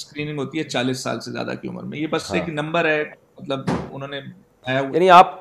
سکریننگ 0.01 0.37
ہوتی 0.39 0.59
ہے 0.59 0.63
چالیس 0.75 0.99
سال 1.03 1.19
سے 1.27 1.31
زیادہ 1.31 1.53
کی 1.61 1.67
عمر 1.67 1.83
میں 1.91 1.99
یہ 1.99 2.07
بس 2.15 2.29
ہاں۔ 2.31 2.37
ایک 2.39 2.49
نمبر 2.59 2.89
ہے 2.89 3.03
مطلب 3.39 3.59
انہوں 3.91 4.07
نے 4.07 4.19
یعنی 4.67 5.09
آپ 5.19 5.33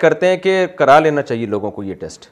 کرتے 0.00 0.28
ہیں 0.28 0.36
کہ 0.46 0.64
کرا 0.78 0.98
لینا 1.08 1.22
چاہیے 1.30 1.46
لوگوں 1.56 1.70
کو 1.78 1.82
یہ 1.90 1.94
ٹیسٹ 2.04 2.28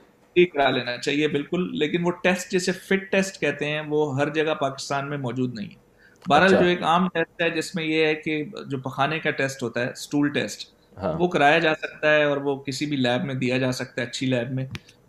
کرا 0.47 0.69
لینا 0.71 0.97
چاہیے 1.03 1.29
بالکل 1.29 1.69
لیکن 1.79 2.07
وہ 2.07 2.11
ٹیسٹ 2.23 2.51
جسے 2.53 2.73
فٹ 2.89 3.11
ٹیسٹ 3.13 3.41
کہتے 3.41 3.67
ہیں 3.71 3.81
وہ 3.89 4.05
ہر 4.21 4.29
جگہ 4.35 4.55
پاکستان 4.61 5.09
میں 5.11 5.19
موجود 5.19 5.55
نہیں 5.59 5.69
ہے 5.71 5.87
بہرحال 6.29 6.55
اچھا۔ 6.55 6.61
جو 6.63 6.69
ایک 6.71 6.83
عام 6.83 7.09
ٹیسٹ 7.15 7.43
ہے 7.43 7.49
جس 7.51 7.75
میں 7.75 7.85
یہ 7.85 8.05
ہے 8.07 8.15
کہ 8.25 8.43
جو 8.71 8.79
پخانے 8.85 9.19
کا 9.21 9.31
ٹیسٹ 9.41 9.63
ہوتا 9.63 9.87
ہے 9.87 10.29
ٹیسٹ 10.35 10.69
ہاں۔ 11.03 11.13
وہ 11.19 11.29
کرایا 11.35 11.59
جا 11.59 11.75
سکتا 11.83 12.15
ہے 12.15 12.25
اور 12.25 12.37
وہ 12.49 12.57
کسی 12.67 12.87
بھی 12.87 12.97
لیب 12.97 13.25
میں 13.25 13.35
دیا 13.45 13.59
جا 13.59 13.71
سکتا 13.81 14.03
ہے 14.03 14.07
اچھی 14.07 14.27
لیب 14.27 14.53
میں 14.55 14.65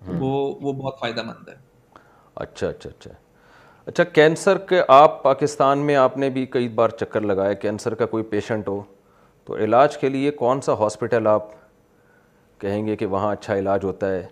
ہاں۔ 0.07 0.13
وہ 0.19 0.31
وہ 0.61 0.73
بہت 0.73 0.99
فائدہ 0.99 1.23
مند 1.27 1.49
ہے 1.49 1.53
اچھا 2.45 2.67
اچھا 2.67 2.89
اچھا 2.89 3.11
اچھا 3.87 4.03
کینسر 4.03 4.57
کے 4.69 4.81
آپ 4.95 5.21
پاکستان 5.23 5.79
میں 5.85 5.95
آپ 5.95 6.17
نے 6.17 6.29
بھی 6.29 6.45
کئی 6.55 6.67
بار 6.79 6.89
چکر 6.99 7.21
لگایا 7.21 7.53
کینسر 7.65 7.95
کا 8.01 8.05
کوئی 8.15 8.23
پیشنٹ 8.33 8.67
ہو 8.67 8.81
تو 9.45 9.55
علاج 9.57 9.97
کے 9.97 10.09
لیے 10.09 10.31
کون 10.41 10.61
سا 10.61 10.73
ہاسپٹل 10.79 11.27
آپ 11.27 11.47
کہیں 12.61 12.85
گے 12.87 12.95
کہ 12.95 13.05
وہاں 13.13 13.31
اچھا 13.33 13.55
علاج 13.57 13.83
ہوتا 13.85 14.11
ہے 14.11 14.25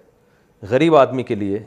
غریب 0.70 0.96
آدمی 0.96 1.24
کے 1.24 1.36
لیے 1.36 1.60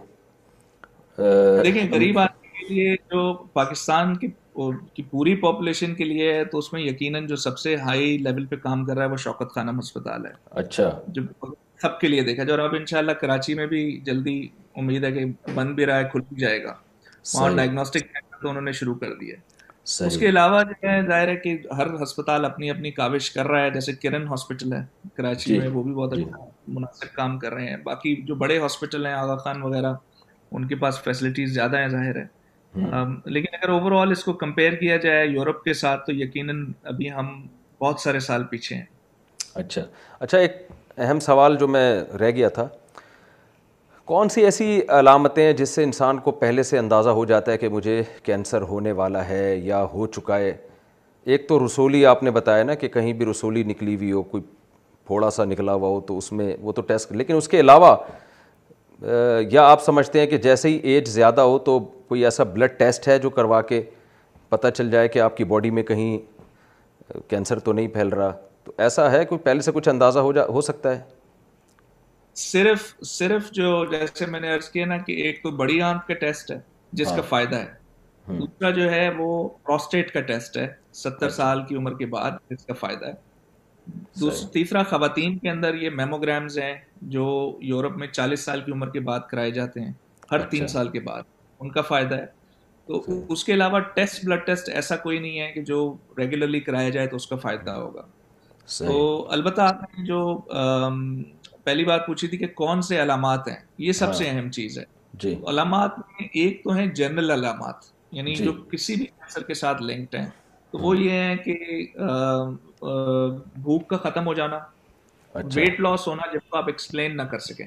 دیکھیں 1.62 1.86
غریب 1.92 2.18
آدمی 2.18 2.50
کے 2.68 2.72
لیے 2.74 2.94
جو 3.12 3.32
پاکستان 3.52 4.16
کی 4.94 5.02
پوری 5.10 5.34
پاپولیشن 5.40 5.94
کے 5.94 6.04
لیے 6.04 6.32
ہے 6.34 6.44
تو 6.44 6.58
اس 6.58 6.72
میں 6.72 6.80
یقیناً 6.80 7.26
جو 7.26 7.36
سب 7.44 7.58
سے 7.58 7.76
ہائی 7.86 8.16
لیول 8.18 8.46
پہ 8.46 8.56
کام 8.62 8.84
کر 8.84 8.96
رہا 8.96 9.04
ہے 9.04 9.10
وہ 9.10 9.16
شوکت 9.24 9.54
خانم 9.54 9.78
ہسپتال 9.80 10.26
ہے 10.26 10.30
اچھا 10.64 10.90
جو 11.08 11.22
سب 11.82 11.98
کے 12.00 12.08
لیے 12.08 12.22
دیکھا 12.24 12.44
جائے 12.44 12.60
اور 12.60 13.62
بھی 13.68 14.00
جلدی 14.06 14.40
امید 14.80 15.04
ہے 15.04 15.12
کہ 15.12 15.24
بن 15.54 15.72
بھی 15.74 15.86
رہا 15.86 15.98
ہے 15.98 16.04
کھل 16.12 16.20
بھی 16.30 16.40
جائے 16.42 16.62
گا 16.64 16.72
اور 17.40 17.56
ڈائگنوسٹک 17.56 18.12
تو 18.42 18.48
انہوں 18.48 18.62
نے 18.62 18.72
شروع 18.72 18.94
کر 18.98 19.10
ہے 19.22 19.48
اس 20.06 20.16
کے 20.18 20.28
علاوہ 20.28 20.62
جو 20.68 20.74
ہے 20.88 21.00
ظاہر 21.06 21.28
ہے 21.28 21.36
کہ 21.36 21.56
ہر 21.76 21.86
ہسپتال 22.02 22.44
اپنی 22.44 22.70
اپنی 22.70 22.90
کاوش 23.00 23.30
کر 23.30 23.46
رہا 23.48 23.62
ہے 23.64 23.70
جیسے 23.70 23.92
کرن 24.02 24.26
ہاسپٹل 24.28 24.72
ہے 24.72 24.82
کراچی 25.16 25.52
جی۔ 25.52 25.58
میں 25.60 25.68
وہ 25.68 25.82
بھی 25.82 25.92
بہت 25.92 26.14
جی۔ 26.16 26.22
اچھا 26.22 26.48
مناسب 26.68 27.14
کام 27.16 27.38
کر 27.38 27.54
رہے 27.54 27.66
ہیں 27.70 27.76
باقی 27.84 28.14
جو 28.26 28.34
بڑے 28.42 28.58
ہاسپٹل 28.60 29.06
ہیں 29.06 29.12
آغا 29.14 29.36
خان 29.44 29.62
وغیرہ 29.62 29.92
ان 30.50 30.66
کے 30.68 30.74
پاس 30.76 31.00
فیسلٹیز 31.04 31.52
زیادہ 31.54 31.78
ہیں 31.80 31.88
ظاہر 31.88 32.16
ہے 32.16 32.24
لیکن 33.32 33.54
اگر 33.60 33.68
اوور 33.72 33.92
آل 34.00 34.10
اس 34.12 34.24
کو 34.24 34.32
کمپیئر 34.42 34.72
کیا 34.80 34.96
جائے 35.04 35.26
یورپ 35.26 35.62
کے 35.64 35.72
ساتھ 35.74 36.04
تو 36.06 36.12
یقیناً 36.12 36.64
ابھی 36.92 37.10
ہم 37.12 37.28
بہت 37.80 38.00
سارے 38.00 38.20
سال 38.28 38.44
پیچھے 38.50 38.76
ہیں 38.76 38.84
اچھا 39.62 39.82
اچھا 40.20 40.38
ایک 40.38 40.56
اہم 40.96 41.20
سوال 41.20 41.56
جو 41.60 41.68
میں 41.68 41.90
رہ 42.20 42.30
گیا 42.30 42.48
تھا 42.58 42.66
کون 44.10 44.28
سی 44.28 44.44
ایسی 44.44 44.80
علامتیں 44.98 45.42
ہیں 45.44 45.52
جس 45.52 45.68
سے 45.74 45.82
انسان 45.84 46.18
کو 46.20 46.30
پہلے 46.44 46.62
سے 46.62 46.78
اندازہ 46.78 47.08
ہو 47.18 47.24
جاتا 47.24 47.52
ہے 47.52 47.58
کہ 47.58 47.68
مجھے 47.68 48.02
کینسر 48.24 48.62
ہونے 48.70 48.92
والا 49.00 49.26
ہے 49.28 49.54
یا 49.56 49.82
ہو 49.92 50.06
چکا 50.16 50.38
ہے 50.38 50.56
ایک 51.32 51.48
تو 51.48 51.64
رسولی 51.64 52.04
آپ 52.06 52.22
نے 52.22 52.30
بتایا 52.30 52.62
نا 52.64 52.74
کہ 52.82 52.88
کہیں 52.88 53.12
بھی 53.12 53.26
رسولی 53.30 53.62
نکلی 53.64 53.94
ہوئی 53.96 54.12
ہو 54.12 54.22
کوئی 54.32 54.42
تھوڑا 55.10 55.30
سا 55.34 55.44
نکلا 55.44 55.72
ہوا 55.74 55.88
ہو 55.88 56.00
تو 56.08 56.16
اس 56.18 56.30
میں 56.38 56.54
وہ 56.64 56.72
تو 56.72 56.82
ٹیسٹ 56.88 57.12
لیکن 57.20 57.36
اس 57.36 57.48
کے 57.48 57.60
علاوہ 57.60 57.96
یا 59.52 59.62
آپ 59.70 59.82
سمجھتے 59.84 60.20
ہیں 60.20 60.26
کہ 60.32 60.38
جیسے 60.44 60.68
ہی 60.68 60.74
ایج 60.90 61.08
زیادہ 61.08 61.40
ہو 61.52 61.58
تو 61.68 61.78
کوئی 62.08 62.22
ایسا 62.24 62.44
بلڈ 62.56 62.78
ٹیسٹ 62.78 63.06
ہے 63.08 63.18
جو 63.24 63.30
کروا 63.38 63.60
کے 63.70 63.80
پتہ 64.54 64.68
چل 64.76 64.90
جائے 64.90 65.08
کہ 65.14 65.18
آپ 65.28 65.36
کی 65.36 65.44
باڈی 65.52 65.70
میں 65.78 65.82
کہیں 65.90 66.10
کینسر 67.30 67.58
تو 67.68 67.72
نہیں 67.78 67.88
پھیل 67.94 68.08
رہا 68.18 68.30
تو 68.64 68.72
ایسا 68.86 69.10
ہے 69.12 69.24
کوئی 69.32 69.38
پہلے 69.48 69.60
سے 69.68 69.72
کچھ 69.74 69.88
اندازہ 69.88 70.18
ہو 70.28 70.32
جا 70.36 70.44
ہو 70.56 70.60
سکتا 70.68 70.94
ہے 70.96 71.00
صرف 72.44 72.84
صرف 73.14 73.50
جو 73.60 73.72
جیسے 73.94 74.26
میں 74.34 74.40
نے 74.44 74.52
کیا 74.72 74.84
نا 74.92 74.96
کہ 75.08 75.12
ایک 75.24 75.42
تو 75.42 75.50
بڑی 75.64 75.80
آنکھ 75.90 76.06
کا 76.08 76.14
ٹیسٹ 76.26 76.50
ہے 76.52 76.58
جس 77.00 77.08
کا 77.08 77.16
ہاں۔ 77.22 77.28
فائدہ 77.32 77.56
ہے 77.64 78.38
دوسرا 78.42 78.70
جو 78.80 78.90
ہے 78.90 79.08
وہ 79.18 79.32
پروسٹیٹ 79.66 80.10
کا 80.18 80.20
ٹیسٹ 80.32 80.56
ہے 80.64 80.68
ستر 81.00 81.26
اچھا۔ 81.26 81.36
سال 81.42 81.64
کی 81.68 81.76
عمر 81.82 81.94
کے 82.04 82.06
بعد 82.16 82.38
جس 82.50 82.64
کا 82.66 82.74
فائدہ 82.84 83.06
ہے 83.06 83.12
تیسرا 84.52 84.82
خواتین 84.84 85.36
کے 85.38 85.50
اندر 85.50 85.74
یہ 85.82 85.90
میموگرامز 85.96 86.58
ہیں 86.58 86.74
جو 87.14 87.24
یورپ 87.62 87.96
میں 87.98 88.06
چالیس 88.08 88.44
سال 88.44 88.60
کی 88.62 88.72
عمر 88.72 88.88
کے 88.90 89.00
بعد 89.10 89.20
کرائے 89.30 89.50
جاتے 89.50 89.80
ہیں 89.80 89.92
ہر 90.30 90.44
تین 90.48 90.62
اچھا۔ 90.64 90.72
سال 90.72 90.88
کے 90.88 91.00
بعد 91.06 91.22
ان 91.60 91.70
کا 91.70 91.80
فائدہ 91.90 92.14
ہے 92.20 92.26
تو 92.86 93.24
اس 93.32 93.44
کے 93.44 93.52
علاوہ 93.54 93.78
ٹیسٹ 93.94 94.14
ٹیسٹ 94.16 94.24
بلڈ 94.26 94.50
ایسا 94.74 94.96
کوئی 95.02 95.18
نہیں 95.18 95.40
ہے 95.40 95.50
کہ 95.52 95.62
جو 95.70 95.78
ریگولرلی 96.18 96.60
کرایا 96.68 96.88
جائے 96.96 97.06
تو 97.06 97.16
اس 97.16 97.26
کا 97.26 97.36
فائدہ 97.42 97.70
ہوگا 97.70 98.02
تو 98.78 98.96
البتہ 99.32 99.60
آپ 99.60 99.82
نے 99.82 100.04
جو 100.06 100.20
پہلی 101.64 101.84
بات 101.84 102.06
پوچھی 102.06 102.28
تھی 102.28 102.38
کہ 102.38 102.46
کون 102.62 102.82
سے 102.88 103.02
علامات 103.02 103.48
ہیں 103.48 103.56
یہ 103.86 103.92
سب 104.00 104.06
ہاں۔ 104.06 104.12
سے 104.14 104.28
اہم 104.28 104.50
چیز 104.58 104.78
ہے 104.78 104.84
جی۔ 105.22 105.34
علامات 105.50 105.98
میں 105.98 106.28
ایک 106.42 106.62
تو 106.64 106.72
ہیں 106.78 106.86
جنرل 107.00 107.30
علامات 107.30 107.90
یعنی 108.18 108.34
جی۔ 108.34 108.44
جو 108.44 108.52
کسی 108.72 108.94
بھی 108.96 109.06
کینسر 109.06 109.42
کے 109.50 109.54
ساتھ 109.64 109.82
لنکڈ 109.82 110.14
ہیں 110.14 110.26
تو 110.70 110.78
وہ 110.78 110.94
ہاں۔ 110.96 111.02
یہ 111.02 111.20
ہیں 111.20 111.36
کہ 111.44 111.56
بھوک 112.82 113.88
کا 113.88 113.96
ختم 114.08 114.26
ہو 114.26 114.34
جانا 114.34 114.56
ویٹ 115.34 115.44
اچھا۔ 115.44 115.82
لاس 115.88 116.06
ہونا 116.08 116.30
جس 116.32 116.48
کو 116.50 116.58
آپ 116.58 116.66
ایکسپلین 116.68 117.16
نہ 117.16 117.22
کر 117.30 117.38
سکیں 117.48 117.66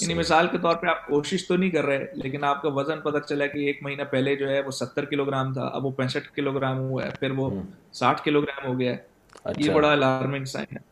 یعنی 0.00 0.14
مثال 0.14 0.46
کے 0.48 0.58
طور 0.62 0.76
پہ 0.80 0.86
آپ 0.88 1.06
کوشش 1.06 1.46
تو 1.46 1.56
نہیں 1.56 1.70
کر 1.70 1.84
رہے 1.86 2.04
لیکن 2.22 2.44
آپ 2.44 2.60
کا 2.62 2.68
وزن 2.74 3.00
پتہ 3.04 3.18
چلا 3.28 3.46
کہ 3.52 3.58
ایک 3.66 3.82
مہینہ 3.82 4.02
پہلے 4.10 4.34
جو 4.36 4.48
ہے 4.50 4.60
وہ 4.66 4.70
ستر 4.80 5.04
کلو 5.04 5.24
گرام 5.24 5.52
تھا 5.52 5.66
اب 5.74 5.86
وہ 5.86 5.90
پینسٹھ 5.96 6.30
کلو 6.34 6.52
گرام 6.52 6.78
ہوا 6.78 7.04
ہے 7.04 7.10
پھر 7.20 7.30
وہ 7.36 7.48
ساٹھ 8.00 8.22
کلو 8.24 8.40
گرام 8.40 8.66
ہو 8.66 8.78
گیا 8.80 8.92
ہے 8.92 8.96
یہ 8.96 9.44
اچھا۔ 9.50 9.74
بڑا 9.74 9.92
الارمنگ 9.92 10.44
سائن 10.52 10.76
ہے 10.76 10.82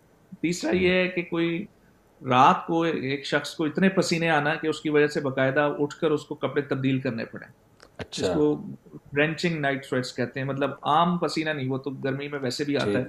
تیسرا 0.40 0.74
یہ 0.76 0.92
ہے 0.92 1.06
کہ 1.14 1.22
کوئی 1.30 1.64
رات 2.30 2.66
کو 2.66 2.82
ایک 2.82 3.26
شخص 3.26 3.54
کو 3.54 3.64
اتنے 3.64 3.88
پسینے 3.96 4.30
آنا 4.30 4.54
کہ 4.62 4.66
اس 4.66 4.80
کی 4.80 4.90
وجہ 4.90 5.06
سے 5.14 5.20
باقاعدہ 5.20 5.68
اٹھ 5.78 5.94
کر 6.00 6.10
اس 6.10 6.24
کو 6.26 6.34
کپڑے 6.44 6.62
تبدیل 6.72 6.98
کرنے 7.00 7.24
پڑے 7.32 7.46
اچھا۔ 7.96 8.26
اس 8.26 8.34
کو 8.34 8.54
ڈرینچنگ 9.12 9.58
نائٹ 9.60 9.86
سویٹس 9.86 10.14
کہتے 10.16 10.40
ہیں 10.40 10.46
مطلب 10.46 10.70
عام 10.94 11.16
پسینہ 11.18 11.50
نہیں 11.50 11.68
وہ 11.70 11.78
تو 11.86 11.90
گرمی 12.04 12.28
میں 12.32 12.38
ویسے 12.42 12.64
بھی 12.64 12.76
آتا 12.76 12.98
ہے 12.98 13.04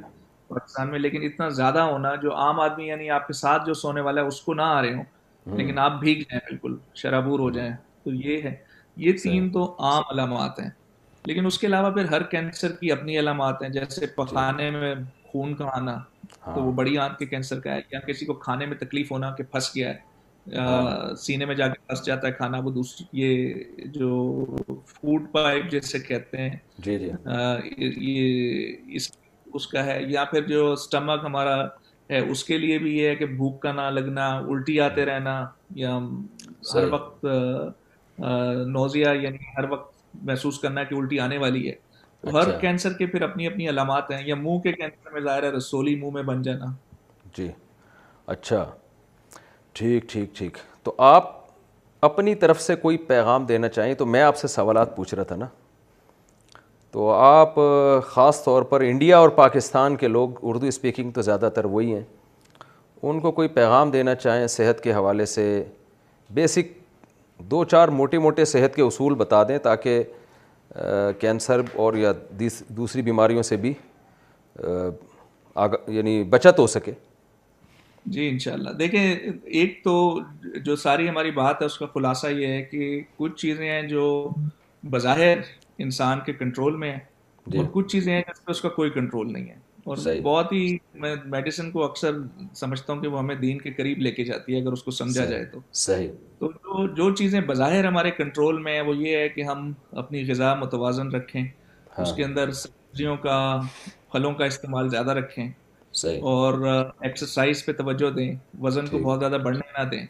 پاکستان 0.50 0.90
میں 0.92 1.00
لیکن 1.00 1.24
اتنا 1.24 1.48
زیادہ 1.60 1.80
ہونا 1.92 2.14
جو 2.22 2.36
عام 2.44 2.60
آدمی 2.60 2.88
یعنی 2.88 3.10
آپ 3.12 3.28
کے 3.28 3.34
ساتھ 3.34 3.66
جو 3.68 3.74
سونے 3.84 4.02
والا 4.08 4.22
ہے 4.22 4.28
اس 4.28 4.42
کو 4.42 4.54
نہ 4.54 4.62
آ 4.76 4.82
رہے 4.82 4.94
ہوں 4.96 5.56
لیکن 5.58 5.80
آپ 5.80 6.00
بھیگ 6.00 6.22
جائیں 6.30 6.42
بالکل 6.50 6.76
شرابور 7.02 7.40
ہو 7.40 7.50
جائیں 7.58 7.72
تو 8.04 8.14
یہ 8.14 8.42
ہے 8.44 8.56
یہ 9.06 9.14
تین 9.24 9.50
تو 9.52 9.64
عام 9.90 10.04
علامات 10.12 10.60
ہیں 10.60 10.70
لیکن 11.26 11.46
اس 11.46 11.58
کے 11.60 11.68
علاوہ 11.68 11.90
پھر 11.94 12.06
ہر 12.14 12.24
کینسر 12.34 12.72
کی 12.80 12.92
اپنی 12.92 13.18
علامات 13.20 13.62
ہیں 13.64 13.70
جیسے 13.70 14.06
جی۔ 14.06 14.12
پخانے 14.16 14.70
میں 14.72 14.94
خون 15.32 15.54
کا 15.56 15.66
آنا 15.78 15.96
ہاں۔ 16.46 16.54
تو 16.56 16.62
وہ 16.64 16.72
بڑی 16.82 16.98
آنکھ 17.06 17.18
کے 17.20 17.26
کینسر 17.26 17.60
کا 17.60 17.74
ہے 17.76 17.82
یا 17.92 18.00
کسی 18.08 18.26
کو 18.26 18.34
کھانے 18.46 18.66
میں 18.66 18.78
تکلیف 18.78 19.12
ہونا 19.12 19.32
کہ 19.38 19.44
پھنس 19.52 19.70
گیا 19.76 19.90
ہے 19.94 20.58
ہاں۔ 20.58 21.14
سینے 21.24 21.46
میں 21.46 21.56
جا 21.56 21.68
کے 21.68 21.80
پھنس 21.88 22.06
جاتا 22.06 22.28
ہے 22.28 22.32
کھانا 22.34 22.60
وہ 22.64 22.72
دوسری 22.72 23.06
یہ 23.22 23.88
جو 24.00 24.46
فوڈ 24.88 25.32
پائپ 25.32 25.70
جیسے 25.72 26.00
کہتے 26.08 26.38
ہیں 26.50 26.56
جی، 26.88 26.98
جی۔ 27.00 27.16
یہ 27.80 28.76
اس 28.96 29.10
اس 29.58 29.68
کا 29.68 29.86
ہے 29.86 29.98
یا 30.16 30.24
پھر 30.32 30.48
جو 30.54 30.72
اسٹمک 30.72 31.26
ہمارا 31.26 31.58
ہے 32.12 32.20
اس 32.34 32.44
کے 32.50 32.58
لیے 32.64 32.78
بھی 32.84 32.98
یہ 32.98 33.08
ہے 33.10 33.16
کہ 33.22 33.26
بھوک 33.40 33.60
کا 33.62 33.72
نہ 33.80 33.90
لگنا 33.98 34.28
الٹی 34.54 34.80
آتے 34.88 35.06
رہنا 35.10 35.36
یا 35.84 35.98
ہر 36.74 36.88
وقت 36.94 37.26
نوزیا 38.78 39.12
یعنی 39.26 39.38
ہر 39.58 39.70
وقت 39.72 39.96
محسوس 40.30 40.60
کرنا 40.64 40.84
کہ 40.92 40.96
الٹی 41.00 41.20
آنے 41.28 41.38
والی 41.46 41.70
ہے 41.70 41.76
ہر 42.36 42.52
کینسر 42.62 42.90
اچھا۔ 42.90 42.98
کے 43.00 43.06
پھر 43.14 43.22
اپنی 43.30 43.48
اپنی 43.48 43.70
علامات 43.70 44.12
ہیں 44.12 44.22
یا 44.28 44.36
منہ 44.46 44.60
کے 44.64 44.72
کینسر 44.80 45.12
میں 45.16 45.22
ظاہر 45.28 45.44
ہے 45.44 45.50
رسولی 45.58 45.96
منہ 46.04 46.14
میں 46.18 46.24
بن 46.30 46.42
جانا 46.48 46.66
جی 47.38 47.48
اچھا 48.36 48.64
ٹھیک 49.80 50.10
ٹھیک 50.12 50.36
ٹھیک 50.38 50.58
تو 50.84 50.96
آپ 51.12 51.36
اپنی 52.10 52.34
طرف 52.46 52.62
سے 52.62 52.76
کوئی 52.88 52.98
پیغام 53.12 53.46
دینا 53.52 53.68
چاہیں 53.78 53.94
تو 54.02 54.06
میں 54.16 54.22
آپ 54.32 54.38
سے 54.44 54.48
سوالات 54.60 54.96
پوچھ 54.96 55.14
رہا 55.16 55.24
تھا 55.32 55.36
نا 55.44 55.48
تو 56.98 57.10
آپ 57.12 57.54
خاص 58.10 58.44
طور 58.44 58.62
پر 58.70 58.82
انڈیا 58.82 59.18
اور 59.18 59.30
پاکستان 59.34 59.96
کے 59.96 60.08
لوگ 60.08 60.30
اردو 60.50 60.68
اسپیکنگ 60.68 61.12
تو 61.16 61.22
زیادہ 61.22 61.50
تر 61.56 61.66
وہی 61.74 61.94
ہیں 61.94 62.02
ان 62.02 63.20
کو 63.22 63.32
کوئی 63.40 63.48
پیغام 63.58 63.92
دینا 63.92 64.16
چاہیں 64.16 64.46
صحت 64.54 64.82
کے 64.84 64.94
حوالے 64.94 65.26
سے 65.36 65.44
بیسک 66.34 66.72
دو 67.52 67.64
چار 67.72 67.88
موٹے 68.00 68.20
موٹے 68.26 68.46
صحت 68.54 68.76
کے 68.76 68.82
اصول 68.82 69.16
بتا 69.22 69.44
دیں 69.48 69.58
تاکہ 69.68 70.02
کینسر 71.20 71.62
اور 71.86 71.94
یا 72.04 72.14
دوسری 72.78 73.02
بیماریوں 73.12 73.44
سے 73.52 73.58
بھی 73.68 73.74
یعنی 75.98 76.22
بچت 76.30 76.60
ہو 76.60 76.68
سکے 76.78 76.92
جی 78.16 78.28
انشاءاللہ 78.30 78.70
دیکھیں 78.80 79.16
ایک 79.44 79.84
تو 79.84 79.96
جو 80.66 80.76
ساری 80.88 81.10
ہماری 81.10 81.32
بات 81.42 81.62
ہے 81.62 81.66
اس 81.66 81.78
کا 81.80 81.86
خلاصہ 81.94 82.28
یہ 82.38 82.48
ہے 82.54 82.62
کہ 82.72 83.02
کچھ 83.18 83.40
چیزیں 83.42 83.70
ہیں 83.70 83.82
جو 83.90 84.08
بظاہر 84.90 85.36
انسان 85.86 86.20
کے 86.26 86.34
کنٹرول 86.34 86.76
میں 86.84 86.92
ہے 86.92 87.00
جی۔ 87.48 87.58
اور 87.58 87.66
کچھ 87.72 87.88
چیزیں 87.92 88.14
ہیں 88.14 88.22
جس 88.28 88.44
پہ 88.46 88.52
اس 88.52 88.62
کا 88.62 88.70
کوئی 88.80 88.90
کنٹرول 88.90 89.32
نہیں 89.34 89.50
ہے 89.50 89.56
اور 89.88 89.98
بہت 90.24 90.52
ہی 90.52 90.76
میں 91.04 91.14
میڈیسن 91.32 91.70
کو 91.72 91.84
اکثر 91.84 92.16
سمجھتا 92.56 92.94
ہوں 92.94 93.02
کہ 93.02 93.08
وہ 93.08 93.20
ہمیں 93.20 93.36
دین 93.42 93.60
کے 93.62 93.72
قریب 93.74 93.98
لے 94.02 94.12
کے 94.12 94.24
جاتی 94.26 94.54
ہے 94.56 94.62
اگر 94.62 94.72
اس 94.74 94.84
کو 94.84 94.92
سمجھا 94.92 95.26
جائے 95.26 95.46
تو 95.52 95.60
صحیح 95.84 96.08
تو 96.40 96.52
جو 96.64 96.88
جو 96.96 97.10
چیزیں 97.16 97.40
بظاہر 97.52 97.86
ہمارے 97.86 98.12
کنٹرول 98.18 98.62
میں 98.64 98.74
ہیں 98.76 98.82
وہ 98.88 98.96
یہ 98.98 99.16
ہے 99.18 99.30
کہ 99.36 99.44
ہم 99.52 99.72
اپنی 100.02 100.28
غذا 100.30 100.54
متوازن 100.64 101.12
رکھیں 101.16 101.42
ہاں۔ 101.42 102.06
اس 102.06 102.14
کے 102.16 102.24
اندر 102.24 102.52
سبزیوں 102.66 103.16
کا 103.24 103.38
پھلوں 104.12 104.34
کا 104.34 104.46
استعمال 104.46 104.90
زیادہ 104.90 105.12
رکھیں 105.18 105.48
اور 106.34 106.54
ایکسرسائز 106.74 107.66
پہ 107.66 107.72
توجہ 107.74 108.10
دیں 108.16 108.32
وزن 108.62 108.88
کو 108.88 109.00
بہت 109.04 109.20
زیادہ 109.20 109.38
بڑھنے 109.44 109.66
نہ 109.80 109.84
دیں 109.90 110.06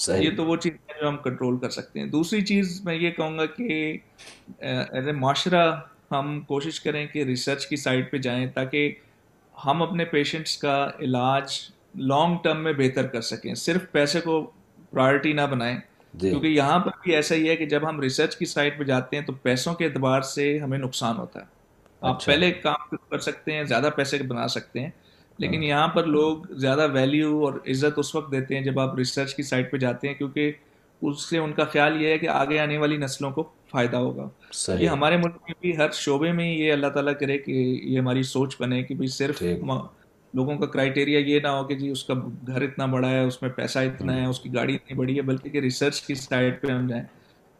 صحیح. 0.00 0.24
یہ 0.24 0.36
تو 0.36 0.44
وہ 0.46 0.56
چیز 0.56 0.72
ہے 0.72 1.00
جو 1.00 1.08
ہم 1.08 1.16
کنٹرول 1.24 1.58
کر 1.60 1.70
سکتے 1.70 2.00
ہیں 2.00 2.06
دوسری 2.10 2.40
چیز 2.46 2.80
میں 2.84 2.94
یہ 2.94 3.10
کہوں 3.10 3.38
گا 3.38 3.46
کہ 3.56 3.96
ایز 4.58 5.04
uh, 5.04 5.06
اے 5.06 5.12
معاشرہ 5.12 5.70
ہم 6.10 6.40
کوشش 6.48 6.80
کریں 6.80 7.06
کہ 7.12 7.24
ریسرچ 7.24 7.66
کی 7.66 7.76
سائڈ 7.84 8.10
پہ 8.10 8.18
جائیں 8.28 8.46
تاکہ 8.54 8.92
ہم 9.64 9.82
اپنے 9.82 10.04
پیشنٹس 10.14 10.56
کا 10.58 10.76
علاج 11.06 11.58
لانگ 12.10 12.36
ٹرم 12.44 12.62
میں 12.64 12.72
بہتر 12.78 13.06
کر 13.06 13.20
سکیں 13.30 13.54
صرف 13.54 13.90
پیسے 13.92 14.20
کو 14.20 14.40
پرائرٹی 14.90 15.32
نہ 15.32 15.42
بنائیں 15.50 15.76
جی۔ 16.14 16.28
کیونکہ 16.28 16.46
یہاں 16.46 16.78
پر 16.78 16.90
بھی 17.02 17.14
ایسا 17.16 17.34
ہی 17.34 17.48
ہے 17.48 17.56
کہ 17.56 17.66
جب 17.66 17.88
ہم 17.88 18.00
ریسرچ 18.00 18.36
کی 18.36 18.44
سائڈ 18.46 18.78
پہ 18.78 18.84
جاتے 18.84 19.16
ہیں 19.16 19.24
تو 19.26 19.32
پیسوں 19.42 19.74
کے 19.74 19.84
اعتبار 19.86 20.20
سے 20.34 20.58
ہمیں 20.58 20.78
نقصان 20.78 21.16
ہوتا 21.18 21.40
ہے 21.40 21.44
آپ 22.00 22.16
اچھا۔ 22.16 22.32
پہلے 22.32 22.50
کام 22.62 22.96
کر 23.10 23.18
سکتے 23.30 23.52
ہیں 23.54 23.64
زیادہ 23.64 23.90
پیسے 23.96 24.22
بنا 24.28 24.48
سکتے 24.56 24.80
ہیں 24.80 24.90
لیکن 25.42 25.62
ہاں۔ 25.62 25.68
یہاں 25.68 25.86
پر 25.94 26.04
لوگ 26.16 26.36
زیادہ 26.64 26.86
ویلیو 26.92 27.30
اور 27.46 27.54
عزت 27.70 27.98
اس 28.00 28.14
وقت 28.14 28.30
دیتے 28.32 28.54
ہیں 28.54 28.62
جب 28.64 28.78
آپ 28.80 28.94
ریسرچ 28.98 29.34
کی 29.34 29.42
سائٹ 29.50 29.70
پہ 29.70 29.76
جاتے 29.84 30.08
ہیں 30.08 30.14
کیونکہ 30.14 30.52
اس 31.08 31.22
سے 31.30 31.38
ان 31.38 31.52
کا 31.52 31.64
خیال 31.72 32.00
یہ 32.02 32.10
ہے 32.12 32.18
کہ 32.18 32.28
آگے 32.42 32.58
آنے 32.64 32.76
والی 32.82 32.96
نسلوں 33.04 33.30
کو 33.38 33.42
فائدہ 33.70 33.96
ہوگا 34.04 34.26
یہ 34.80 34.88
ہمارے 34.88 35.16
ملک 35.22 35.36
میں 35.48 35.54
بھی 35.60 35.76
ہر 35.76 35.90
شعبے 36.00 36.30
میں 36.40 36.46
یہ 36.50 36.72
اللہ 36.72 36.90
تعالیٰ 36.96 37.12
کرے 37.20 37.38
کہ 37.46 37.52
یہ 37.52 37.98
ہماری 37.98 38.22
سوچ 38.34 38.54
بنے 38.60 38.82
کہ 38.88 38.94
بھائی 39.00 39.08
صرف 39.18 39.42
لوگوں 40.40 40.56
کا 40.58 40.66
کرائٹیریا 40.74 41.18
یہ 41.26 41.40
نہ 41.44 41.48
ہو 41.54 41.64
کہ 41.70 41.74
جی 41.78 41.88
اس 41.94 42.04
کا 42.10 42.14
گھر 42.46 42.60
اتنا 42.66 42.84
بڑا 42.92 43.08
ہے 43.10 43.24
اس 43.24 43.40
میں 43.42 43.48
پیسہ 43.56 43.78
اتنا 43.88 44.12
ہاں۔ 44.12 44.20
ہے 44.20 44.26
اس 44.26 44.38
کی 44.40 44.52
گاڑی 44.54 44.74
اتنی 44.74 44.96
بڑی 44.98 45.16
ہے 45.16 45.22
بلکہ 45.30 45.50
کہ 45.56 45.60
ریسرچ 45.66 46.00
کی 46.06 46.14
سائڈ 46.26 46.60
پہ 46.60 46.70
ہم 46.72 46.86
جائیں 46.88 47.02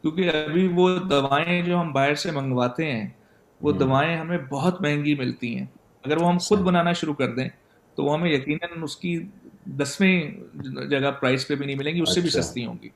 کیونکہ 0.02 0.28
ابھی 0.42 0.66
وہ 0.76 0.88
دوائیں 1.10 1.60
جو 1.66 1.80
ہم 1.80 1.92
باہر 1.92 2.14
سے 2.22 2.30
منگواتے 2.36 2.90
ہیں 2.92 3.06
وہ 3.62 3.72
ہاں۔ 3.72 3.78
دوائیں 3.78 4.16
ہمیں 4.16 4.38
بہت 4.50 4.80
مہنگی 4.82 5.14
ملتی 5.24 5.54
ہیں 5.56 5.64
اگر 6.04 6.22
وہ 6.22 6.28
ہم 6.28 6.38
خود 6.48 6.60
بنانا 6.70 6.92
شروع 7.00 7.14
کر 7.18 7.34
دیں 7.34 7.48
تو 7.96 8.04
وہ 8.04 8.14
ہمیں 8.18 8.30
یقیناً 8.30 8.82
اس 8.82 8.96
کی 8.96 9.16
دسویں 9.80 10.84
جگہ 10.90 11.10
پرائز 11.20 11.46
پہ 11.46 11.54
بھی 11.54 11.66
نہیں 11.66 11.76
ملیں 11.76 11.94
گی 11.94 12.00
اس 12.00 12.14
سے 12.14 12.20
بھی 12.20 12.28
اچھا۔ 12.28 12.40
سستی 12.42 12.64
ہوں 12.66 12.74
گی 12.82 12.88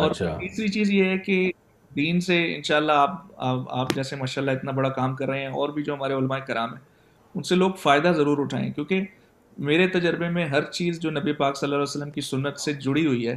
اور 0.00 0.10
اچھا۔ 0.10 0.36
تیسری 0.40 0.68
چیز 0.76 0.90
یہ 0.92 1.04
ہے 1.10 1.18
کہ 1.26 1.42
دین 1.96 2.20
سے 2.20 2.38
ان 2.54 2.62
شاء 2.62 2.76
اللہ 2.76 3.04
آپ 3.48 3.68
آپ 3.80 3.94
جیسے 3.94 4.16
ماشاء 4.16 4.40
اللہ 4.42 4.50
اتنا 4.58 4.72
بڑا 4.78 4.88
کام 4.98 5.14
کر 5.16 5.28
رہے 5.30 5.40
ہیں 5.40 5.52
اور 5.60 5.68
بھی 5.78 5.82
جو 5.82 5.94
ہمارے 5.94 6.14
علماء 6.14 6.38
کرام 6.46 6.70
ہیں 6.72 6.80
ان 7.34 7.42
سے 7.50 7.54
لوگ 7.54 7.70
فائدہ 7.82 8.12
ضرور 8.16 8.38
اٹھائیں 8.40 8.70
کیونکہ 8.72 9.02
میرے 9.68 9.86
تجربے 9.88 10.28
میں 10.30 10.44
ہر 10.46 10.64
چیز 10.70 11.00
جو 11.00 11.10
نبی 11.10 11.32
پاک 11.32 11.56
صلی 11.56 11.66
اللہ 11.66 11.76
علیہ 11.76 11.82
وسلم 11.90 12.10
کی 12.10 12.20
سنت 12.20 12.60
سے 12.60 12.72
جڑی 12.86 13.06
ہوئی 13.06 13.26
ہے 13.28 13.36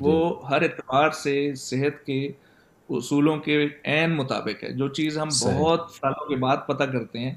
وہ 0.00 0.18
جی۔ 0.28 0.46
ہر 0.50 0.62
اعتبار 0.62 1.10
سے 1.22 1.34
صحت 1.68 2.04
کے 2.06 2.26
اصولوں 2.96 3.36
کے 3.46 3.56
عین 3.64 4.14
مطابق 4.16 4.62
ہے 4.64 4.70
جو 4.76 4.86
چیز 4.98 5.18
ہم 5.18 5.28
بہت 5.44 5.90
سالوں 6.00 6.28
کے 6.28 6.36
بعد 6.44 6.56
پتہ 6.66 6.84
کرتے 6.92 7.18
ہیں 7.18 7.34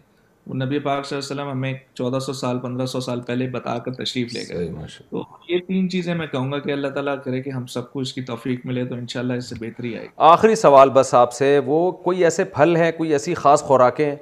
وہ 0.48 0.56
نبی 0.56 0.80
پاک 0.80 1.06
صلی 1.06 1.16
اللہ 1.18 1.24
علیہ 1.34 1.42
وسلم 1.42 1.52
ہمیں 1.52 1.74
چودہ 1.94 2.20
سو 2.26 2.34
سال 2.34 2.60
پندرہ 2.60 2.86
سو 2.92 3.00
سال 3.00 3.20
پہلے 3.26 3.48
بتا 3.52 3.78
کر 3.86 3.94
تشریف 3.94 4.34
لے 4.34 4.44
گئے 4.50 4.68
تو 5.12 5.24
یہ 5.50 5.60
تین 5.68 5.90
چیزیں 5.90 6.14
میں 6.16 6.28
کہوں 6.28 6.52
گا 6.52 6.60
کہ 6.60 6.72
اللہ 6.72 6.88
تعالیٰ 6.94 7.16
کرے 7.26 7.42
کہ 7.42 7.50
ہم 7.50 7.66
سب 7.74 7.92
کو 7.94 8.00
اس 8.00 8.14
کی 8.14 8.22
توفیق 8.30 8.66
ملے 8.66 8.86
تو 8.86 8.96
انشاءاللہ 8.96 9.34
اس 9.34 9.50
سے 9.50 9.56
بہتری 9.60 9.94
آئے 9.98 10.06
گی 10.06 10.12
آخری 10.36 10.56
سوال 10.56 10.90
بس 10.94 11.14
آپ 11.16 11.34
سے 11.34 11.58
وہ 11.66 11.90
کوئی 12.06 12.24
ایسے 12.24 12.44
پھل 12.56 12.76
ہیں 12.76 12.92
کوئی 12.98 13.12
ایسی 13.14 13.34
خاص 13.34 13.64
خوراکیں 13.64 14.16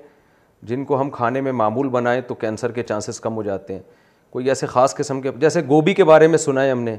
جن 0.69 0.83
کو 0.85 0.99
ہم 1.01 1.09
کھانے 1.09 1.41
میں 1.41 1.51
معمول 1.61 1.89
بنائیں 1.89 2.21
تو 2.27 2.35
کینسر 2.41 2.71
کے 2.71 2.83
چانسز 2.83 3.19
کم 3.19 3.35
ہو 3.35 3.43
جاتے 3.43 3.73
ہیں 3.73 3.81
کوئی 4.29 4.47
ایسے 4.49 4.65
خاص 4.67 4.95
قسم 4.95 5.21
کے 5.21 5.31
جیسے 5.39 5.61
گوبھی 5.69 5.93
کے 5.93 6.03
بارے 6.05 6.27
میں 6.27 6.37
سنا 6.37 6.63
ہے 6.63 6.71
ہم 6.71 6.81
نے 6.83 6.95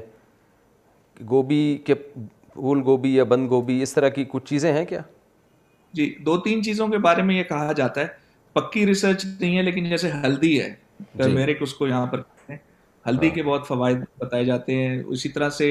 گوبھی 1.29 1.77
کے 1.85 1.93
پھول 1.93 2.81
گوبھی 2.85 3.13
یا 3.15 3.23
بند 3.33 3.49
گوبھی 3.49 3.81
اس 3.83 3.93
طرح 3.93 4.09
کی 4.15 4.25
کچھ 4.31 4.45
چیزیں 4.45 4.71
ہیں 4.71 4.83
کیا 4.85 5.01
جی 5.99 6.13
دو 6.25 6.37
تین 6.41 6.63
چیزوں 6.63 6.87
کے 6.87 6.97
بارے 7.05 7.21
میں 7.23 7.35
یہ 7.35 7.43
کہا 7.43 7.71
جاتا 7.77 8.01
ہے 8.01 8.19
پکی 8.53 8.85
ریسرچ 8.85 9.25
نہیں 9.25 9.57
ہے 9.57 9.61
لیکن 9.63 9.89
جیسے 9.89 10.09
ہلدی 10.23 10.59
ہے 10.61 10.73
ٹرمیرک 11.17 11.57
جی۔ 11.59 11.63
اس 11.63 11.73
کو 11.73 11.87
یہاں 11.87 12.05
پر 12.11 12.21
ہلدی 13.07 13.27
ہاں۔ 13.27 13.35
کے 13.35 13.43
بہت 13.43 13.67
فوائد 13.67 13.97
بتائے 14.19 14.45
جاتے 14.45 14.75
ہیں 14.77 15.01
اسی 15.03 15.29
طرح 15.29 15.49
سے 15.59 15.67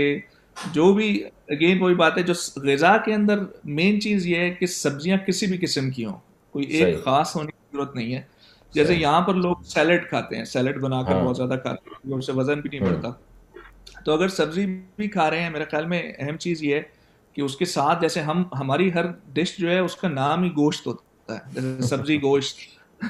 جو 0.73 0.93
بھی 0.95 1.09
اگین 1.55 1.81
وہی 1.83 1.95
بات 1.95 2.17
ہے 2.19 2.23
جو 2.23 2.35
غذا 2.65 2.97
کے 3.05 3.15
اندر 3.15 3.43
مین 3.79 4.01
چیز 4.01 4.27
یہ 4.27 4.39
ہے 4.41 4.51
کہ 4.61 4.67
سبزیاں 4.67 5.17
کسی 5.27 5.47
بھی 5.47 5.59
قسم 5.67 5.91
کی 5.91 6.05
ہوں 6.05 6.17
کوئی 6.53 6.65
ایک 6.77 7.05
خاص 7.05 7.35
ہونے 7.37 7.51
کی 7.51 7.59
ضرورت 7.77 7.95
نہیں 7.97 8.15
ہے 8.15 8.23
جیسے 8.75 8.95
یہاں 8.95 9.21
پر 9.27 9.35
لوگ 9.35 9.63
سیلڈ 9.73 10.09
کھاتے 10.09 10.37
ہیں 10.37 10.45
سیلڈ 10.55 10.81
بنا 10.81 11.03
کر 11.03 11.13
ہاں۔ 11.15 11.25
بہت 11.25 11.37
زیادہ 11.37 11.59
کھاتے 11.63 11.91
ہیں 12.07 12.15
اس 12.19 12.27
سے 12.27 12.33
وزن 12.37 12.61
بھی 12.61 12.79
نہیں 12.79 12.89
بڑھتا 12.89 13.09
ہاں۔ 13.09 14.03
تو 14.05 14.13
اگر 14.15 14.29
سبزی 14.39 14.65
بھی 14.97 15.09
کھا 15.15 15.31
رہے 15.31 15.43
ہیں 15.43 15.51
میرے 15.51 15.65
خیال 15.71 15.87
میں 15.87 16.03
اہم 16.19 16.37
چیز 16.47 16.63
یہ 16.63 16.75
ہے 16.75 16.81
کہ 17.33 17.41
اس 17.43 17.57
کے 17.57 17.65
ساتھ 17.75 18.01
جیسے 18.01 18.21
ہم 18.29 18.43
ہماری 18.61 18.93
ہر 18.95 19.07
ڈش 19.33 19.57
جو 19.59 19.71
ہے 19.71 19.79
اس 19.79 19.97
کا 19.97 20.09
نام 20.09 20.43
ہی 20.43 20.49
گوشت 20.57 20.87
ہوتا 20.87 21.05
ہے 21.05 21.09
ہے 21.33 21.39
جیسے 21.55 21.87
سبزی 21.89 22.17
گوشت 22.23 22.59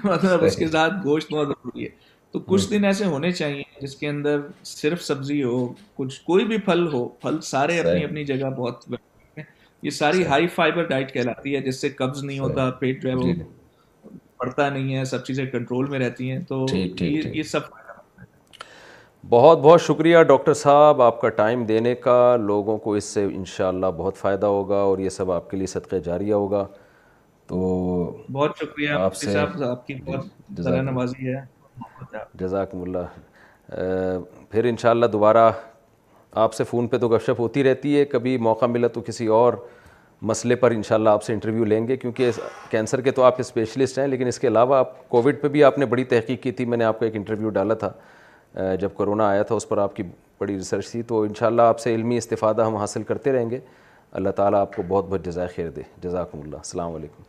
مطلب 0.04 0.44
اس 0.44 0.56
کے 0.56 0.66
ساتھ 0.68 0.94
گوشت 1.04 1.32
بہت 1.32 1.48
ضروری 1.48 1.84
ہے 1.84 1.88
تو 2.32 2.38
کچھ 2.46 2.62
ہاں۔ 2.62 2.70
دن 2.78 2.84
ایسے 2.84 3.04
ہونے 3.12 3.30
چاہیے 3.32 3.62
جس 3.80 3.94
کے 3.96 4.08
اندر 4.08 4.40
صرف 4.72 5.02
سبزی 5.04 5.42
ہو 5.42 5.64
کچھ 5.96 6.20
کوئی 6.24 6.44
بھی 6.50 6.58
پھل 6.66 6.86
ہو 6.92 7.04
پھل 7.22 7.40
سارے 7.52 7.78
اپنی 7.80 8.04
اپنی 8.04 8.24
جگہ 8.24 8.50
بہت 8.58 8.84
یہ 9.82 9.90
ساری 9.98 10.24
ہائی 10.26 10.46
فائبر 10.54 10.84
ڈائٹ 10.86 11.12
کہلاتی 11.12 11.54
ہے 11.54 11.60
جس 11.62 11.80
سے 11.80 11.88
قبض 11.98 12.22
نہیں 12.24 12.38
ہوتا 12.38 12.68
پیٹ 12.80 13.02
جو 13.02 13.08
ہے 13.08 13.14
وہ 13.14 13.32
پڑتا 14.38 14.68
جی۔ 14.68 14.74
نہیں 14.78 14.94
ہے 14.96 15.04
سب 15.04 15.24
چیزیں 15.24 15.44
کنٹرول 15.52 15.86
میں 15.90 15.98
رہتی 15.98 16.30
ہیں 16.30 16.38
تو 16.48 16.64
یہ 17.00 17.42
سب 17.52 17.78
بہت 19.30 19.58
بہت 19.62 19.82
شکریہ 19.82 20.22
ڈاکٹر 20.28 20.54
صاحب 20.54 21.00
آپ 21.02 21.20
کا 21.20 21.28
ٹائم 21.40 21.64
دینے 21.66 21.94
کا 22.04 22.14
لوگوں 22.40 22.76
کو 22.84 22.92
اس 22.98 23.04
سے 23.14 23.24
انشاءاللہ 23.24 23.86
بہت 23.96 24.16
فائدہ 24.16 24.46
ہوگا 24.46 24.76
اور 24.90 24.98
یہ 24.98 25.08
سب 25.18 25.30
آپ 25.32 25.50
کے 25.50 25.56
لیے 25.56 25.66
صدقہ 25.72 25.96
جاریہ 26.06 26.34
ہوگا 26.34 26.64
تو 27.50 28.12
بہت 28.32 28.58
شکریہ 28.60 28.88
آپ 28.96 29.14
سے 29.16 29.38
آپ 29.38 29.86
کی 29.86 29.94
جی، 29.94 30.00
بہت 30.10 30.66
نوازی 30.84 31.32
ہے 31.34 31.40
جزاکم 32.40 32.82
اللہ 32.82 33.72
پھر 34.50 34.64
انشاءاللہ 34.68 35.06
دوبارہ 35.12 35.50
آپ 36.42 36.54
سے 36.54 36.64
فون 36.64 36.86
پہ 36.88 36.98
تو 37.04 37.08
گپ 37.08 37.22
شپ 37.26 37.40
ہوتی 37.40 37.64
رہتی 37.64 37.98
ہے 37.98 38.04
کبھی 38.12 38.36
موقع 38.48 38.66
ملا 38.74 38.88
تو 38.94 39.00
کسی 39.06 39.26
اور 39.38 39.54
مسئلے 40.30 40.54
پر 40.62 40.70
انشاءاللہ 40.70 41.10
آپ 41.10 41.22
سے 41.24 41.32
انٹرویو 41.32 41.64
لیں 41.64 41.86
گے 41.88 41.96
کیونکہ 41.96 42.30
کینسر 42.70 43.00
کے 43.00 43.10
تو 43.18 43.22
آپ 43.28 43.40
اسپیشلسٹ 43.40 43.98
ہیں 43.98 44.06
لیکن 44.08 44.26
اس 44.28 44.38
کے 44.38 44.48
علاوہ 44.48 44.76
آپ 44.76 45.08
کووڈ 45.08 45.40
پہ 45.42 45.48
بھی 45.56 45.64
آپ 45.64 45.78
نے 45.78 45.86
بڑی 45.94 46.04
تحقیق 46.14 46.42
کی 46.42 46.52
تھی 46.60 46.64
میں 46.72 46.78
نے 46.78 46.84
آپ 46.84 46.98
کو 46.98 47.04
ایک 47.04 47.16
انٹرویو 47.16 47.50
ڈالا 47.58 47.74
تھا 47.84 47.92
جب 48.80 48.94
کرونا 48.98 49.28
آیا 49.28 49.42
تھا 49.50 49.54
اس 49.54 49.68
پر 49.68 49.78
آپ 49.86 49.96
کی 49.96 50.02
بڑی 50.40 50.54
ریسرچ 50.56 50.90
تھی 50.90 51.02
تو 51.12 51.22
انشاءاللہ 51.22 51.62
آپ 51.74 51.80
سے 51.80 51.94
علمی 51.94 52.16
استفادہ 52.16 52.66
ہم 52.66 52.76
حاصل 52.82 53.02
کرتے 53.12 53.32
رہیں 53.32 53.50
گے 53.50 53.58
اللہ 54.20 54.30
تعالیٰ 54.36 54.60
آپ 54.60 54.76
کو 54.76 54.82
بہت 54.88 55.06
بہت 55.08 55.24
جزائے 55.24 55.48
خیر 55.56 55.70
دے 55.70 55.82
جزاکم 56.02 56.40
اللہ 56.40 56.56
السلام 56.64 56.94
علیکم 56.94 57.28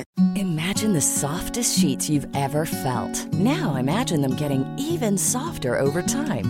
Imagine 0.35 0.93
the 0.93 1.01
softest 1.01 1.77
sheets 1.77 2.09
you've 2.09 2.27
ever 2.35 2.65
felt. 2.65 3.15
Now 3.33 3.75
imagine 3.75 4.21
them 4.21 4.35
getting 4.35 4.63
even 4.79 5.17
softer 5.17 5.79
over 5.79 6.01
time. 6.01 6.49